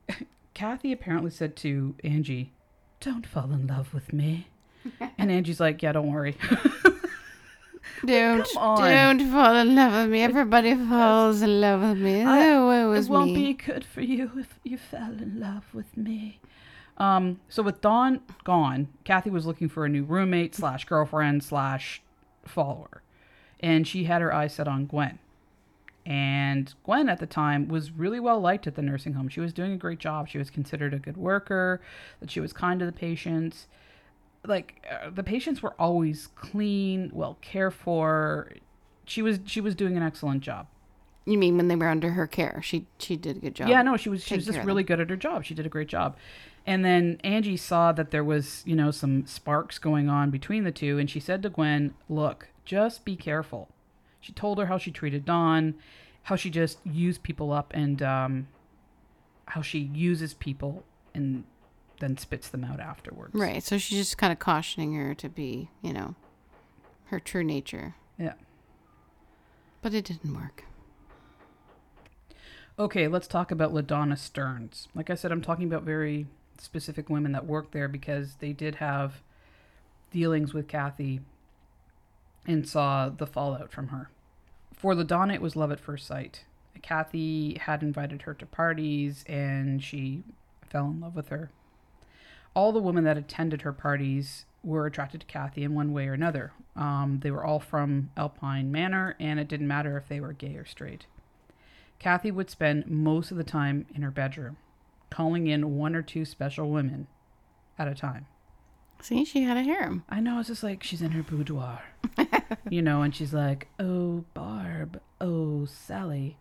Cathy 0.55 0.91
apparently 0.93 1.31
said 1.31 1.55
to 1.57 1.95
Angie, 2.03 2.53
Don't 3.01 3.27
fall 3.27 3.53
in 3.53 3.67
love 3.69 3.95
with 3.95 4.13
me. 4.13 4.49
and 5.19 5.31
Angie's 5.31 5.61
like, 5.61 5.83
Yeah, 5.83 5.93
don't 5.93 6.13
worry. 6.13 6.37
Don't, 8.07 8.47
don't 8.55 9.31
fall 9.31 9.57
in 9.57 9.75
love 9.75 9.93
with 9.93 10.11
me. 10.11 10.23
Everybody 10.23 10.75
falls 10.75 11.43
in 11.43 11.61
love 11.61 11.81
with 11.83 11.99
me. 11.99 12.23
I- 12.23 12.49
oh, 12.55 12.71
it 12.71 12.87
was 12.87 13.07
it 13.07 13.11
won't 13.11 13.33
me. 13.33 13.35
be 13.35 13.53
good 13.55 13.85
for 13.85 14.01
you 14.01 14.31
if 14.37 14.59
you 14.63 14.77
fell 14.79 15.13
in 15.13 15.41
love 15.41 15.65
with 15.73 15.97
me. 15.97 16.41
Um, 16.99 17.41
so 17.49 17.63
with 17.63 17.81
Dawn 17.81 18.21
gone, 18.45 18.89
Cathy 19.05 19.31
was 19.31 19.47
looking 19.47 19.69
for 19.69 19.85
a 19.85 19.89
new 19.89 20.05
roommate 20.05 20.55
slash 20.55 20.85
girlfriend 20.85 21.43
slash 21.43 22.01
follower, 22.45 23.03
and 23.61 23.87
she 23.87 24.05
had 24.05 24.23
her 24.23 24.33
eyes 24.33 24.55
set 24.55 24.69
on 24.69 24.87
Gwen. 24.87 25.19
And 26.07 26.73
Gwen 26.85 27.09
at 27.09 27.19
the 27.19 27.27
time 27.27 27.67
was 27.67 27.91
really 27.91 28.21
well 28.21 28.39
liked 28.39 28.67
at 28.67 28.75
the 28.75 28.83
nursing 28.83 29.15
home. 29.15 29.29
She 29.29 29.41
was 29.41 29.55
doing 29.55 29.73
a 29.73 29.77
great 29.79 29.99
job. 29.99 30.29
She 30.29 30.37
was 30.39 30.51
considered 30.51 30.93
a 30.93 30.99
good 30.99 31.17
worker. 31.17 31.81
That 32.21 32.31
she 32.31 32.41
was 32.41 32.53
kind 32.53 32.79
to 32.81 32.87
the 32.87 32.93
patients. 32.93 33.67
Like 34.45 34.85
uh, 34.91 35.11
the 35.11 35.23
patients 35.23 35.63
were 35.63 35.75
always 35.79 36.29
clean, 36.29 37.11
well 37.13 37.39
cared 37.41 37.75
for. 37.75 38.51
She 39.07 39.23
was 39.23 39.41
she 39.45 39.61
was 39.61 39.75
doing 39.75 39.97
an 39.97 40.03
excellent 40.03 40.43
job. 40.43 40.67
You 41.27 41.39
mean 41.39 41.57
when 41.57 41.69
they 41.69 41.77
were 41.77 41.89
under 41.89 42.11
her 42.11 42.27
care? 42.27 42.61
She 42.63 42.87
she 42.99 43.17
did 43.17 43.39
a 43.39 43.41
good 43.41 43.55
job. 43.55 43.69
Yeah, 43.69 43.83
no, 43.83 43.97
she 43.97 44.11
was 44.11 44.23
she 44.23 44.37
was 44.37 44.45
just 44.45 44.59
really 44.61 44.83
good 44.83 45.01
at 45.01 45.09
her 45.09 45.17
job. 45.17 45.45
She 45.45 45.55
did 45.55 45.65
a 45.65 45.71
great 45.71 45.89
job. 45.89 46.17
And 46.67 46.85
then 46.85 47.21
Angie 47.23 47.59
saw 47.59 47.93
that 47.93 48.11
there 48.11 48.25
was, 48.25 48.63
you 48.65 48.75
know, 48.75 48.91
some 48.91 49.27
sparks 49.27 49.79
going 49.79 50.09
on 50.09 50.31
between 50.31 50.65
the 50.65 50.73
two, 50.73 50.99
and 50.99 51.11
she 51.11 51.21
said 51.21 51.43
to 51.43 51.51
Gwen, 51.51 51.95
"Look, 52.09 52.49
just 52.65 53.05
be 53.05 53.17
careful." 53.17 53.69
She 54.21 54.33
told 54.33 54.59
her 54.59 54.67
how 54.67 54.79
she 54.79 54.91
treated 54.91 55.25
Dawn, 55.27 55.75
how 56.25 56.37
she 56.37 56.49
just 56.51 56.79
used 56.87 57.23
people 57.23 57.53
up, 57.53 57.73
and 57.75 58.03
um, 58.03 58.49
how 59.47 59.63
she 59.63 59.79
uses 59.79 60.35
people 60.35 60.85
and 61.15 61.45
then 62.01 62.17
spits 62.17 62.49
them 62.49 62.65
out 62.65 62.81
afterwards. 62.81 63.35
Right. 63.35 63.63
So 63.63 63.79
she's 63.79 63.99
just 63.99 64.19
kind 64.19 64.33
of 64.33 64.39
cautioning 64.39 64.95
her 64.95 65.15
to 65.15 65.29
be, 65.29 65.71
you 65.83 65.93
know, 65.93 66.15
her 67.07 67.21
true 67.21 67.45
nature. 67.45 67.95
Yeah. 68.19 68.35
But 69.83 69.95
it 69.95 70.05
didn't 70.05 70.35
work. 70.35 70.65
Okay, 72.79 73.07
let's 73.07 73.29
talk 73.29 73.51
about 73.53 73.73
LaDonna 73.73 74.19
Stearns. 74.19 74.89
Like 74.95 75.09
I 75.09 75.15
said, 75.15 75.31
I'm 75.31 75.43
talking 75.43 75.67
about 75.67 75.85
very 75.85 76.27
specific 76.59 77.09
women 77.09 77.33
that 77.33 77.47
work 77.47 77.71
there 77.71 77.87
because 77.87 78.37
they 78.37 78.53
did 78.53 78.77
have 78.77 79.23
dealings 80.11 80.53
with 80.53 80.67
Cathy 80.67 81.21
and 82.47 82.69
saw 82.69 83.09
the 83.09 83.27
fallout 83.27 83.71
from 83.71 83.89
her. 83.89 84.11
For 84.73 84.95
LaDonna, 84.95 85.35
it 85.35 85.41
was 85.41 85.55
love 85.55 85.71
at 85.71 85.81
first 85.81 86.07
sight. 86.07 86.45
Cathy 86.83 87.59
had 87.61 87.83
invited 87.83 88.23
her 88.23 88.35
to 88.35 88.47
parties 88.47 89.25
and 89.29 89.83
she 89.83 90.23
fell 90.69 90.87
in 90.87 91.01
love 91.01 91.15
with 91.15 91.29
her. 91.29 91.51
All 92.55 92.73
the 92.73 92.81
women 92.81 93.05
that 93.05 93.19
attended 93.19 93.63
her 93.63 93.73
parties 93.73 94.47
were 94.63 94.87
attracted 94.87 95.21
to 95.21 95.27
Cathy 95.27 95.63
in 95.63 95.75
one 95.75 95.93
way 95.93 96.09
or 96.09 96.13
another. 96.15 96.53
Um, 96.77 97.21
they 97.23 97.31
were 97.31 97.45
all 97.45 97.61
from 97.61 98.11
Alpine 98.17 98.73
Manor, 98.73 99.17
and 99.21 99.39
it 99.39 99.49
didn't 99.49 99.69
matter 99.69 99.97
if 99.97 100.09
they 100.09 100.21
were 100.21 100.33
gay 100.33 100.55
or 100.57 100.65
straight. 100.65 101.07
Cathy 101.99 102.31
would 102.31 102.51
spend 102.51 102.87
most 102.87 103.31
of 103.31 103.37
the 103.37 103.45
time 103.45 103.87
in 103.95 104.03
her 104.03 104.11
bedroom, 104.11 104.57
calling 105.11 105.47
in 105.47 105.77
one 105.77 105.95
or 105.95 106.03
two 106.03 106.25
special 106.25 106.71
women 106.71 107.07
at 107.79 107.89
a 107.89 107.95
time. 107.95 108.27
See, 109.01 109.25
she 109.25 109.43
had 109.43 109.57
a 109.57 109.63
harem. 109.63 110.05
I 110.09 110.21
know, 110.21 110.39
it's 110.39 110.49
just 110.49 110.63
like 110.63 110.83
she's 110.83 111.03
in 111.03 111.11
her 111.13 111.23
boudoir, 111.23 111.83
you 112.71 112.81
know, 112.81 113.03
and 113.03 113.15
she's 113.15 113.35
like, 113.35 113.69
oh, 113.79 114.25
Barb, 114.33 115.01
oh, 115.21 115.67
Sally, 115.67 116.39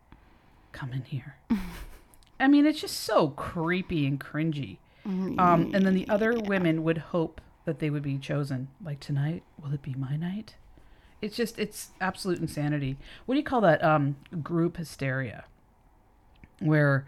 come 0.71 0.93
in 0.93 1.03
here. 1.03 1.35
I 2.39 2.47
mean, 2.47 2.65
it's 2.65 2.81
just 2.81 3.01
so 3.01 3.29
creepy 3.29 4.07
and 4.07 4.19
cringy. 4.19 4.77
Um, 5.05 5.71
and 5.73 5.85
then 5.85 5.93
the 5.95 6.07
other 6.07 6.33
women 6.39 6.83
would 6.83 6.97
hope 6.97 7.41
that 7.65 7.79
they 7.79 7.89
would 7.89 8.03
be 8.03 8.17
chosen. 8.17 8.69
Like, 8.83 8.99
tonight, 8.99 9.43
will 9.61 9.73
it 9.73 9.81
be 9.81 9.93
my 9.95 10.15
night? 10.15 10.55
It's 11.21 11.35
just, 11.35 11.57
it's 11.59 11.91
absolute 12.01 12.39
insanity. 12.39 12.97
What 13.25 13.35
do 13.35 13.39
you 13.39 13.45
call 13.45 13.61
that? 13.61 13.83
Um, 13.83 14.17
group 14.41 14.77
hysteria, 14.77 15.45
where 16.59 17.05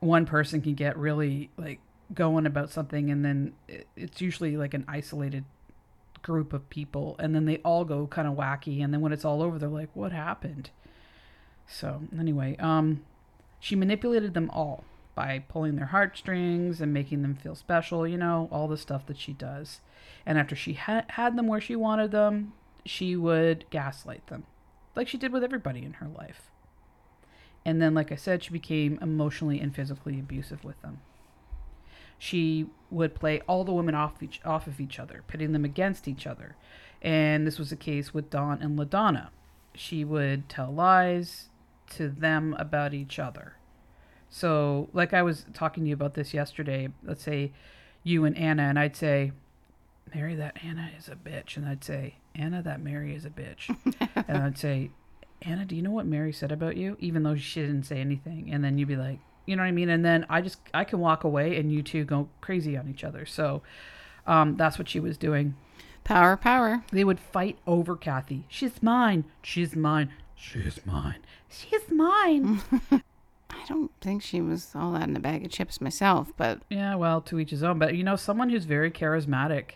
one 0.00 0.26
person 0.26 0.60
can 0.62 0.74
get 0.74 0.96
really 0.96 1.50
like 1.56 1.80
going 2.14 2.46
about 2.46 2.70
something, 2.70 3.10
and 3.10 3.24
then 3.24 3.52
it- 3.68 3.86
it's 3.96 4.20
usually 4.20 4.56
like 4.56 4.74
an 4.74 4.84
isolated 4.88 5.44
group 6.22 6.52
of 6.52 6.68
people, 6.70 7.16
and 7.18 7.34
then 7.34 7.44
they 7.44 7.58
all 7.58 7.84
go 7.84 8.06
kind 8.06 8.26
of 8.28 8.34
wacky, 8.36 8.82
and 8.82 8.92
then 8.92 9.00
when 9.00 9.12
it's 9.12 9.24
all 9.24 9.42
over, 9.42 9.58
they're 9.58 9.68
like, 9.68 9.90
"What 9.94 10.12
happened?" 10.12 10.70
So 11.66 12.02
anyway, 12.18 12.56
um, 12.58 13.02
she 13.58 13.74
manipulated 13.76 14.34
them 14.34 14.50
all 14.50 14.84
by 15.14 15.44
pulling 15.48 15.76
their 15.76 15.86
heartstrings 15.86 16.80
and 16.80 16.92
making 16.92 17.22
them 17.22 17.34
feel 17.34 17.54
special, 17.54 18.06
you 18.06 18.16
know, 18.16 18.48
all 18.50 18.68
the 18.68 18.76
stuff 18.76 19.06
that 19.06 19.18
she 19.18 19.32
does. 19.32 19.80
And 20.24 20.38
after 20.38 20.54
she 20.54 20.74
ha- 20.74 21.04
had 21.08 21.36
them 21.36 21.46
where 21.46 21.60
she 21.60 21.76
wanted 21.76 22.10
them, 22.10 22.52
she 22.84 23.16
would 23.16 23.64
gaslight 23.70 24.26
them, 24.28 24.44
like 24.94 25.08
she 25.08 25.18
did 25.18 25.32
with 25.32 25.44
everybody 25.44 25.84
in 25.84 25.94
her 25.94 26.08
life. 26.08 26.50
And 27.64 27.80
then, 27.80 27.94
like 27.94 28.10
I 28.10 28.16
said, 28.16 28.42
she 28.42 28.50
became 28.50 28.98
emotionally 29.02 29.60
and 29.60 29.74
physically 29.74 30.18
abusive 30.18 30.64
with 30.64 30.80
them. 30.82 31.00
She 32.18 32.66
would 32.90 33.14
play 33.14 33.40
all 33.46 33.64
the 33.64 33.72
women 33.72 33.94
off 33.94 34.22
each 34.22 34.40
off 34.44 34.66
of 34.66 34.80
each 34.80 34.98
other, 34.98 35.24
pitting 35.26 35.52
them 35.52 35.64
against 35.64 36.08
each 36.08 36.26
other. 36.26 36.56
And 37.02 37.46
this 37.46 37.58
was 37.58 37.70
the 37.70 37.76
case 37.76 38.12
with 38.12 38.30
Dawn 38.30 38.60
and 38.62 38.78
LaDonna. 38.78 39.28
She 39.74 40.04
would 40.04 40.48
tell 40.48 40.72
lies 40.72 41.48
to 41.90 42.08
them 42.08 42.54
about 42.58 42.92
each 42.92 43.18
other. 43.18 43.54
So, 44.30 44.88
like 44.92 45.12
I 45.12 45.22
was 45.22 45.44
talking 45.52 45.82
to 45.82 45.88
you 45.88 45.94
about 45.94 46.14
this 46.14 46.32
yesterday, 46.32 46.88
let's 47.02 47.22
say 47.22 47.52
you 48.04 48.24
and 48.24 48.36
Anna, 48.38 48.62
and 48.62 48.78
I'd 48.78 48.96
say, 48.96 49.32
Mary, 50.14 50.34
that 50.36 50.56
Anna 50.64 50.90
is 50.96 51.08
a 51.08 51.16
bitch. 51.16 51.56
And 51.56 51.66
I'd 51.66 51.84
say, 51.84 52.16
Anna, 52.34 52.62
that 52.62 52.80
Mary 52.80 53.14
is 53.14 53.24
a 53.24 53.30
bitch. 53.30 53.76
and 54.28 54.38
I'd 54.38 54.58
say, 54.58 54.90
Anna, 55.42 55.64
do 55.64 55.74
you 55.74 55.82
know 55.82 55.90
what 55.90 56.06
Mary 56.06 56.32
said 56.32 56.52
about 56.52 56.76
you? 56.76 56.96
Even 57.00 57.22
though 57.22 57.36
she 57.36 57.60
didn't 57.60 57.84
say 57.84 58.00
anything. 58.00 58.50
And 58.52 58.62
then 58.64 58.78
you'd 58.78 58.88
be 58.88 58.96
like, 58.96 59.18
you 59.46 59.56
know 59.56 59.62
what 59.62 59.68
I 59.68 59.72
mean? 59.72 59.88
And 59.88 60.04
then 60.04 60.26
I 60.28 60.40
just, 60.40 60.58
I 60.72 60.84
can 60.84 61.00
walk 61.00 61.24
away 61.24 61.58
and 61.58 61.72
you 61.72 61.82
two 61.82 62.04
go 62.04 62.28
crazy 62.40 62.76
on 62.76 62.88
each 62.88 63.04
other. 63.04 63.26
So 63.26 63.62
um, 64.26 64.56
that's 64.56 64.78
what 64.78 64.88
she 64.88 65.00
was 65.00 65.16
doing. 65.16 65.56
Power, 66.04 66.36
power. 66.36 66.84
They 66.92 67.04
would 67.04 67.20
fight 67.20 67.58
over 67.66 67.96
Cathy. 67.96 68.44
She's 68.48 68.82
mine. 68.82 69.24
She's 69.42 69.74
mine. 69.76 70.12
She's 70.34 70.84
mine. 70.86 71.20
She's 71.48 71.90
mine. 71.90 72.62
I 73.62 73.66
don't 73.66 73.90
think 74.00 74.22
she 74.22 74.40
was 74.40 74.72
all 74.74 74.92
that 74.92 75.08
in 75.08 75.16
a 75.16 75.20
bag 75.20 75.44
of 75.44 75.50
chips 75.50 75.80
myself, 75.80 76.32
but 76.36 76.62
Yeah, 76.70 76.94
well, 76.94 77.20
to 77.22 77.38
each 77.38 77.50
his 77.50 77.62
own. 77.62 77.78
But 77.78 77.94
you 77.94 78.02
know, 78.04 78.16
someone 78.16 78.50
who's 78.50 78.64
very 78.64 78.90
charismatic. 78.90 79.72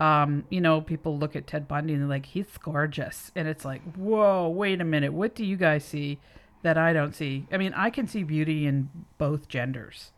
Um, 0.00 0.44
you 0.48 0.60
know, 0.60 0.80
people 0.80 1.18
look 1.18 1.34
at 1.34 1.46
Ted 1.48 1.66
Bundy 1.66 1.92
and 1.92 2.02
they're 2.02 2.08
like, 2.08 2.26
he's 2.26 2.56
gorgeous, 2.58 3.32
and 3.34 3.48
it's 3.48 3.64
like, 3.64 3.82
whoa, 3.94 4.48
wait 4.48 4.80
a 4.80 4.84
minute, 4.84 5.12
what 5.12 5.34
do 5.34 5.44
you 5.44 5.56
guys 5.56 5.84
see 5.84 6.20
that 6.62 6.78
I 6.78 6.92
don't 6.92 7.16
see? 7.16 7.48
I 7.50 7.56
mean, 7.56 7.72
I 7.74 7.90
can 7.90 8.06
see 8.06 8.22
beauty 8.22 8.64
in 8.64 8.90
both 9.18 9.48
genders, 9.48 10.12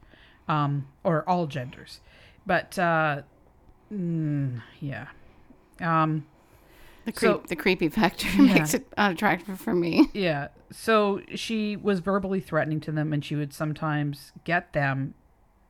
um, 0.49 0.87
or 1.03 1.27
all 1.27 1.47
genders, 1.47 2.01
but 2.45 2.79
uh, 2.79 3.23
mm, 3.91 4.61
yeah, 4.81 5.07
um, 5.81 6.27
the 7.13 7.19
creep, 7.19 7.31
So- 7.33 7.43
the 7.49 7.57
creepy 7.57 7.89
factor 7.89 8.27
Yeah. 8.37 8.55
makes 8.55 8.75
it 8.75 8.87
unattractive 8.97 9.61
for 9.61 9.75
me. 9.75 10.09
Yeah. 10.15 10.49
So 10.71 11.21
she 11.35 11.77
was 11.77 12.01
verbally 12.01 12.41
threatening 12.41 12.81
to 12.83 12.93
them, 12.93 13.13
and 13.13 13.25
she 13.25 13.35
would 13.37 13.53
sometimes 13.53 14.33
get 14.45 14.73
them 14.73 15.15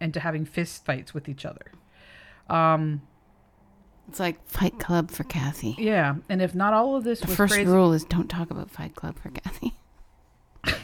into 0.01 0.21
having 0.21 0.45
fist 0.45 0.85
fights 0.85 1.13
with 1.15 1.29
each 1.29 1.45
other. 1.45 1.73
Um, 2.49 3.03
It's 4.09 4.19
like 4.21 4.45
Fight 4.49 4.79
Club 4.79 5.11
for 5.11 5.25
Cathy. 5.25 5.77
yeah. 5.79 6.17
And 6.29 6.43
if 6.43 6.55
not 6.55 6.73
all 6.75 6.97
of 6.97 7.05
this 7.05 7.21
The 7.21 7.29
was 7.29 7.37
first 7.37 7.55
crazy, 7.55 7.71
rule 7.71 7.93
is 7.93 8.05
don't 8.05 8.29
talk 8.29 8.51
about 8.51 8.71
Fight 8.71 8.95
Club 8.95 9.17
for 9.19 9.31
Cathy. 9.31 9.75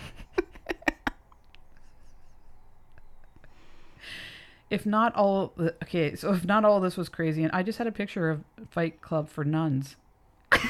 if 4.71 4.85
not 4.85 5.15
all, 5.15 5.53
okay, 5.83 6.15
so 6.17 6.33
if 6.33 6.45
not 6.45 6.65
all 6.65 6.81
this 6.81 6.97
was 6.97 7.09
crazy, 7.09 7.43
and 7.45 7.53
I 7.53 7.63
just 7.63 7.79
had 7.79 7.87
a 7.87 7.93
picture 7.93 8.31
of 8.31 8.43
Fight 8.71 9.01
Club 9.01 9.29
for 9.29 9.45
nuns. 9.45 9.97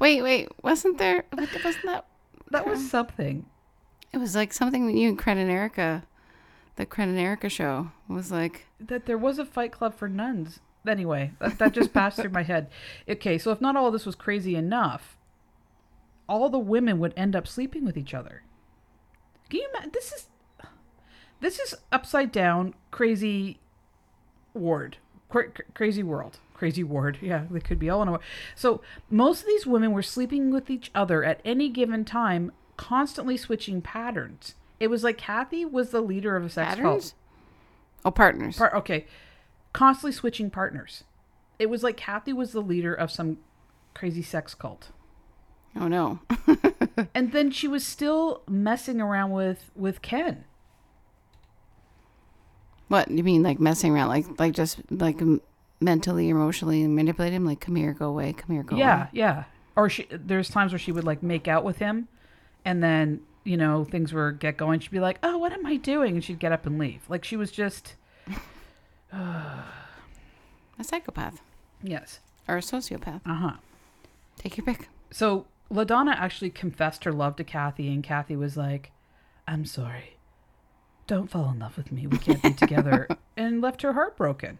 Wait, 0.00 0.22
wait, 0.22 0.48
wasn't 0.62 0.98
there? 0.98 1.24
Wasn't 1.36 1.84
that? 1.84 2.06
That 2.52 2.66
was 2.66 2.88
something. 2.88 3.46
It 4.12 4.18
was 4.18 4.36
like 4.36 4.52
something 4.52 4.86
that 4.86 4.94
you 4.94 5.08
and 5.08 5.18
Cred 5.18 5.38
and 5.38 5.50
Erica, 5.50 6.04
the 6.76 6.86
Cred 6.86 7.04
and 7.04 7.18
Erica 7.18 7.48
show 7.48 7.90
was 8.08 8.30
like. 8.30 8.66
that 8.78 9.06
there 9.06 9.18
was 9.18 9.38
a 9.40 9.44
fight 9.44 9.72
club 9.72 9.94
for 9.94 10.08
nuns. 10.08 10.60
Anyway, 10.86 11.32
that, 11.40 11.58
that 11.58 11.72
just 11.72 11.92
passed 11.92 12.20
through 12.20 12.30
my 12.30 12.44
head. 12.44 12.70
Okay, 13.08 13.38
so 13.38 13.50
if 13.50 13.60
not 13.60 13.74
all 13.76 13.88
of 13.88 13.92
this 13.92 14.06
was 14.06 14.14
crazy 14.14 14.54
enough, 14.54 15.16
all 16.28 16.48
the 16.48 16.58
women 16.60 17.00
would 17.00 17.12
end 17.16 17.34
up 17.34 17.48
sleeping 17.48 17.84
with 17.84 17.96
each 17.96 18.14
other. 18.14 18.42
Can 19.50 19.60
you 19.60 19.68
imagine? 19.74 19.90
This 19.92 20.12
is 20.12 20.26
this 21.40 21.58
is 21.58 21.74
upside 21.90 22.30
down, 22.30 22.74
crazy 22.92 23.58
ward, 24.54 24.98
Cra- 25.28 25.50
cra- 25.50 25.64
crazy 25.74 26.02
world, 26.04 26.38
crazy 26.58 26.82
ward. 26.84 27.18
Yeah, 27.22 27.44
they 27.50 27.60
could 27.60 27.78
be 27.78 27.88
all 27.88 28.02
in 28.02 28.08
a. 28.08 28.18
So 28.56 28.82
most 29.08 29.42
of 29.42 29.46
these 29.46 29.66
women 29.66 29.92
were 29.92 30.02
sleeping 30.02 30.50
with 30.50 30.68
each 30.68 30.90
other 30.94 31.22
at 31.24 31.40
any 31.44 31.68
given 31.68 32.04
time, 32.04 32.50
constantly 32.76 33.36
switching 33.36 33.80
patterns. 33.80 34.54
It 34.80 34.88
was 34.88 35.02
like 35.04 35.16
Cathy 35.18 35.64
was 35.64 35.90
the 35.90 36.00
leader 36.00 36.36
of 36.36 36.44
a 36.44 36.48
sex 36.48 36.68
Patterns? 36.76 36.84
cult. 36.84 37.14
Oh, 38.04 38.10
partners. 38.10 38.56
Par- 38.58 38.76
okay, 38.76 39.06
constantly 39.72 40.12
switching 40.12 40.50
partners. 40.50 41.04
It 41.58 41.70
was 41.70 41.82
like 41.82 41.96
Cathy 41.96 42.32
was 42.32 42.52
the 42.52 42.60
leader 42.62 42.94
of 42.94 43.10
some 43.10 43.38
crazy 43.94 44.22
sex 44.22 44.54
cult. 44.54 44.90
oh 45.76 45.88
no. 45.88 46.20
and 47.14 47.32
then 47.32 47.50
she 47.50 47.66
was 47.68 47.84
still 47.86 48.42
messing 48.48 49.00
around 49.00 49.30
with 49.32 49.70
with 49.74 50.00
Ken. 50.02 50.44
what 52.88 53.10
you 53.10 53.22
mean, 53.24 53.42
like 53.42 53.58
messing 53.60 53.92
around, 53.92 54.08
like 54.08 54.26
like 54.38 54.52
just 54.54 54.80
like 54.90 55.20
m- 55.20 55.40
mentally, 55.80 56.28
emotionally 56.28 56.86
manipulate 56.86 57.32
him? 57.32 57.44
Like, 57.44 57.60
come 57.60 57.76
here, 57.76 57.92
go 57.92 58.06
away. 58.08 58.32
Come 58.32 58.54
here, 58.54 58.62
go 58.62 58.76
yeah, 58.76 58.96
away. 59.02 59.08
yeah. 59.12 59.34
Yeah. 59.36 59.44
Or 59.76 59.88
she 59.88 60.06
there's 60.10 60.48
times 60.48 60.72
where 60.72 60.78
she 60.78 60.90
would 60.92 61.04
like 61.04 61.22
make 61.22 61.46
out 61.46 61.62
with 61.64 61.78
him, 61.78 62.08
and 62.64 62.82
then 62.82 63.20
you 63.44 63.56
know 63.56 63.84
things 63.84 64.12
were 64.12 64.32
get 64.32 64.56
going. 64.56 64.80
She'd 64.80 64.90
be 64.90 64.98
like, 65.00 65.18
"Oh, 65.22 65.38
what 65.38 65.52
am 65.52 65.64
I 65.66 65.76
doing?" 65.76 66.14
And 66.14 66.24
she'd 66.24 66.40
get 66.40 66.50
up 66.52 66.66
and 66.66 66.78
leave. 66.78 67.02
Like 67.08 67.24
she 67.24 67.36
was 67.36 67.52
just 67.52 67.94
A 69.12 69.64
psychopath 70.82 71.40
yes, 71.82 72.20
or 72.46 72.56
a 72.56 72.60
sociopath. 72.60 73.20
uh 73.26 73.34
huh. 73.34 73.52
Take 74.36 74.56
your 74.56 74.64
pick. 74.64 74.88
So 75.10 75.46
LaDonna 75.72 76.14
actually 76.14 76.50
confessed 76.50 77.04
her 77.04 77.12
love 77.12 77.36
to 77.36 77.44
Cathy, 77.44 77.88
and 77.92 78.02
Cathy 78.02 78.36
was 78.36 78.56
like, 78.56 78.92
"I'm 79.46 79.64
sorry, 79.64 80.16
don't 81.06 81.30
fall 81.30 81.50
in 81.50 81.58
love 81.60 81.76
with 81.76 81.90
me. 81.92 82.06
We 82.06 82.18
can't 82.18 82.42
be 82.42 82.52
together," 82.54 83.08
and 83.36 83.60
left 83.60 83.82
her 83.82 83.92
heartbroken. 83.94 84.58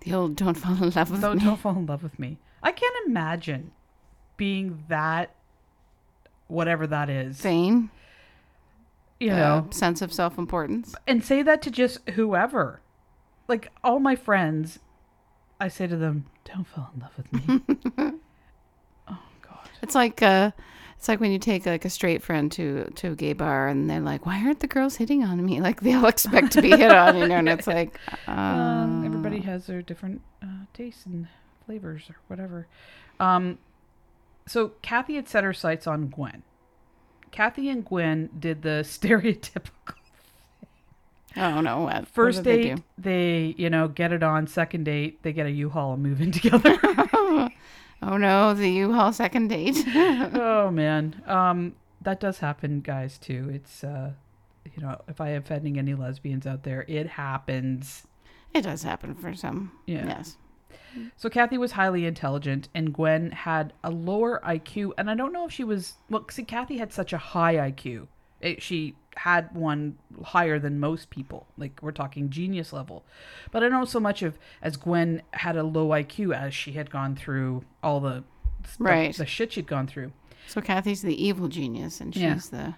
The 0.00 0.14
old 0.14 0.36
"don't 0.36 0.54
fall 0.54 0.72
in 0.82 0.90
love 0.90 1.10
with 1.10 1.20
Don't, 1.20 1.38
me." 1.38 1.44
don't 1.44 1.56
fall 1.58 1.76
in 1.76 1.86
love 1.86 2.02
with 2.02 2.18
me. 2.18 2.38
I 2.62 2.72
can't 2.72 2.94
imagine 3.06 3.72
being 4.36 4.84
that, 4.88 5.34
whatever 6.48 6.86
that 6.86 7.08
is. 7.10 7.40
Vain. 7.40 7.90
You 9.20 9.32
uh, 9.32 9.36
know, 9.36 9.66
sense 9.70 10.02
of 10.02 10.12
self-importance. 10.12 10.94
and 11.06 11.24
say 11.24 11.42
that 11.42 11.62
to 11.62 11.70
just 11.70 12.06
whoever. 12.10 12.80
Like 13.48 13.70
all 13.82 14.00
my 14.00 14.16
friends, 14.16 14.78
I 15.60 15.68
say 15.68 15.86
to 15.86 15.96
them, 15.96 16.26
"Don't 16.44 16.66
fall 16.66 16.90
in 16.94 17.00
love 17.00 17.16
with 17.16 17.32
me." 17.32 17.62
oh 19.08 19.18
God. 19.42 19.68
It's 19.82 19.94
like 19.94 20.22
uh, 20.22 20.50
it's 21.04 21.08
like 21.10 21.20
when 21.20 21.32
you 21.32 21.38
take 21.38 21.66
like 21.66 21.84
a 21.84 21.90
straight 21.90 22.22
friend 22.22 22.50
to 22.52 22.84
to 22.94 23.08
a 23.08 23.14
gay 23.14 23.34
bar 23.34 23.68
and 23.68 23.90
they're 23.90 24.00
like, 24.00 24.24
"Why 24.24 24.42
aren't 24.42 24.60
the 24.60 24.66
girls 24.66 24.96
hitting 24.96 25.22
on 25.22 25.44
me?" 25.44 25.60
Like 25.64 25.82
they 25.82 25.92
all 25.92 26.06
expect 26.06 26.52
to 26.52 26.62
be 26.62 26.70
hit 26.70 26.90
on, 26.90 27.18
you 27.18 27.28
know, 27.28 27.34
and 27.34 27.48
it's 27.50 27.66
like, 27.66 27.98
Um, 28.26 29.02
uh, 29.02 29.04
everybody 29.04 29.40
has 29.40 29.66
their 29.66 29.82
different 29.82 30.22
uh, 30.42 30.64
tastes 30.72 31.04
and 31.04 31.28
flavors 31.66 32.04
or 32.08 32.16
whatever. 32.28 32.68
Um, 33.20 33.58
so 34.46 34.72
Cathy 34.80 35.16
had 35.16 35.28
set 35.28 35.44
her 35.44 35.52
sights 35.52 35.86
on 35.86 36.08
Gwen. 36.08 36.42
Cathy 37.30 37.68
and 37.68 37.84
Gwen 37.84 38.30
did 38.38 38.62
the 38.62 38.80
stereotypical 38.82 39.96
Oh 41.36 41.60
no! 41.60 41.82
What? 41.82 42.08
first 42.08 42.38
what 42.38 42.44
date. 42.44 42.78
They, 42.96 43.54
you 43.58 43.68
know, 43.68 43.88
get 43.88 44.10
it 44.14 44.22
on. 44.22 44.46
Second 44.46 44.84
date, 44.84 45.22
they 45.22 45.34
get 45.34 45.44
a 45.44 45.50
U-Haul 45.50 45.92
and 45.92 46.02
move 46.02 46.22
in 46.22 46.32
together. 46.40 46.78
Oh 48.02 48.16
no! 48.16 48.54
The 48.54 48.70
U-Haul 48.70 49.12
second 49.12 49.48
date. 49.48 49.76
oh 49.94 50.70
man, 50.70 51.22
um, 51.26 51.74
that 52.02 52.20
does 52.20 52.38
happen, 52.38 52.80
guys. 52.80 53.18
Too. 53.18 53.50
It's, 53.52 53.82
uh, 53.82 54.12
you 54.74 54.82
know, 54.82 55.00
if 55.08 55.20
I 55.20 55.30
am 55.30 55.42
offending 55.42 55.78
any 55.78 55.94
lesbians 55.94 56.46
out 56.46 56.62
there, 56.62 56.84
it 56.88 57.06
happens. 57.06 58.06
it 58.52 58.62
does 58.62 58.82
happen 58.82 59.14
for 59.14 59.34
some. 59.34 59.72
Yeah. 59.86 60.06
Yes. 60.06 60.36
So 61.16 61.28
Cathy 61.28 61.58
was 61.58 61.72
highly 61.72 62.06
intelligent, 62.06 62.68
and 62.74 62.92
Gwen 62.92 63.30
had 63.32 63.72
a 63.82 63.90
lower 63.90 64.40
IQ. 64.44 64.92
And 64.96 65.10
I 65.10 65.14
don't 65.14 65.32
know 65.32 65.46
if 65.46 65.52
she 65.52 65.64
was. 65.64 65.94
Well, 66.08 66.24
see, 66.30 66.44
Cathy 66.44 66.78
had 66.78 66.92
such 66.92 67.12
a 67.12 67.18
high 67.18 67.54
IQ. 67.54 68.08
It, 68.40 68.62
she 68.62 68.96
had 69.16 69.54
one 69.54 69.96
higher 70.24 70.58
than 70.58 70.80
most 70.80 71.10
people. 71.10 71.46
Like 71.56 71.78
we're 71.82 71.92
talking 71.92 72.30
genius 72.30 72.72
level. 72.72 73.04
But 73.50 73.62
I 73.62 73.68
know 73.68 73.84
so 73.84 74.00
much 74.00 74.22
of 74.22 74.38
as 74.62 74.76
Gwen 74.76 75.22
had 75.32 75.56
a 75.56 75.62
low 75.62 75.88
IQ 75.88 76.34
as 76.36 76.54
she 76.54 76.72
had 76.72 76.90
gone 76.90 77.14
through 77.16 77.64
all 77.82 78.00
the 78.00 78.24
Right. 78.78 79.14
the 79.14 79.26
shit 79.26 79.52
she'd 79.52 79.66
gone 79.66 79.86
through. 79.86 80.12
So 80.48 80.60
Cathy's 80.60 81.02
the 81.02 81.22
evil 81.22 81.48
genius, 81.48 82.00
and 82.00 82.14
she's 82.14 82.22
Yeah. 82.22 82.74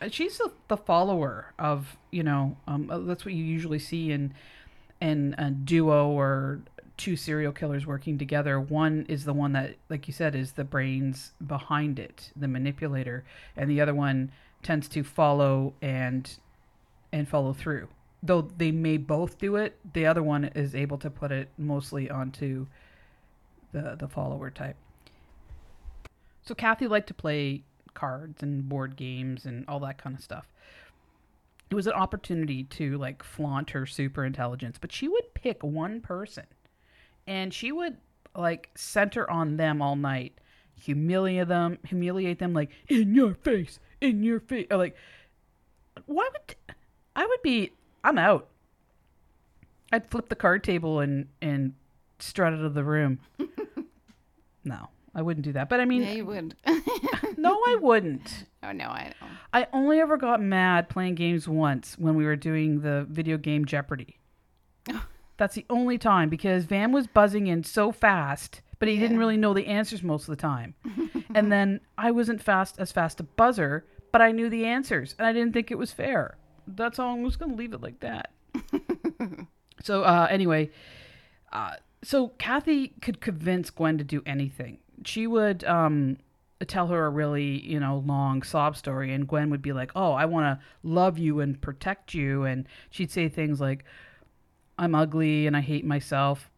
the 0.00 0.10
she's 0.10 0.38
the, 0.38 0.50
the 0.68 0.76
follower 0.76 1.52
of 1.58 1.96
you 2.10 2.22
know 2.22 2.56
um, 2.66 2.90
uh, 2.90 2.98
that's 2.98 3.24
what 3.24 3.34
you 3.34 3.42
usually 3.44 3.78
see 3.78 4.10
in 4.12 4.34
in 5.00 5.34
a 5.38 5.50
duo 5.50 6.08
or 6.10 6.60
two 6.98 7.16
serial 7.16 7.50
killers 7.52 7.86
working 7.86 8.18
together 8.18 8.60
one 8.60 9.06
is 9.08 9.24
the 9.24 9.32
one 9.32 9.52
that 9.52 9.76
like 9.88 10.06
you 10.06 10.12
said 10.12 10.34
is 10.34 10.52
the 10.52 10.64
brains 10.64 11.32
behind 11.46 11.98
it 11.98 12.30
the 12.36 12.46
manipulator 12.46 13.24
and 13.56 13.70
the 13.70 13.80
other 13.80 13.94
one 13.94 14.30
tends 14.62 14.88
to 14.88 15.02
follow 15.02 15.74
and 15.82 16.38
and 17.12 17.28
follow 17.28 17.52
through. 17.52 17.88
Though 18.22 18.42
they 18.42 18.70
may 18.70 18.96
both 18.96 19.38
do 19.38 19.56
it 19.56 19.78
the 19.92 20.06
other 20.06 20.22
one 20.22 20.44
is 20.44 20.74
able 20.74 20.98
to 20.98 21.10
put 21.10 21.32
it 21.32 21.48
mostly 21.58 22.10
onto 22.10 22.66
the 23.72 23.96
the 23.98 24.08
follower 24.08 24.50
type. 24.50 24.76
So 26.42 26.54
Cathy 26.54 26.86
liked 26.86 27.08
to 27.08 27.14
play 27.14 27.62
cards 27.94 28.42
and 28.42 28.68
board 28.68 28.96
games 28.96 29.44
and 29.44 29.64
all 29.68 29.80
that 29.80 29.98
kind 29.98 30.16
of 30.16 30.22
stuff. 30.22 30.46
It 31.70 31.74
was 31.74 31.86
an 31.86 31.92
opportunity 31.92 32.64
to 32.64 32.98
like 32.98 33.22
flaunt 33.22 33.70
her 33.70 33.86
super 33.86 34.24
intelligence, 34.24 34.76
but 34.80 34.92
she 34.92 35.06
would 35.06 35.34
pick 35.34 35.62
one 35.62 36.00
person. 36.00 36.46
And 37.26 37.54
she 37.54 37.70
would 37.70 37.98
like 38.34 38.70
center 38.74 39.30
on 39.30 39.56
them 39.56 39.80
all 39.80 39.96
night, 39.96 40.38
humiliate 40.74 41.48
them, 41.48 41.78
humiliate 41.86 42.38
them 42.38 42.52
like 42.52 42.70
in 42.88 43.14
your 43.14 43.34
face, 43.34 43.78
in 44.00 44.22
your 44.22 44.40
face. 44.40 44.66
Or, 44.70 44.76
like 44.76 44.96
why 46.06 46.28
would 46.32 46.56
I 47.16 47.26
would 47.26 47.42
be 47.42 47.72
I'm 48.04 48.18
out. 48.18 48.48
I'd 49.92 50.10
flip 50.10 50.28
the 50.28 50.36
card 50.36 50.64
table 50.64 51.00
and 51.00 51.28
and 51.42 51.74
strut 52.18 52.52
out 52.52 52.64
of 52.64 52.74
the 52.74 52.84
room. 52.84 53.20
no, 54.64 54.88
I 55.14 55.22
wouldn't 55.22 55.44
do 55.44 55.52
that. 55.52 55.68
But 55.68 55.80
I 55.80 55.84
mean, 55.84 56.02
yeah, 56.02 56.12
you 56.12 56.26
would. 56.26 56.54
no, 57.36 57.60
I 57.66 57.76
wouldn't. 57.80 58.46
oh 58.62 58.72
no, 58.72 58.86
I 58.86 59.12
don't. 59.20 59.30
I 59.52 59.66
only 59.72 60.00
ever 60.00 60.16
got 60.16 60.40
mad 60.40 60.88
playing 60.88 61.16
games 61.16 61.48
once 61.48 61.98
when 61.98 62.14
we 62.14 62.24
were 62.24 62.36
doing 62.36 62.80
the 62.80 63.06
video 63.10 63.36
game 63.36 63.64
Jeopardy. 63.64 64.18
That's 65.36 65.54
the 65.54 65.66
only 65.70 65.98
time 65.98 66.28
because 66.28 66.64
Van 66.64 66.92
was 66.92 67.06
buzzing 67.06 67.46
in 67.46 67.64
so 67.64 67.92
fast, 67.92 68.60
but 68.80 68.88
he 68.88 68.98
didn't 68.98 69.18
really 69.18 69.36
know 69.36 69.54
the 69.54 69.66
answers 69.66 70.02
most 70.02 70.22
of 70.22 70.36
the 70.36 70.40
time. 70.40 70.74
and 71.34 71.52
then 71.52 71.80
I 71.96 72.10
wasn't 72.10 72.42
fast 72.42 72.76
as 72.80 72.90
fast 72.90 73.20
a 73.20 73.22
buzzer, 73.22 73.86
but 74.10 74.20
I 74.20 74.32
knew 74.32 74.50
the 74.50 74.64
answers 74.64 75.14
and 75.18 75.28
I 75.28 75.32
didn't 75.32 75.52
think 75.52 75.70
it 75.70 75.78
was 75.78 75.92
fair. 75.92 76.38
That's 76.66 76.98
all 76.98 77.14
I'm 77.14 77.24
just 77.24 77.38
going 77.38 77.52
to 77.52 77.56
leave 77.56 77.74
it 77.74 77.82
like 77.82 78.00
that. 78.00 78.32
so 79.82 80.02
uh, 80.02 80.26
anyway, 80.28 80.70
uh, 81.52 81.74
so 82.02 82.28
Cathy 82.38 82.88
could 83.02 83.20
convince 83.20 83.70
Gwen 83.70 83.98
to 83.98 84.04
do 84.04 84.22
anything. 84.24 84.78
She 85.04 85.26
would 85.26 85.62
um, 85.64 86.16
tell 86.66 86.86
her 86.88 87.06
a 87.06 87.10
really, 87.10 87.64
you 87.64 87.80
know, 87.80 88.02
long 88.06 88.42
sob 88.42 88.76
story, 88.76 89.12
and 89.12 89.26
Gwen 89.28 89.50
would 89.50 89.62
be 89.62 89.72
like, 89.72 89.92
"Oh, 89.94 90.12
I 90.12 90.24
want 90.26 90.44
to 90.44 90.64
love 90.82 91.18
you 91.18 91.40
and 91.40 91.60
protect 91.60 92.14
you," 92.14 92.44
and 92.44 92.66
she'd 92.90 93.10
say 93.10 93.28
things 93.28 93.60
like, 93.60 93.84
"I'm 94.78 94.94
ugly 94.94 95.46
and 95.46 95.56
I 95.56 95.60
hate 95.60 95.84
myself," 95.84 96.49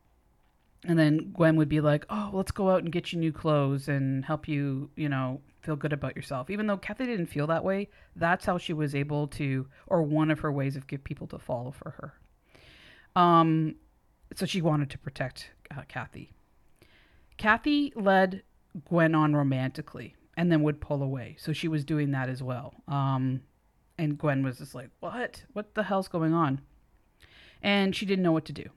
and 0.85 0.99
then 0.99 1.33
Gwen 1.33 1.57
would 1.57 1.68
be 1.68 1.80
like, 1.80 2.05
"Oh, 2.11 2.30
let's 2.33 2.51
go 2.51 2.70
out 2.70 2.83
and 2.83 2.93
get 2.93 3.12
you 3.12 3.18
new 3.18 3.33
clothes 3.33 3.89
and 3.89 4.24
help 4.24 4.49
you, 4.49 4.91
you 4.97 5.09
know." 5.09 5.41
Feel 5.61 5.76
good 5.76 5.93
about 5.93 6.16
yourself, 6.16 6.51
even 6.51 6.66
though 6.66 6.76
Cathy 6.76 7.07
didn't 7.07 7.26
feel 7.26 7.47
that 7.47 7.62
way. 7.62 7.89
That's 8.16 8.45
how 8.45 8.59
she 8.59 8.72
was 8.72 8.97
able 8.97 9.28
to, 9.28 9.68
or 9.87 10.03
one 10.03 10.33
of 10.33 10.41
her 10.41 10.51
ways 10.51 10.74
of 10.74 10.89
get 10.89 11.05
people 11.05 11.28
to 11.28 11.39
follow 11.39 11.70
for 11.70 11.91
her. 11.91 12.14
Um, 13.14 13.76
so 14.35 14.45
she 14.45 14.61
wanted 14.61 14.91
to 14.91 14.99
protect 14.99 15.51
uh, 15.70 15.83
Cathy. 15.87 16.33
Cathy 17.37 17.93
led 17.95 18.43
Gwen 18.89 19.14
on 19.14 19.35
romantically 19.35 20.16
and 20.37 20.51
then 20.51 20.62
would 20.62 20.80
pull 20.80 21.03
away. 21.03 21.37
So 21.39 21.53
she 21.53 21.68
was 21.68 21.85
doing 21.85 22.11
that 22.12 22.28
as 22.28 22.43
well. 22.43 22.74
Um, 22.89 23.43
and 23.99 24.18
Gwen 24.18 24.43
was 24.43 24.59
just 24.59 24.74
like, 24.74 24.91
What? 25.01 25.45
What 25.53 25.74
the 25.74 25.83
hell's 25.83 26.09
going 26.09 26.33
on? 26.33 26.61
And 27.62 27.95
she 27.95 28.07
didn't 28.07 28.24
know 28.24 28.33
what 28.33 28.47
to 28.47 28.53
do. 28.53 28.68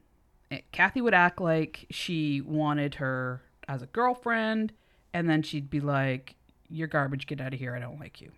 Cathy 0.72 1.02
would 1.02 1.14
act 1.14 1.42
like 1.42 1.86
she 1.90 2.42
wanted 2.42 2.96
her 2.96 3.42
as 3.68 3.82
a 3.82 3.88
girlfriend, 3.88 4.74
and 5.14 5.30
then 5.30 5.42
she'd 5.42 5.70
be 5.70 5.80
like, 5.80 6.36
You're 6.70 6.88
garbage, 6.88 7.28
get 7.28 7.42
out 7.42 7.54
of 7.54 7.60
here, 7.60 7.76
I 7.76 7.80
don't 7.80 8.00
like 8.00 8.22
you. 8.22 8.32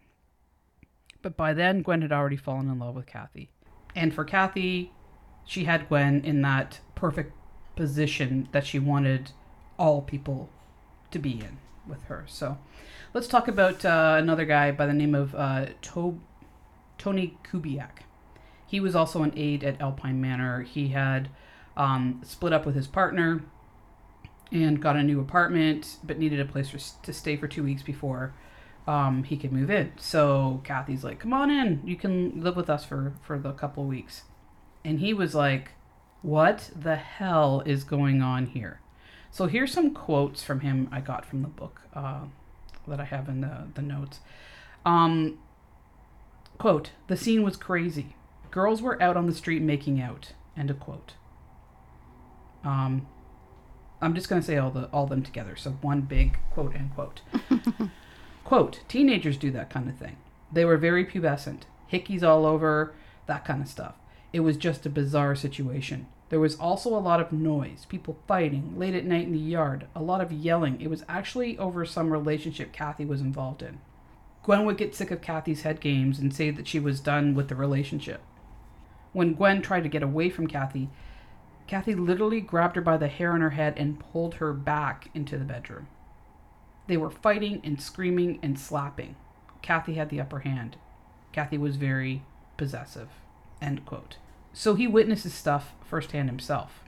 But 1.21 1.35
by 1.35 1.53
then, 1.53 1.81
Gwen 1.81 2.01
had 2.01 2.11
already 2.11 2.37
fallen 2.37 2.69
in 2.69 2.79
love 2.79 2.95
with 2.95 3.07
Cathy. 3.07 3.49
And 3.95 4.13
for 4.13 4.23
Cathy, 4.23 4.91
she 5.45 5.63
had 5.63 5.87
Gwen 5.87 6.23
in 6.23 6.41
that 6.43 6.79
perfect 6.95 7.33
position 7.75 8.47
that 8.51 8.65
she 8.65 8.79
wanted 8.79 9.31
all 9.77 10.01
people 10.01 10.49
to 11.11 11.19
be 11.19 11.31
in 11.31 11.57
with 11.87 12.03
her. 12.03 12.25
So 12.27 12.57
let's 13.13 13.27
talk 13.27 13.47
about 13.47 13.85
uh, 13.85 14.15
another 14.19 14.45
guy 14.45 14.71
by 14.71 14.85
the 14.85 14.93
name 14.93 15.15
of 15.15 15.33
uh, 15.35 15.67
Tob- 15.81 16.21
Tony 16.97 17.37
Kubiak. 17.43 18.03
He 18.65 18.79
was 18.79 18.95
also 18.95 19.23
an 19.23 19.33
aide 19.35 19.63
at 19.63 19.79
Alpine 19.79 20.19
Manor. 20.19 20.63
He 20.63 20.89
had 20.89 21.29
um, 21.77 22.21
split 22.25 22.51
up 22.51 22.65
with 22.65 22.75
his 22.75 22.87
partner 22.87 23.43
and 24.51 24.81
got 24.81 24.95
a 24.95 25.03
new 25.03 25.21
apartment, 25.21 25.97
but 26.03 26.17
needed 26.17 26.39
a 26.39 26.45
place 26.45 26.69
for, 26.69 26.79
to 27.03 27.13
stay 27.13 27.37
for 27.37 27.47
two 27.47 27.63
weeks 27.63 27.83
before 27.83 28.33
um, 28.87 29.23
he 29.23 29.37
could 29.37 29.51
move 29.51 29.69
in. 29.69 29.91
So 29.97 30.61
Cathy's 30.63 31.03
like, 31.03 31.19
"Come 31.19 31.33
on 31.33 31.49
in. 31.49 31.81
You 31.85 31.95
can 31.95 32.41
live 32.41 32.55
with 32.55 32.69
us 32.69 32.85
for 32.85 33.13
for 33.21 33.37
the 33.37 33.51
couple 33.51 33.85
weeks." 33.85 34.23
And 34.83 34.99
he 34.99 35.13
was 35.13 35.35
like, 35.35 35.71
"What 36.21 36.71
the 36.75 36.95
hell 36.95 37.61
is 37.65 37.83
going 37.83 38.21
on 38.21 38.47
here?" 38.47 38.79
So 39.29 39.47
here's 39.47 39.73
some 39.73 39.93
quotes 39.93 40.41
from 40.41 40.61
him 40.61 40.87
I 40.91 41.01
got 41.01 41.25
from 41.25 41.41
the 41.41 41.49
book 41.49 41.81
uh, 41.93 42.21
that 42.87 42.99
I 42.99 43.05
have 43.05 43.27
in 43.27 43.41
the 43.41 43.67
the 43.75 43.81
notes. 43.81 44.21
Um, 44.85 45.37
quote: 46.57 46.91
"The 47.07 47.17
scene 47.17 47.43
was 47.43 47.57
crazy. 47.57 48.15
Girls 48.49 48.81
were 48.81 49.01
out 49.03 49.17
on 49.17 49.25
the 49.25 49.35
street 49.35 49.61
making 49.61 50.01
out." 50.01 50.31
End 50.55 50.71
of 50.71 50.79
quote. 50.79 51.13
Um, 52.63 53.07
I'm 54.01 54.13
just 54.13 54.29
going 54.29 54.41
to 54.41 54.45
say 54.45 54.57
all 54.57 54.69
the 54.69 54.85
all 54.85 55.07
them 55.07 55.23
together. 55.23 55.55
So 55.55 55.71
one 55.81 56.01
big 56.01 56.37
quote 56.51 56.75
end 56.75 56.91
quote. 56.93 57.21
quote, 58.43 58.81
teenagers 58.87 59.37
do 59.37 59.51
that 59.51 59.69
kind 59.69 59.89
of 59.89 59.97
thing. 59.97 60.17
They 60.51 60.65
were 60.65 60.77
very 60.77 61.05
pubescent, 61.05 61.61
hickeys 61.91 62.23
all 62.23 62.45
over, 62.45 62.93
that 63.25 63.45
kind 63.45 63.61
of 63.61 63.67
stuff. 63.67 63.95
It 64.31 64.41
was 64.41 64.57
just 64.57 64.85
a 64.85 64.89
bizarre 64.89 65.35
situation. 65.35 66.07
There 66.29 66.39
was 66.39 66.57
also 66.57 66.89
a 66.89 66.99
lot 66.99 67.21
of 67.21 67.31
noise, 67.31 67.85
people 67.85 68.19
fighting, 68.27 68.77
late 68.77 68.93
at 68.93 69.05
night 69.05 69.25
in 69.27 69.31
the 69.31 69.39
yard, 69.39 69.87
a 69.95 70.01
lot 70.01 70.21
of 70.21 70.31
yelling. 70.31 70.81
It 70.81 70.89
was 70.89 71.05
actually 71.07 71.57
over 71.57 71.85
some 71.85 72.11
relationship 72.11 72.73
Cathy 72.73 73.05
was 73.05 73.21
involved 73.21 73.61
in. 73.61 73.79
Gwen 74.43 74.65
would 74.65 74.77
get 74.77 74.95
sick 74.95 75.11
of 75.11 75.21
Cathy's 75.21 75.63
head 75.63 75.79
games 75.79 76.19
and 76.19 76.33
say 76.33 76.51
that 76.51 76.67
she 76.67 76.79
was 76.79 76.99
done 76.99 77.33
with 77.33 77.47
the 77.47 77.55
relationship. 77.55 78.21
When 79.13 79.33
Gwen 79.33 79.61
tried 79.61 79.83
to 79.83 79.89
get 79.89 80.03
away 80.03 80.29
from 80.29 80.47
Cathy, 80.47 80.89
Cathy 81.67 81.95
literally 81.95 82.39
grabbed 82.39 82.77
her 82.77 82.81
by 82.81 82.97
the 82.97 83.09
hair 83.09 83.33
on 83.33 83.41
her 83.41 83.51
head 83.51 83.73
and 83.77 83.99
pulled 83.99 84.35
her 84.35 84.53
back 84.53 85.09
into 85.13 85.37
the 85.37 85.45
bedroom. 85.45 85.87
They 86.87 86.97
were 86.97 87.09
fighting 87.09 87.61
and 87.63 87.81
screaming 87.81 88.39
and 88.41 88.57
slapping. 88.57 89.15
Cathy 89.61 89.95
had 89.95 90.09
the 90.09 90.21
upper 90.21 90.39
hand. 90.39 90.77
Cathy 91.33 91.57
was 91.57 91.75
very 91.75 92.23
possessive. 92.55 93.09
End 93.61 93.85
quote. 93.85 94.17
So 94.53 94.75
he 94.75 94.87
witnesses 94.87 95.33
stuff 95.33 95.73
firsthand 95.85 96.29
himself. 96.29 96.83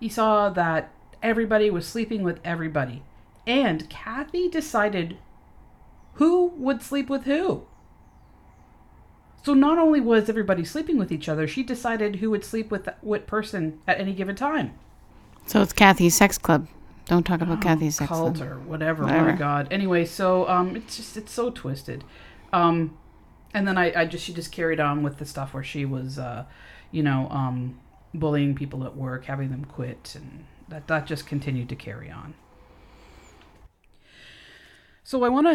He 0.00 0.08
saw 0.08 0.50
that 0.50 0.90
everybody 1.22 1.70
was 1.70 1.86
sleeping 1.86 2.22
with 2.22 2.40
everybody. 2.44 3.02
And 3.46 3.88
Cathy 3.88 4.48
decided 4.48 5.16
who 6.14 6.48
would 6.56 6.82
sleep 6.82 7.08
with 7.08 7.24
who. 7.24 7.66
So 9.42 9.54
not 9.54 9.78
only 9.78 10.00
was 10.00 10.28
everybody 10.28 10.64
sleeping 10.64 10.98
with 10.98 11.10
each 11.10 11.28
other, 11.28 11.46
she 11.48 11.62
decided 11.62 12.16
who 12.16 12.30
would 12.30 12.44
sleep 12.44 12.70
with 12.70 12.88
what 13.00 13.26
person 13.26 13.80
at 13.86 13.98
any 13.98 14.12
given 14.12 14.36
time. 14.36 14.74
So 15.46 15.62
it's 15.62 15.72
Cathy's 15.72 16.14
sex 16.14 16.36
club. 16.38 16.68
Don't 17.06 17.24
talk 17.24 17.40
about 17.40 17.60
Cathy's 17.62 17.96
sex 17.96 18.08
cult 18.08 18.36
club. 18.36 18.48
or 18.48 18.58
whatever. 18.60 19.02
Oh 19.02 19.06
Whatever. 19.06 19.32
my 19.32 19.36
god. 19.36 19.68
Anyway, 19.70 20.04
so 20.04 20.48
um, 20.48 20.76
it's 20.76 20.96
just 20.96 21.16
it's 21.16 21.32
so 21.32 21.50
twisted. 21.50 22.04
Um, 22.52 22.96
and 23.54 23.66
then 23.66 23.76
I, 23.78 24.02
I 24.02 24.04
just 24.04 24.24
she 24.24 24.32
just 24.32 24.52
carried 24.52 24.78
on 24.78 25.02
with 25.02 25.18
the 25.18 25.24
stuff 25.24 25.54
where 25.54 25.64
she 25.64 25.84
was, 25.84 26.18
uh, 26.18 26.44
you 26.92 27.02
know, 27.02 27.28
um, 27.30 27.80
bullying 28.14 28.54
people 28.54 28.84
at 28.84 28.96
work, 28.96 29.24
having 29.24 29.50
them 29.50 29.64
quit, 29.64 30.12
and 30.14 30.44
that 30.68 30.86
that 30.86 31.06
just 31.06 31.26
continued 31.26 31.68
to 31.70 31.76
carry 31.76 32.10
on. 32.10 32.34
So 35.10 35.24
I 35.24 35.28
want 35.28 35.48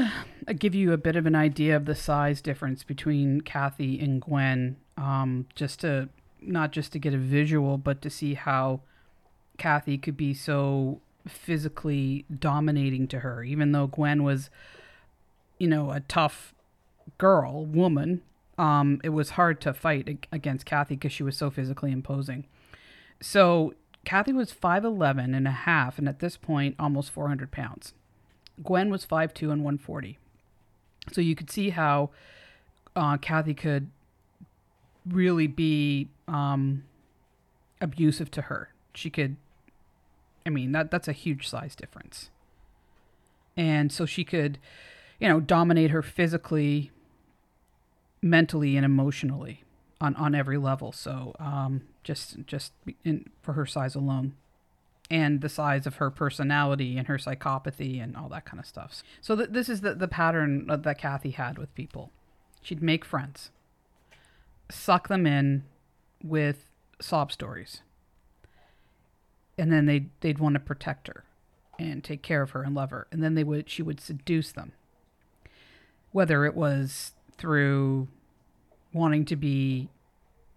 to 0.48 0.54
give 0.54 0.76
you 0.76 0.92
a 0.92 0.98
bit 0.98 1.16
of 1.16 1.26
an 1.26 1.34
idea 1.34 1.78
of 1.78 1.86
the 1.86 1.96
size 1.96 2.42
difference 2.42 2.84
between 2.84 3.40
Cathy 3.40 3.98
and 4.02 4.22
Gwen, 4.22 4.76
um, 4.98 5.46
just 5.56 5.80
to 5.80 6.10
not 6.42 6.74
just 6.74 6.92
to 6.92 7.00
get 7.00 7.14
a 7.14 7.18
visual, 7.18 7.78
but 7.78 8.02
to 8.02 8.10
see 8.10 8.34
how 8.34 8.82
Cathy 9.58 9.98
could 9.98 10.18
be 10.18 10.34
so 10.34 11.00
physically 11.26 12.26
dominating 12.38 13.08
to 13.08 13.20
her, 13.20 13.46
even 13.46 13.72
though 13.72 13.88
Gwen 13.88 14.24
was, 14.24 14.50
you 15.58 15.70
know, 15.70 15.92
a 15.92 16.02
tough 16.02 16.54
girl, 17.18 17.66
woman. 17.66 18.24
Um, 18.58 19.00
it 19.06 19.10
was 19.12 19.30
hard 19.30 19.62
to 19.62 19.74
fight 19.74 20.28
against 20.34 20.66
Cathy 20.66 20.96
because 20.96 21.14
she 21.14 21.24
was 21.24 21.38
so 21.38 21.50
physically 21.50 21.94
imposing. 21.94 22.44
So 23.22 23.74
Cathy 24.04 24.34
was 24.34 24.52
5'11 24.52 25.34
and 25.34 25.48
a 25.48 25.52
half, 25.52 25.98
and 25.98 26.10
at 26.10 26.20
this 26.20 26.36
point, 26.36 26.76
almost 26.78 27.10
400 27.10 27.52
pounds. 27.52 27.94
Gwen 28.64 28.90
was 28.90 29.06
5'2 29.06 29.44
and 29.44 29.64
140. 29.64 30.18
So 31.12 31.22
you 31.22 31.36
could 31.36 31.50
see 31.50 31.70
how 31.70 32.10
uh, 32.96 33.18
Cathy 33.18 33.54
could 33.54 33.90
really 35.08 35.48
be 35.48 36.10
um, 36.28 36.84
abusive 37.82 38.32
to 38.32 38.44
her. 38.44 38.70
She 38.94 39.10
could, 39.10 39.36
I 40.46 40.50
mean, 40.50 40.72
that 40.72 40.90
that's 40.90 41.08
a 41.08 41.14
huge 41.14 41.48
size 41.48 41.76
difference. 41.76 42.30
And 43.58 43.92
so 43.92 44.06
she 44.06 44.24
could, 44.24 44.58
you 45.20 45.30
know, 45.30 45.40
dominate 45.40 45.92
her 45.92 46.02
physically, 46.02 46.92
mentally, 48.22 48.76
and 48.76 48.86
emotionally 48.86 49.64
on, 50.02 50.16
on 50.16 50.34
every 50.34 50.58
level. 50.58 50.92
So 50.92 51.36
um, 51.40 51.82
just 52.04 52.38
just 52.48 52.74
in, 53.04 53.30
for 53.42 53.54
her 53.54 53.66
size 53.66 53.96
alone 53.96 54.34
and 55.10 55.42
the 55.42 55.50
size 55.50 55.86
of 55.86 55.96
her 55.96 56.10
personality 56.10 56.98
and 56.98 57.08
her 57.08 57.18
psychopathy 57.18 58.02
and 58.02 58.18
all 58.18 58.30
that 58.30 58.46
kind 58.46 58.60
of 58.60 58.66
stuff. 58.66 59.04
So 59.22 59.36
th- 59.36 59.50
this 59.52 59.70
is 59.70 59.82
the, 59.82 59.94
the 59.94 60.08
pattern 60.08 60.68
uh, 60.70 60.78
that 60.78 60.98
Cathy 60.98 61.32
had 61.32 61.58
with 61.58 61.74
people. 61.76 62.12
She'd 62.62 62.82
make 62.82 63.06
friends, 63.06 63.52
suck 64.70 65.08
them 65.08 65.28
in 65.28 65.64
with 66.24 66.66
sob 67.00 67.32
stories, 67.32 67.82
and 69.58 69.72
then 69.72 69.86
they'd, 69.86 70.10
they'd 70.22 70.40
want 70.40 70.56
to 70.56 70.60
protect 70.60 71.08
her 71.08 71.24
and 71.78 72.04
take 72.04 72.22
care 72.22 72.42
of 72.42 72.52
her 72.52 72.64
and 72.64 72.74
love 72.74 72.90
her. 72.90 73.08
And 73.12 73.22
then 73.22 73.36
they 73.36 73.44
would 73.44 73.70
she 73.70 73.84
would 73.84 74.00
seduce 74.00 74.52
them, 74.52 74.72
whether 76.12 76.46
it 76.46 76.56
was 76.56 77.14
through 77.38 78.08
wanting 78.94 79.26
to 79.26 79.36
be 79.36 79.90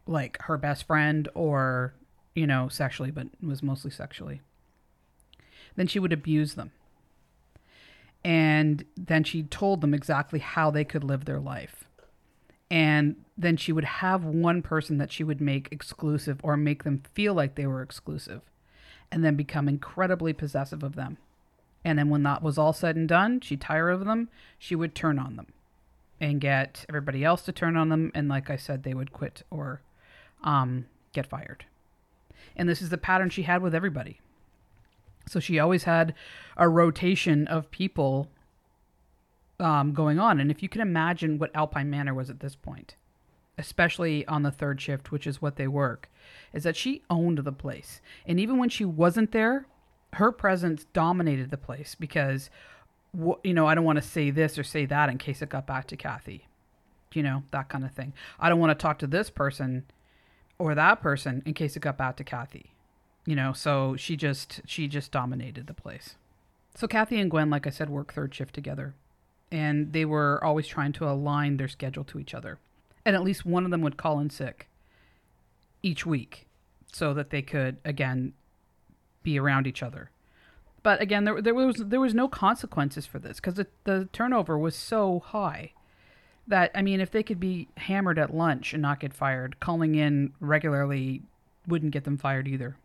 like 0.07 0.41
her 0.43 0.57
best 0.57 0.87
friend 0.87 1.29
or 1.35 1.93
you 2.35 2.47
know, 2.47 2.69
sexually, 2.69 3.11
but 3.11 3.29
was 3.43 3.63
mostly 3.63 3.91
sexually. 3.91 4.41
Then 5.77 5.87
she 5.87 5.99
would 5.99 6.13
abuse 6.13 6.55
them. 6.55 6.73
And 8.25 8.85
then 8.97 9.25
she 9.25 9.45
told 9.45 9.81
them 9.81 9.95
exactly 9.95 10.39
how 10.41 10.71
they 10.71 10.85
could 10.85 11.05
live 11.05 11.25
their 11.25 11.41
life. 11.41 11.85
And 12.71 13.17
then 13.37 13.57
she 13.57 13.73
would 13.73 13.85
have 13.85 14.25
one 14.25 14.61
person 14.61 14.99
that 14.99 15.13
she 15.13 15.25
would 15.25 15.41
make 15.41 15.69
exclusive 15.71 16.41
or 16.43 16.57
make 16.57 16.85
them 16.85 17.03
feel 17.15 17.33
like 17.33 17.55
they 17.55 17.67
were 17.67 17.83
exclusive 17.83 18.43
and 19.11 19.25
then 19.25 19.37
become 19.37 19.69
incredibly 19.69 20.33
possessive 20.33 20.83
of 20.83 20.95
them. 20.95 21.17
And 21.85 21.99
then 21.99 22.11
when 22.11 22.25
that 22.25 22.43
was 22.43 22.59
all 22.59 22.73
said 22.73 22.97
and 22.97 23.09
done, 23.09 23.41
she'd 23.41 23.61
tire 23.61 23.89
of 23.89 24.05
them, 24.05 24.29
she 24.59 24.75
would 24.75 24.95
turn 24.95 25.19
on 25.19 25.37
them 25.37 25.47
and 26.21 26.41
get 26.41 26.85
everybody 26.89 27.25
else 27.25 27.43
to 27.43 27.53
turn 27.53 27.77
on 27.77 27.89
them. 27.89 28.11
And 28.15 28.29
like 28.29 28.51
I 28.51 28.57
said, 28.57 28.83
they 28.83 28.95
would 28.95 29.13
quit 29.13 29.45
or 29.51 29.81
um, 30.43 30.87
get 31.13 31.27
fired. 31.27 31.65
And 32.59 32.69
this 32.69 32.83
is 32.83 32.91
the 32.91 32.99
pattern 32.99 33.31
she 33.31 33.43
had 33.43 33.63
with 33.63 33.75
everybody. 33.75 34.21
So 35.29 35.41
she 35.41 35.59
always 35.59 35.85
had 35.85 36.15
a 36.57 36.69
rotation 36.69 37.47
of 37.47 37.71
people 37.71 38.29
um, 39.61 39.93
going 39.93 40.19
on. 40.19 40.41
And 40.41 40.51
if 40.51 40.63
you 40.63 40.69
can 40.69 40.81
imagine 40.81 41.39
what 41.39 41.55
Alpine 41.55 41.91
Manor 41.91 42.15
was 42.15 42.31
at 42.31 42.41
this 42.41 42.57
point, 42.57 42.97
especially 43.57 44.27
on 44.27 44.43
the 44.43 44.51
third 44.51 44.81
shift, 44.81 45.11
which 45.11 45.27
is 45.27 45.43
what 45.43 45.57
they 45.57 45.69
work, 45.69 46.11
is 46.53 46.65
that 46.65 46.77
she 46.77 47.03
owned 47.11 47.39
the 47.39 47.53
place. 47.53 48.01
And 48.27 48.41
even 48.41 48.59
when 48.59 48.69
she 48.69 48.85
wasn't 48.85 49.33
there, 49.33 49.67
her 50.15 50.33
presence 50.33 50.87
dominated 50.93 51.51
the 51.51 51.57
place 51.59 51.95
because, 51.95 52.51
you 53.43 53.55
know, 53.55 53.67
I 53.67 53.75
don't 53.75 53.85
want 53.85 53.97
to 53.97 54.09
say 54.09 54.31
this 54.31 54.59
or 54.59 54.65
say 54.65 54.87
that 54.87 55.11
in 55.11 55.19
case 55.19 55.43
it 55.43 55.51
got 55.51 55.67
back 55.67 55.87
to 55.89 55.97
Cathy. 55.97 56.47
You 57.15 57.23
know, 57.23 57.43
that 57.51 57.69
kind 57.69 57.85
of 57.85 57.93
thing. 57.93 58.13
I 58.39 58.49
don't 58.49 58.61
want 58.61 58.79
to 58.79 58.83
talk 58.83 58.99
to 58.99 59.07
this 59.07 59.31
person 59.31 59.85
or 60.59 60.75
that 60.75 61.01
person 61.01 61.43
in 61.47 61.55
case 61.55 61.77
it 61.77 61.81
got 61.81 61.97
back 61.97 62.17
to 62.17 62.25
Cathy. 62.25 62.73
You 63.25 63.37
know, 63.37 63.53
so 63.53 63.97
she 63.97 64.17
just 64.17 64.63
she 64.67 64.89
just 64.89 65.13
dominated 65.13 65.67
the 65.67 65.75
place. 65.75 66.15
So 66.75 66.87
Cathy 66.87 67.21
and 67.21 67.31
Gwen, 67.31 67.51
like 67.51 67.67
I 67.67 67.71
said, 67.71 67.91
work 67.91 68.13
third 68.13 68.35
shift 68.35 68.55
together. 68.55 68.95
And 69.51 69.93
they 69.93 70.05
were 70.05 70.43
always 70.45 70.67
trying 70.67 70.93
to 70.93 71.09
align 71.09 71.57
their 71.57 71.69
schedule 71.69 72.05
to 72.05 72.19
each 72.19 72.35
other. 72.35 72.59
And 73.05 73.17
at 73.17 73.25
least 73.25 73.47
one 73.47 73.65
of 73.65 73.71
them 73.71 73.81
would 73.83 73.97
call 73.97 74.21
in 74.21 74.31
sick 74.31 74.69
each 75.83 76.05
week 76.05 76.47
so 76.93 77.15
that 77.15 77.31
they 77.31 77.43
could 77.43 77.79
again 77.85 78.33
be 79.23 79.39
around 79.39 79.67
each 79.67 79.83
other. 79.83 80.11
But 80.83 81.01
again, 81.01 81.25
there, 81.25 81.43
there 81.43 81.55
was 81.55 81.77
there 81.77 82.01
was 82.01 82.15
no 82.15 82.29
consequences 82.29 83.05
for 83.05 83.19
this 83.19 83.37
because 83.37 83.55
the, 83.55 83.67
the 83.85 84.09
turnover 84.13 84.57
was 84.57 84.75
so 84.75 85.21
high 85.21 85.73
that 86.49 86.71
I 86.75 86.83
mean, 86.83 87.01
if 87.01 87.11
they 87.11 87.23
could 87.23 87.41
be 87.41 87.69
hammered 87.77 88.19
at 88.19 88.35
lunch 88.35 88.73
and 88.73 88.83
not 88.83 89.01
get 89.01 89.15
fired, 89.15 89.61
calling 89.61 89.95
in 89.95 90.33
regularly 90.41 91.23
wouldn't 91.67 91.93
get 91.93 92.05
them 92.05 92.17
fired 92.17 92.49
either. 92.49 92.77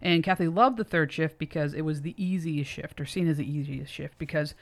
And 0.00 0.22
Cathy 0.22 0.48
loved 0.48 0.76
the 0.76 0.84
third 0.84 1.12
shift 1.12 1.38
because 1.38 1.74
it 1.74 1.82
was 1.82 2.02
the 2.02 2.14
easiest 2.22 2.70
shift, 2.70 3.00
or 3.00 3.06
seen 3.06 3.28
as 3.28 3.38
the 3.38 3.50
easiest 3.50 3.92
shift, 3.92 4.18
because 4.18 4.54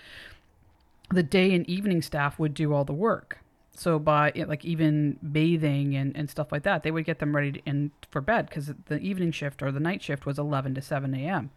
the 1.10 1.22
day 1.22 1.52
and 1.54 1.68
evening 1.68 2.02
staff 2.02 2.38
would 2.38 2.54
do 2.54 2.72
all 2.72 2.84
the 2.84 2.92
work. 2.92 3.38
So 3.76 3.98
by 3.98 4.32
like 4.46 4.64
even 4.64 5.18
bathing 5.32 5.96
and, 5.96 6.16
and 6.16 6.30
stuff 6.30 6.52
like 6.52 6.62
that, 6.62 6.84
they 6.84 6.92
would 6.92 7.04
get 7.04 7.18
them 7.18 7.34
ready 7.34 7.52
to, 7.52 7.60
in 7.66 7.90
for 8.10 8.20
bed 8.20 8.48
because 8.48 8.72
the 8.86 8.98
evening 9.00 9.32
shift 9.32 9.62
or 9.62 9.72
the 9.72 9.80
night 9.80 10.02
shift 10.02 10.26
was 10.26 10.38
11 10.38 10.76
to 10.76 10.80
7 10.80 11.12
a.m. 11.14 11.50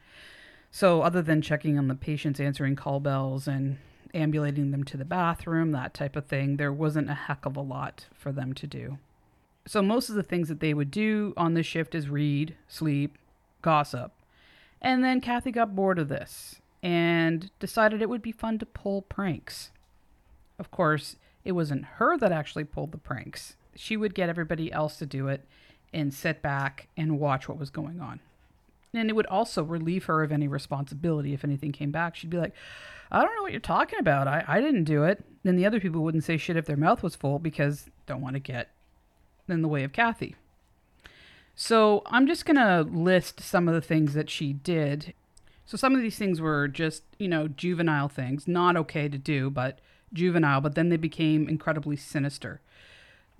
So 0.72 1.02
other 1.02 1.22
than 1.22 1.42
checking 1.42 1.78
on 1.78 1.88
the 1.88 1.96
patients, 1.96 2.40
answering 2.40 2.76
call 2.76 3.00
bells, 3.00 3.48
and 3.48 3.78
ambulating 4.14 4.72
them 4.72 4.84
to 4.86 4.98
the 4.98 5.06
bathroom, 5.06 5.72
that 5.72 5.94
type 5.94 6.16
of 6.16 6.26
thing, 6.26 6.58
there 6.58 6.74
wasn't 6.74 7.10
a 7.10 7.14
heck 7.14 7.46
of 7.46 7.56
a 7.56 7.62
lot 7.62 8.08
for 8.14 8.32
them 8.32 8.54
to 8.54 8.68
do. 8.68 8.98
So 9.66 9.82
most 9.82 10.10
of 10.10 10.16
the 10.16 10.24
things 10.24 10.48
that 10.48 10.60
they 10.60 10.74
would 10.74 10.92
do 10.92 11.34
on 11.36 11.54
the 11.54 11.64
shift 11.64 11.94
is 11.94 12.10
read, 12.10 12.56
sleep, 12.68 13.18
gossip. 13.62 14.14
And 14.82 15.04
then 15.04 15.22
Cathy 15.22 15.52
got 15.52 15.76
bored 15.76 16.00
of 16.00 16.08
this 16.08 16.62
and 16.82 17.52
decided 17.60 18.02
it 18.02 18.10
would 18.10 18.22
be 18.22 18.32
fun 18.32 18.60
to 18.60 18.66
pull 18.66 19.02
pranks. 19.02 19.72
Of 20.60 20.72
course, 20.72 21.18
it 21.44 21.52
wasn't 21.52 21.86
her 21.96 22.18
that 22.18 22.32
actually 22.32 22.64
pulled 22.64 22.92
the 22.92 22.98
pranks. 22.98 23.56
She 23.76 23.98
would 23.98 24.16
get 24.16 24.30
everybody 24.30 24.72
else 24.72 24.98
to 24.98 25.06
do 25.06 25.28
it 25.28 25.46
and 25.94 26.14
sit 26.14 26.42
back 26.42 26.88
and 26.96 27.20
watch 27.20 27.48
what 27.48 27.58
was 27.58 27.70
going 27.70 28.00
on. 28.00 28.20
And 28.94 29.10
it 29.10 29.16
would 29.16 29.26
also 29.28 29.64
relieve 29.64 30.06
her 30.06 30.24
of 30.24 30.32
any 30.32 30.48
responsibility 30.48 31.34
if 31.34 31.44
anything 31.44 31.72
came 31.72 31.92
back. 31.92 32.16
She'd 32.16 32.30
be 32.30 32.38
like, 32.38 32.54
I 33.12 33.22
don't 33.22 33.36
know 33.36 33.42
what 33.42 33.52
you're 33.52 33.62
talking 33.62 34.00
about. 34.00 34.28
I, 34.28 34.44
I 34.48 34.62
didn't 34.62 34.86
do 34.86 35.04
it. 35.04 35.24
Then 35.44 35.56
the 35.56 35.66
other 35.66 35.80
people 35.80 36.04
wouldn't 36.04 36.24
say 36.24 36.38
shit 36.38 36.58
if 36.58 36.66
their 36.66 36.78
mouth 36.78 37.04
was 37.04 37.16
full 37.16 37.40
because 37.40 37.90
don't 38.06 38.22
want 38.22 38.36
to 38.36 38.40
get 38.40 38.70
in 39.48 39.62
the 39.62 39.68
way 39.68 39.84
of 39.84 39.94
Cathy. 39.94 40.36
So 41.56 42.04
I'm 42.06 42.28
just 42.28 42.46
going 42.46 42.58
to 42.58 42.82
list 42.82 43.40
some 43.40 43.68
of 43.68 43.74
the 43.74 43.82
things 43.82 44.14
that 44.14 44.30
she 44.30 44.54
did. 44.54 45.14
So 45.66 45.76
some 45.76 45.96
of 45.96 46.02
these 46.02 46.18
things 46.18 46.40
were 46.40 46.68
just, 46.68 47.04
you 47.18 47.28
know, 47.28 47.48
juvenile 47.48 48.10
things, 48.10 48.48
not 48.48 48.78
okay 48.78 49.10
to 49.10 49.18
do, 49.18 49.50
but 49.50 49.80
juvenile, 50.14 50.62
but 50.62 50.76
then 50.76 50.90
they 50.90 50.98
became 50.98 51.50
incredibly 51.50 51.96
sinister. 51.96 52.62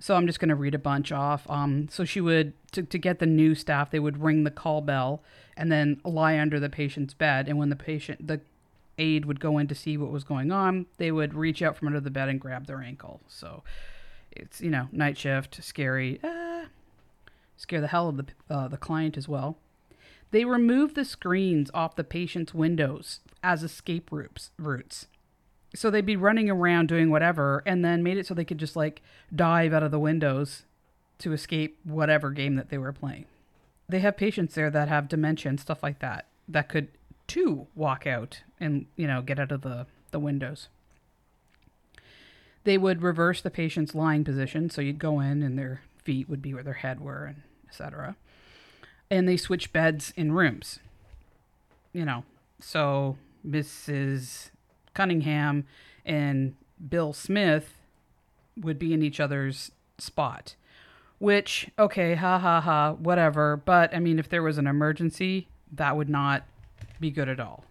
So 0.00 0.14
I'm 0.14 0.26
just 0.26 0.38
going 0.38 0.50
to 0.50 0.54
read 0.54 0.74
a 0.74 0.78
bunch 0.78 1.10
off. 1.10 1.48
Um, 1.50 1.88
so 1.90 2.04
she 2.04 2.20
would, 2.20 2.52
to, 2.72 2.82
to 2.82 2.98
get 2.98 3.18
the 3.18 3.26
new 3.26 3.54
staff, 3.54 3.90
they 3.90 3.98
would 3.98 4.22
ring 4.22 4.44
the 4.44 4.50
call 4.50 4.80
bell 4.80 5.22
and 5.56 5.72
then 5.72 6.00
lie 6.04 6.38
under 6.38 6.60
the 6.60 6.70
patient's 6.70 7.14
bed. 7.14 7.48
And 7.48 7.58
when 7.58 7.68
the 7.68 7.76
patient, 7.76 8.28
the 8.28 8.40
aide 8.96 9.24
would 9.24 9.40
go 9.40 9.58
in 9.58 9.66
to 9.68 9.74
see 9.74 9.96
what 9.96 10.10
was 10.10 10.24
going 10.24 10.52
on, 10.52 10.86
they 10.98 11.10
would 11.10 11.34
reach 11.34 11.62
out 11.62 11.76
from 11.76 11.88
under 11.88 12.00
the 12.00 12.10
bed 12.10 12.28
and 12.28 12.40
grab 12.40 12.66
their 12.66 12.80
ankle. 12.80 13.20
So 13.28 13.62
it's, 14.30 14.60
you 14.60 14.70
know, 14.70 14.88
night 14.92 15.18
shift, 15.18 15.62
scary, 15.62 16.20
uh, 16.22 16.66
scare 17.56 17.80
the 17.80 17.88
hell 17.88 18.08
of 18.08 18.16
the, 18.18 18.26
uh, 18.48 18.68
the 18.68 18.76
client 18.76 19.16
as 19.16 19.28
well. 19.28 19.56
They 20.30 20.44
removed 20.44 20.94
the 20.94 21.04
screens 21.04 21.70
off 21.72 21.96
the 21.96 22.04
patient's 22.04 22.54
windows 22.54 23.20
as 23.42 23.62
escape 23.62 24.10
routes 24.12 25.06
so 25.78 25.90
they'd 25.90 26.04
be 26.04 26.16
running 26.16 26.50
around 26.50 26.88
doing 26.88 27.10
whatever 27.10 27.62
and 27.64 27.84
then 27.84 28.02
made 28.02 28.18
it 28.18 28.26
so 28.26 28.34
they 28.34 28.44
could 28.44 28.58
just 28.58 28.76
like 28.76 29.02
dive 29.34 29.72
out 29.72 29.82
of 29.82 29.90
the 29.90 29.98
windows 29.98 30.64
to 31.18 31.32
escape 31.32 31.78
whatever 31.84 32.30
game 32.30 32.56
that 32.56 32.68
they 32.68 32.78
were 32.78 32.92
playing. 32.92 33.26
They 33.88 34.00
have 34.00 34.16
patients 34.16 34.54
there 34.54 34.70
that 34.70 34.88
have 34.88 35.08
dementia 35.08 35.50
and 35.50 35.60
stuff 35.60 35.82
like 35.82 36.00
that 36.00 36.26
that 36.48 36.68
could 36.68 36.88
too 37.26 37.66
walk 37.74 38.06
out 38.06 38.42
and, 38.58 38.86
you 38.96 39.06
know, 39.06 39.22
get 39.22 39.38
out 39.38 39.52
of 39.52 39.62
the, 39.62 39.86
the 40.10 40.18
windows. 40.18 40.68
They 42.64 42.78
would 42.78 43.02
reverse 43.02 43.40
the 43.40 43.50
patient's 43.50 43.94
lying 43.94 44.24
position, 44.24 44.68
so 44.70 44.80
you'd 44.80 44.98
go 44.98 45.20
in 45.20 45.42
and 45.42 45.58
their 45.58 45.82
feet 46.02 46.28
would 46.28 46.42
be 46.42 46.52
where 46.54 46.62
their 46.62 46.74
head 46.74 47.00
were 47.00 47.24
and 47.24 47.42
etc. 47.68 48.16
And 49.10 49.28
they 49.28 49.36
switch 49.36 49.72
beds 49.72 50.12
in 50.16 50.32
rooms. 50.32 50.80
You 51.92 52.04
know, 52.04 52.24
so 52.60 53.16
Mrs. 53.46 54.50
Cunningham 54.98 55.64
and 56.04 56.56
Bill 56.90 57.12
Smith 57.12 57.74
would 58.56 58.80
be 58.80 58.92
in 58.92 59.00
each 59.00 59.20
other's 59.20 59.70
spot. 59.96 60.56
Which, 61.20 61.68
okay, 61.78 62.14
ha 62.16 62.38
ha 62.38 62.60
ha, 62.60 62.92
whatever. 62.94 63.56
But 63.56 63.94
I 63.94 64.00
mean, 64.00 64.18
if 64.18 64.28
there 64.28 64.42
was 64.42 64.58
an 64.58 64.66
emergency, 64.66 65.46
that 65.72 65.96
would 65.96 66.08
not 66.08 66.42
be 66.98 67.10
good 67.12 67.28
at 67.28 67.38
all. 67.38 67.64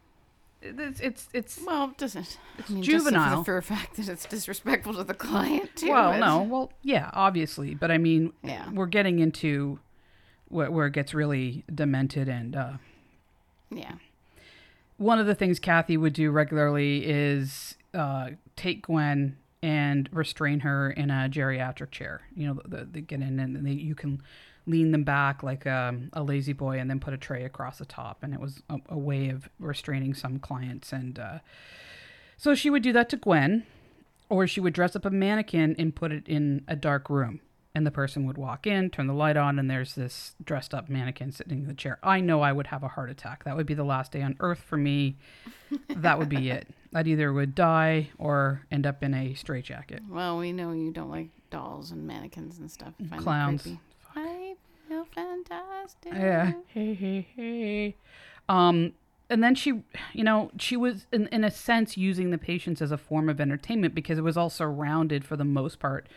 It's 0.61 0.99
it's 1.01 1.29
it's 1.33 1.59
Well, 1.65 1.89
it 1.91 1.97
doesn't. 1.97 2.37
It's 2.57 2.69
I 2.69 2.73
mean, 2.73 2.83
juvenile. 2.83 3.35
Just 3.37 3.45
for 3.45 3.55
the 3.55 3.61
fact 3.61 3.95
that 3.97 4.07
it's 4.09 4.25
disrespectful 4.25 4.93
to 4.95 5.03
the 5.03 5.13
client, 5.13 5.75
too. 5.75 5.91
well, 5.91 6.09
It's- 6.13 6.21
no, 6.21 6.41
well, 6.43 6.71
yeah, 6.81 7.09
obviously, 7.13 7.73
but 7.75 7.91
I 7.91 7.97
mean, 7.97 8.31
Yeah. 8.43 8.69
we're 8.71 8.85
getting 8.87 9.19
into 9.19 9.79
where, 10.49 10.71
where 10.71 10.87
it 10.87 10.93
gets 10.93 11.13
really 11.13 11.63
demented 11.73 12.27
and 12.29 12.55
uh, 12.55 12.73
Yeah. 13.69 13.93
One 14.97 15.19
of 15.19 15.27
the 15.27 15.35
things 15.35 15.59
Cathy 15.59 15.95
would 15.95 16.13
do 16.13 16.31
regularly 16.31 17.05
is 17.05 17.75
uh, 17.93 18.31
take 18.55 18.87
Gwen 18.87 19.37
and 19.61 20.09
restrain 20.11 20.61
her 20.61 20.91
in 20.91 21.09
a 21.09 21.29
geriatric 21.29 21.91
chair. 21.91 22.21
You 22.35 22.47
know, 22.47 22.61
the, 22.65 22.85
they 22.85 23.01
get 23.01 23.21
in 23.21 23.39
and 23.39 23.65
they, 23.65 23.71
you 23.71 23.95
can 23.95 24.21
lean 24.65 24.91
them 24.91 25.03
back 25.03 25.43
like 25.43 25.65
um, 25.65 26.09
a 26.13 26.21
La-Z-Boy 26.21 26.79
and 26.79 26.89
then 26.89 26.99
put 26.99 27.13
a 27.13 27.17
tray 27.17 27.43
across 27.43 27.77
the 27.77 27.85
top. 27.85 28.23
And 28.23 28.33
it 28.33 28.39
was 28.39 28.61
a, 28.69 28.77
a 28.89 28.97
way 28.97 29.29
of 29.29 29.49
restraining 29.59 30.13
some 30.13 30.39
clients. 30.39 30.91
And 30.91 31.17
uh, 31.19 31.39
so 32.35 32.53
she 32.53 32.69
would 32.69 32.83
do 32.83 32.93
that 32.93 33.09
to 33.09 33.17
Gwen, 33.17 33.65
or 34.29 34.45
she 34.47 34.59
would 34.59 34.73
dress 34.73 34.95
up 34.95 35.05
a 35.05 35.09
mannequin 35.09 35.75
and 35.79 35.95
put 35.95 36.11
it 36.11 36.27
in 36.27 36.63
a 36.67 36.75
dark 36.75 37.09
room. 37.09 37.39
And 37.77 37.85
the 37.85 37.91
person 37.91 38.25
would 38.25 38.39
walk 38.39 38.65
in, 38.65 38.89
turn 38.89 39.05
the 39.05 39.13
light 39.13 39.37
on, 39.37 39.59
and 39.59 39.69
there's 39.69 39.93
this 39.93 40.33
dressed 40.43 40.73
up 40.73 40.89
mannequin 40.89 41.31
sitting 41.31 41.59
in 41.59 41.67
the 41.67 41.75
chair. 41.75 41.99
I 42.01 42.21
know 42.21 42.41
I 42.41 42.51
would 42.51 42.65
have 42.65 42.81
a 42.81 42.87
heart 42.87 43.11
attack. 43.11 43.43
That 43.43 43.55
would 43.55 43.67
be 43.67 43.75
the 43.75 43.83
last 43.83 44.11
day 44.11 44.23
on 44.23 44.35
earth 44.39 44.57
for 44.57 44.77
me. 44.77 45.17
that 45.89 46.17
would 46.17 46.27
be 46.27 46.49
it. 46.49 46.67
I'd 46.91 47.07
either 47.07 47.31
would 47.31 47.53
die 47.53 48.09
or 48.17 48.65
end 48.71 48.87
up 48.87 49.03
in 49.03 49.13
a 49.13 49.35
straitjacket. 49.35 50.01
Well, 50.09 50.39
we 50.39 50.51
know 50.53 50.71
you 50.71 50.89
don't 50.89 51.11
like 51.11 51.29
dolls 51.51 51.91
and 51.91 52.07
mannequins 52.07 52.57
and 52.57 52.71
stuff. 52.71 52.93
Find 53.11 53.21
Clowns. 53.21 53.67
I 54.15 54.55
feel 54.87 55.05
fantastic. 55.13 56.13
Yeah. 56.13 56.53
Hey, 56.69 56.95
hey, 56.95 57.27
hey. 57.35 57.95
Um, 58.49 58.93
and 59.29 59.43
then 59.43 59.53
she, 59.53 59.83
you 60.13 60.23
know, 60.23 60.49
she 60.57 60.75
was 60.75 61.05
in, 61.11 61.27
in 61.27 61.43
a 61.43 61.51
sense 61.51 61.95
using 61.95 62.31
the 62.31 62.39
patients 62.39 62.81
as 62.81 62.91
a 62.91 62.97
form 62.97 63.29
of 63.29 63.39
entertainment 63.39 63.93
because 63.93 64.17
it 64.17 64.23
was 64.23 64.35
all 64.35 64.49
surrounded 64.49 65.23
for 65.25 65.37
the 65.37 65.45
most 65.45 65.77
part, 65.77 66.07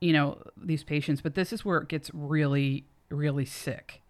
you 0.00 0.12
know, 0.12 0.42
these 0.56 0.84
patients. 0.84 1.20
But 1.20 1.34
this 1.34 1.52
is 1.52 1.64
where 1.64 1.78
it 1.78 1.88
gets 1.88 2.10
really, 2.12 2.84
really 3.10 3.44
sick. 3.44 4.02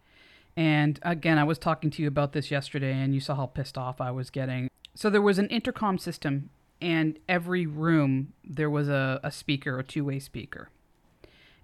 And 0.56 0.98
again, 1.02 1.38
I 1.38 1.44
was 1.44 1.58
talking 1.58 1.90
to 1.90 2.02
you 2.02 2.08
about 2.08 2.32
this 2.32 2.50
yesterday, 2.50 2.92
and 2.92 3.14
you 3.14 3.20
saw 3.20 3.36
how 3.36 3.46
pissed 3.46 3.78
off 3.78 4.00
I 4.00 4.10
was 4.10 4.28
getting. 4.28 4.68
So 4.94 5.08
there 5.08 5.22
was 5.22 5.38
an 5.38 5.46
intercom 5.48 5.98
system, 5.98 6.50
and 6.80 7.18
every 7.28 7.64
room 7.66 8.32
there 8.42 8.70
was 8.70 8.88
a, 8.88 9.20
a 9.22 9.30
speaker, 9.30 9.78
a 9.78 9.84
two 9.84 10.04
way 10.04 10.18
speaker. 10.18 10.70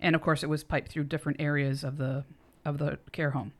And 0.00 0.14
of 0.14 0.22
course, 0.22 0.42
it 0.42 0.48
was 0.48 0.62
piped 0.62 0.92
through 0.92 1.04
different 1.04 1.40
areas 1.40 1.82
of 1.82 1.98
the 1.98 2.24
of 2.64 2.78
the 2.78 2.98
care 3.12 3.32
home. 3.32 3.52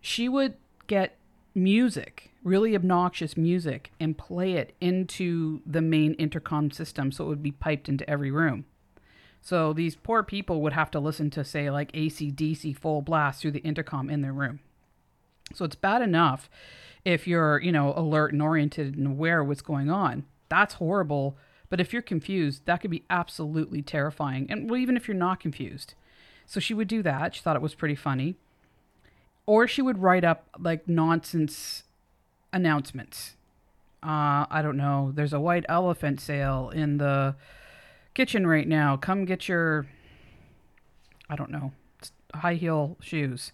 She 0.00 0.28
would 0.28 0.54
get 0.86 1.16
music, 1.54 2.30
really 2.42 2.74
obnoxious 2.74 3.36
music, 3.36 3.90
and 3.98 4.16
play 4.16 4.52
it 4.52 4.74
into 4.80 5.62
the 5.66 5.80
main 5.80 6.14
intercom 6.14 6.70
system 6.70 7.12
so 7.12 7.24
it 7.24 7.28
would 7.28 7.42
be 7.42 7.52
piped 7.52 7.88
into 7.88 8.08
every 8.08 8.30
room. 8.30 8.66
So 9.44 9.74
these 9.74 9.94
poor 9.94 10.22
people 10.22 10.62
would 10.62 10.72
have 10.72 10.90
to 10.92 10.98
listen 10.98 11.28
to, 11.32 11.44
say, 11.44 11.70
like 11.70 11.92
ACDC 11.92 12.78
full 12.78 13.02
blast 13.02 13.42
through 13.42 13.50
the 13.50 13.60
intercom 13.60 14.08
in 14.08 14.22
their 14.22 14.32
room. 14.32 14.60
So 15.52 15.66
it's 15.66 15.76
bad 15.76 16.00
enough 16.00 16.48
if 17.04 17.28
you're, 17.28 17.60
you 17.60 17.70
know, 17.70 17.92
alert 17.94 18.32
and 18.32 18.40
oriented 18.40 18.96
and 18.96 19.06
aware 19.06 19.42
of 19.42 19.48
what's 19.48 19.60
going 19.60 19.90
on. 19.90 20.24
That's 20.48 20.74
horrible. 20.74 21.36
But 21.68 21.78
if 21.78 21.92
you're 21.92 22.00
confused, 22.00 22.64
that 22.64 22.80
could 22.80 22.90
be 22.90 23.04
absolutely 23.10 23.82
terrifying. 23.82 24.46
And 24.48 24.70
well, 24.70 24.80
even 24.80 24.96
if 24.96 25.06
you're 25.06 25.14
not 25.14 25.40
confused. 25.40 25.92
So 26.46 26.58
she 26.58 26.72
would 26.72 26.88
do 26.88 27.02
that. 27.02 27.34
She 27.34 27.42
thought 27.42 27.56
it 27.56 27.62
was 27.62 27.74
pretty 27.74 27.94
funny. 27.94 28.36
Or 29.44 29.68
she 29.68 29.82
would 29.82 29.98
write 29.98 30.24
up 30.24 30.48
like 30.58 30.88
nonsense 30.88 31.82
announcements. 32.50 33.36
Uh, 34.02 34.48
I 34.50 34.60
don't 34.62 34.78
know. 34.78 35.12
There's 35.14 35.34
a 35.34 35.40
white 35.40 35.66
elephant 35.68 36.18
sale 36.18 36.70
in 36.74 36.96
the 36.96 37.36
kitchen 38.14 38.46
right 38.46 38.66
now. 38.66 38.96
Come 38.96 39.24
get 39.24 39.48
your, 39.48 39.86
I 41.28 41.36
don't 41.36 41.50
know, 41.50 41.72
high 42.34 42.54
heel 42.54 42.96
shoes. 43.00 43.52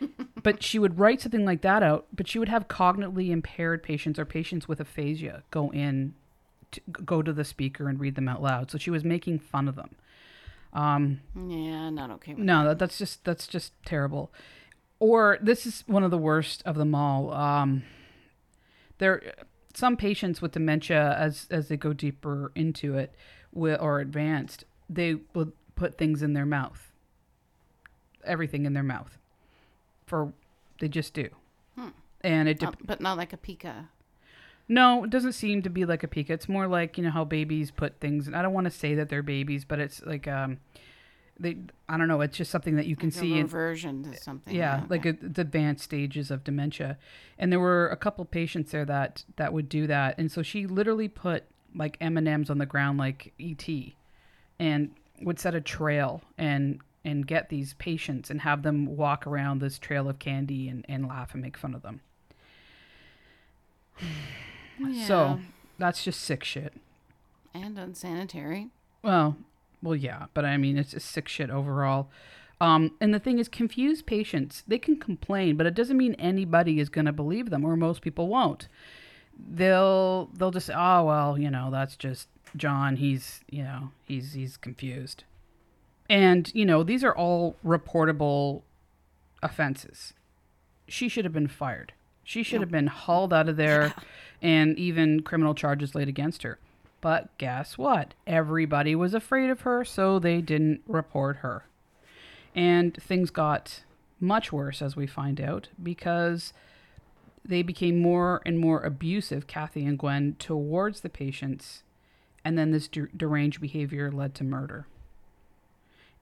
but 0.42 0.62
she 0.62 0.78
would 0.78 0.98
write 0.98 1.20
something 1.20 1.44
like 1.44 1.62
that 1.62 1.82
out, 1.82 2.06
but 2.12 2.28
she 2.28 2.38
would 2.38 2.48
have 2.48 2.68
cognitively 2.68 3.30
impaired 3.30 3.82
patients 3.82 4.18
or 4.18 4.24
patients 4.24 4.68
with 4.68 4.80
aphasia 4.80 5.42
go 5.50 5.70
in, 5.72 6.14
to, 6.72 6.80
go 7.04 7.22
to 7.22 7.32
the 7.32 7.44
speaker 7.44 7.88
and 7.88 8.00
read 8.00 8.14
them 8.14 8.28
out 8.28 8.42
loud. 8.42 8.70
So 8.70 8.78
she 8.78 8.90
was 8.90 9.04
making 9.04 9.38
fun 9.38 9.68
of 9.68 9.76
them. 9.76 9.90
Um, 10.72 11.20
Yeah, 11.36 11.90
not 11.90 12.10
okay 12.12 12.34
with 12.34 12.44
no, 12.44 12.64
that, 12.64 12.78
that's 12.78 12.98
just 12.98 13.24
that's 13.24 13.46
just 13.46 13.72
terrible. 13.84 14.32
Or 14.98 15.38
this 15.40 15.66
is 15.66 15.84
one 15.86 16.02
of 16.02 16.10
the 16.10 16.18
worst 16.18 16.62
of 16.66 16.76
them 16.76 16.94
all. 16.94 17.32
Um, 17.32 17.84
there, 18.98 19.34
some 19.72 19.96
patients 19.96 20.42
with 20.42 20.52
dementia, 20.52 21.16
as 21.18 21.46
as 21.50 21.68
they 21.68 21.76
go 21.76 21.92
deeper 21.92 22.50
into 22.56 22.96
it, 22.98 23.14
will, 23.54 23.78
or 23.80 24.00
advanced, 24.00 24.64
they 24.90 25.16
will 25.34 25.52
put 25.76 25.96
things 25.96 26.22
in 26.22 26.32
their 26.34 26.46
mouth. 26.46 26.90
Everything 28.24 28.64
in 28.64 28.72
their 28.72 28.82
mouth, 28.82 29.18
for 30.06 30.32
they 30.80 30.88
just 30.88 31.12
do, 31.12 31.28
Hmm. 31.76 31.88
and 32.22 32.48
it 32.48 32.58
dep 32.58 32.70
Not- 32.80 32.86
but 32.86 33.00
not 33.02 33.18
like 33.18 33.34
a 33.34 33.36
pica. 33.36 33.90
No, 34.66 35.04
it 35.04 35.10
doesn't 35.10 35.32
seem 35.34 35.60
to 35.60 35.68
be 35.68 35.84
like 35.84 36.02
a 36.02 36.08
pica. 36.08 36.32
It's 36.32 36.48
more 36.48 36.66
like 36.66 36.96
you 36.96 37.04
know 37.04 37.10
how 37.10 37.24
babies 37.24 37.70
put 37.70 38.00
things. 38.00 38.26
And 38.26 38.34
I 38.34 38.40
don't 38.40 38.54
want 38.54 38.64
to 38.64 38.70
say 38.70 38.94
that 38.94 39.10
they're 39.10 39.22
babies, 39.22 39.66
but 39.66 39.78
it's 39.78 40.00
like 40.06 40.26
um, 40.26 40.56
they. 41.38 41.58
I 41.86 41.98
don't 41.98 42.08
know. 42.08 42.22
It's 42.22 42.34
just 42.38 42.50
something 42.50 42.76
that 42.76 42.86
you 42.86 42.96
can 42.96 43.10
Like 43.10 43.18
see 43.18 43.38
in 43.38 43.46
to 43.46 44.16
something. 44.16 44.54
yeah, 44.56 44.84
like 44.88 45.04
okay. 45.04 45.18
a, 45.22 45.28
the 45.28 45.42
advanced 45.42 45.84
stages 45.84 46.30
of 46.30 46.44
dementia. 46.44 46.96
And 47.38 47.52
there 47.52 47.60
were 47.60 47.88
a 47.88 47.96
couple 47.96 48.24
patients 48.24 48.70
there 48.70 48.86
that 48.86 49.24
that 49.36 49.52
would 49.52 49.68
do 49.68 49.86
that. 49.86 50.16
And 50.16 50.32
so 50.32 50.42
she 50.42 50.66
literally 50.66 51.08
put 51.08 51.44
like 51.74 51.96
M 52.00 52.16
and 52.16 52.28
M's 52.28 52.50
on 52.50 52.58
the 52.58 52.66
ground 52.66 52.98
like 52.98 53.32
ET, 53.40 53.68
and 54.58 54.90
would 55.22 55.38
set 55.38 55.54
a 55.54 55.60
trail 55.60 56.22
and 56.38 56.80
and 57.04 57.26
get 57.26 57.50
these 57.50 57.74
patients 57.74 58.30
and 58.30 58.40
have 58.40 58.62
them 58.62 58.96
walk 58.96 59.26
around 59.26 59.60
this 59.60 59.78
trail 59.78 60.08
of 60.08 60.18
candy 60.18 60.68
and, 60.68 60.86
and 60.88 61.06
laugh 61.06 61.34
and 61.34 61.42
make 61.42 61.56
fun 61.56 61.74
of 61.74 61.82
them. 61.82 62.00
Yeah. 64.76 65.06
So 65.06 65.40
that's 65.78 66.02
just 66.02 66.20
sick 66.20 66.42
shit. 66.42 66.72
and 67.54 67.78
unsanitary. 67.78 68.70
Well, 69.02 69.36
well, 69.82 69.94
yeah, 69.94 70.26
but 70.34 70.44
I 70.44 70.56
mean, 70.56 70.76
it's 70.76 70.90
just 70.90 71.08
sick 71.10 71.28
shit 71.28 71.48
overall. 71.48 72.08
Um, 72.60 72.92
and 73.00 73.14
the 73.14 73.20
thing 73.20 73.38
is, 73.38 73.48
confused 73.48 74.04
patients, 74.04 74.64
they 74.66 74.78
can 74.78 74.98
complain, 74.98 75.56
but 75.56 75.66
it 75.66 75.74
doesn't 75.74 75.96
mean 75.96 76.14
anybody 76.14 76.80
is 76.80 76.88
going 76.88 77.04
to 77.04 77.12
believe 77.12 77.50
them, 77.50 77.64
or 77.64 77.76
most 77.76 78.02
people 78.02 78.26
won't. 78.26 78.66
They'll 79.38 80.30
they'll 80.34 80.50
just 80.50 80.66
say, 80.66 80.74
oh 80.76 81.04
well, 81.04 81.38
you 81.38 81.50
know, 81.50 81.70
that's 81.70 81.96
just 81.96 82.28
John. 82.56 82.96
He's 82.96 83.40
you 83.50 83.62
know 83.62 83.90
he's 84.04 84.32
he's 84.32 84.56
confused, 84.56 85.24
and 86.08 86.50
you 86.54 86.64
know 86.64 86.82
these 86.82 87.04
are 87.04 87.14
all 87.14 87.56
reportable 87.64 88.62
offenses. 89.42 90.14
She 90.86 91.08
should 91.08 91.24
have 91.24 91.32
been 91.32 91.48
fired. 91.48 91.92
She 92.24 92.42
should 92.42 92.60
have 92.60 92.70
been 92.70 92.86
hauled 92.86 93.32
out 93.32 93.48
of 93.48 93.56
there, 93.56 93.94
and 94.42 94.78
even 94.78 95.22
criminal 95.22 95.54
charges 95.54 95.94
laid 95.94 96.08
against 96.08 96.42
her. 96.42 96.58
But 97.00 97.36
guess 97.36 97.76
what? 97.76 98.14
Everybody 98.26 98.94
was 98.94 99.12
afraid 99.12 99.50
of 99.50 99.60
her, 99.60 99.84
so 99.84 100.18
they 100.18 100.40
didn't 100.40 100.80
report 100.86 101.36
her. 101.38 101.66
And 102.54 102.94
things 102.94 103.28
got 103.28 103.82
much 104.20 104.52
worse, 104.52 104.80
as 104.80 104.96
we 104.96 105.06
find 105.06 105.38
out, 105.38 105.68
because 105.82 106.54
they 107.44 107.62
became 107.62 107.98
more 108.00 108.40
and 108.46 108.58
more 108.58 108.80
abusive, 108.82 109.46
Cathy 109.46 109.84
and 109.84 109.98
Gwen, 109.98 110.36
towards 110.38 111.00
the 111.00 111.10
patients. 111.10 111.82
And 112.44 112.56
then 112.58 112.70
this 112.70 112.88
der- 112.88 113.10
deranged 113.16 113.60
behavior 113.60 114.10
led 114.10 114.34
to 114.36 114.44
murder. 114.44 114.86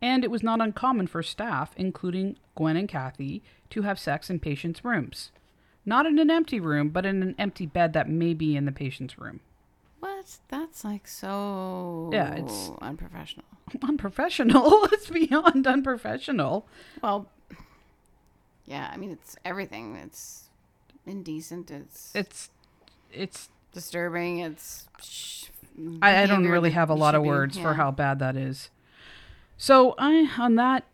And 0.00 0.24
it 0.24 0.30
was 0.30 0.42
not 0.42 0.60
uncommon 0.60 1.06
for 1.06 1.22
staff, 1.22 1.72
including 1.76 2.36
Gwen 2.56 2.76
and 2.76 2.88
Cathy, 2.88 3.42
to 3.70 3.82
have 3.82 3.98
sex 3.98 4.28
in 4.30 4.40
patients' 4.40 4.84
rooms. 4.84 5.30
Not 5.86 6.06
in 6.06 6.18
an 6.18 6.30
empty 6.30 6.58
room, 6.60 6.88
but 6.90 7.06
in 7.06 7.22
an 7.22 7.34
empty 7.38 7.66
bed 7.66 7.92
that 7.92 8.08
may 8.08 8.34
be 8.34 8.56
in 8.56 8.64
the 8.64 8.72
patient's 8.72 9.18
room. 9.18 9.40
What? 10.00 10.38
That's 10.48 10.84
like 10.84 11.06
so 11.06 12.10
Yeah, 12.12 12.34
it's- 12.34 12.70
unprofessional. 12.80 13.44
Unprofessional. 13.82 14.84
it's 14.92 15.08
beyond 15.08 15.66
unprofessional. 15.66 16.66
Well, 17.00 17.28
yeah, 18.66 18.90
I 18.92 18.96
mean 18.96 19.10
it's 19.12 19.36
everything. 19.44 19.96
It's 19.96 20.48
indecent. 21.06 21.70
It's 21.70 22.12
It's 22.14 22.50
it's 23.12 23.48
disturbing. 23.72 24.38
It's 24.38 24.86
sh- 25.02 25.46
I, 26.02 26.22
I 26.22 26.26
don't 26.26 26.46
really 26.46 26.70
have 26.70 26.90
a 26.90 26.94
lot 26.94 27.14
of 27.14 27.20
should 27.20 27.24
be- 27.24 27.28
words 27.28 27.58
for 27.58 27.74
how 27.74 27.90
bad 27.90 28.18
that 28.18 28.36
is. 28.36 28.70
So 29.56 29.94
I 29.98 30.28
on 30.38 30.56
that 30.56 30.84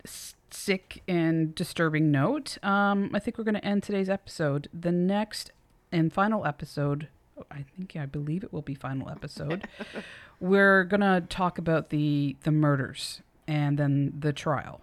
sick 0.51 1.03
and 1.07 1.53
disturbing 1.55 2.11
note, 2.11 2.57
um, 2.63 3.11
I 3.13 3.19
think 3.19 3.37
we're 3.37 3.43
going 3.43 3.55
to 3.55 3.65
end 3.65 3.83
today's 3.83 4.09
episode. 4.09 4.67
The 4.73 4.91
next 4.91 5.51
and 5.91 6.13
final 6.13 6.45
episode, 6.45 7.07
I 7.51 7.65
think 7.75 7.95
I 7.95 8.05
believe 8.05 8.43
it 8.43 8.53
will 8.53 8.61
be 8.61 8.75
final 8.75 9.09
episode. 9.09 9.67
we're 10.39 10.83
going 10.83 11.01
to 11.01 11.23
talk 11.29 11.57
about 11.57 11.89
the 11.89 12.35
the 12.43 12.51
murders 12.51 13.21
and 13.47 13.77
then 13.77 14.13
the 14.19 14.33
trial 14.33 14.81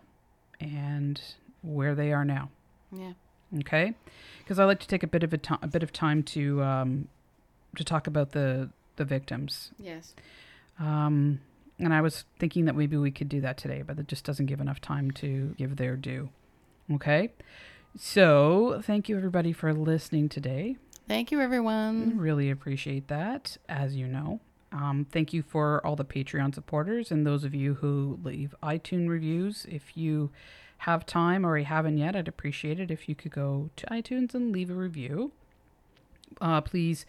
and 0.61 1.20
where 1.62 1.95
they 1.95 2.12
are 2.12 2.24
now. 2.24 2.51
Yeah. 2.93 3.12
Okay, 3.61 3.95
because 4.47 4.61
I 4.61 4.65
like 4.65 4.79
to 4.79 4.87
take 4.87 5.03
a 5.03 5.09
bit 5.09 5.25
of 5.25 5.33
a, 5.33 5.39
ti- 5.39 5.57
a 5.61 5.67
bit 5.67 5.83
of 5.83 5.93
time 5.93 6.23
to 6.23 6.63
um, 6.63 7.09
to 7.77 7.83
talk 7.83 8.07
about 8.07 8.31
the 8.31 8.71
the 8.95 9.05
victims. 9.05 9.73
Yes. 9.77 10.15
Um, 10.79 11.41
and 11.81 11.93
I 11.93 12.01
was 12.01 12.25
thinking 12.39 12.67
that 12.67 12.77
maybe 12.77 12.97
we 12.97 13.11
could 13.11 13.29
do 13.29 13.41
that 13.41 13.57
today, 13.59 13.83
but 13.83 13.99
it 13.99 14.07
just 14.07 14.25
doesn't 14.25 14.47
give 14.47 14.61
enough 14.61 14.81
time 14.81 15.11
to 15.13 15.55
give 15.59 15.77
their 15.77 15.97
due. 15.97 16.31
Okay, 16.93 17.33
so 17.99 18.81
thank 18.85 19.09
you 19.09 19.17
everybody 19.17 19.53
for 19.53 19.75
listening 19.75 20.29
today. 20.29 20.77
Thank 21.09 21.33
you, 21.33 21.41
everyone. 21.41 22.17
Really 22.17 22.51
appreciate 22.51 23.09
that, 23.09 23.57
as 23.69 23.97
you 23.97 24.07
know. 24.07 24.41
Um, 24.73 25.07
thank 25.11 25.33
you 25.33 25.43
for 25.43 25.85
all 25.87 25.97
the 25.97 26.05
Patreon 26.05 26.55
supporters 26.55 27.11
and 27.11 27.27
those 27.27 27.45
of 27.45 27.55
you 27.55 27.75
who 27.75 28.19
leave 28.23 28.55
iTunes 28.63 29.09
reviews. 29.09 29.67
If 29.69 29.97
you 29.97 30.31
have 30.79 31.07
time 31.07 31.45
or 31.45 31.59
you 31.59 31.64
haven't 31.64 31.99
yet, 31.99 32.16
I'd 32.16 32.29
appreciate 32.29 32.79
it 32.79 32.91
if 32.91 33.09
you 33.09 33.14
could 33.14 33.33
go 33.33 33.70
to 33.77 33.87
iTunes 33.87 34.35
and 34.35 34.53
leave 34.53 34.70
a 34.70 34.74
review. 34.74 35.33
Uh, 36.41 36.61
please 36.61 37.07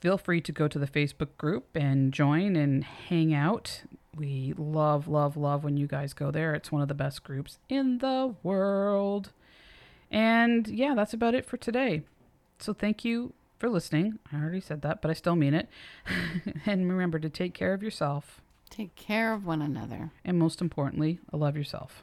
feel 0.00 0.18
free 0.18 0.40
to 0.40 0.52
go 0.52 0.68
to 0.68 0.78
the 0.78 0.86
Facebook 0.86 1.36
group 1.38 1.66
and 1.74 2.12
join 2.12 2.56
and 2.56 2.84
hang 2.84 3.34
out. 3.34 3.82
We 4.16 4.54
love, 4.56 5.08
love, 5.08 5.36
love 5.36 5.64
when 5.64 5.76
you 5.76 5.86
guys 5.86 6.12
go 6.12 6.30
there. 6.30 6.54
It's 6.54 6.72
one 6.72 6.82
of 6.82 6.88
the 6.88 6.94
best 6.94 7.22
groups 7.22 7.58
in 7.68 7.98
the 7.98 8.34
world. 8.42 9.32
And 10.10 10.66
yeah, 10.68 10.94
that's 10.94 11.12
about 11.12 11.34
it 11.34 11.44
for 11.44 11.56
today. 11.56 12.02
So 12.58 12.72
thank 12.72 13.04
you 13.04 13.32
for 13.58 13.68
listening. 13.68 14.18
I 14.32 14.36
already 14.36 14.60
said 14.60 14.82
that, 14.82 15.02
but 15.02 15.10
I 15.10 15.14
still 15.14 15.36
mean 15.36 15.54
it. 15.54 15.68
and 16.66 16.90
remember 16.90 17.18
to 17.18 17.28
take 17.28 17.54
care 17.54 17.74
of 17.74 17.82
yourself. 17.82 18.40
Take 18.70 18.94
care 18.96 19.32
of 19.32 19.46
one 19.46 19.62
another. 19.62 20.10
And 20.24 20.38
most 20.38 20.60
importantly, 20.60 21.18
love 21.32 21.56
yourself. 21.56 22.02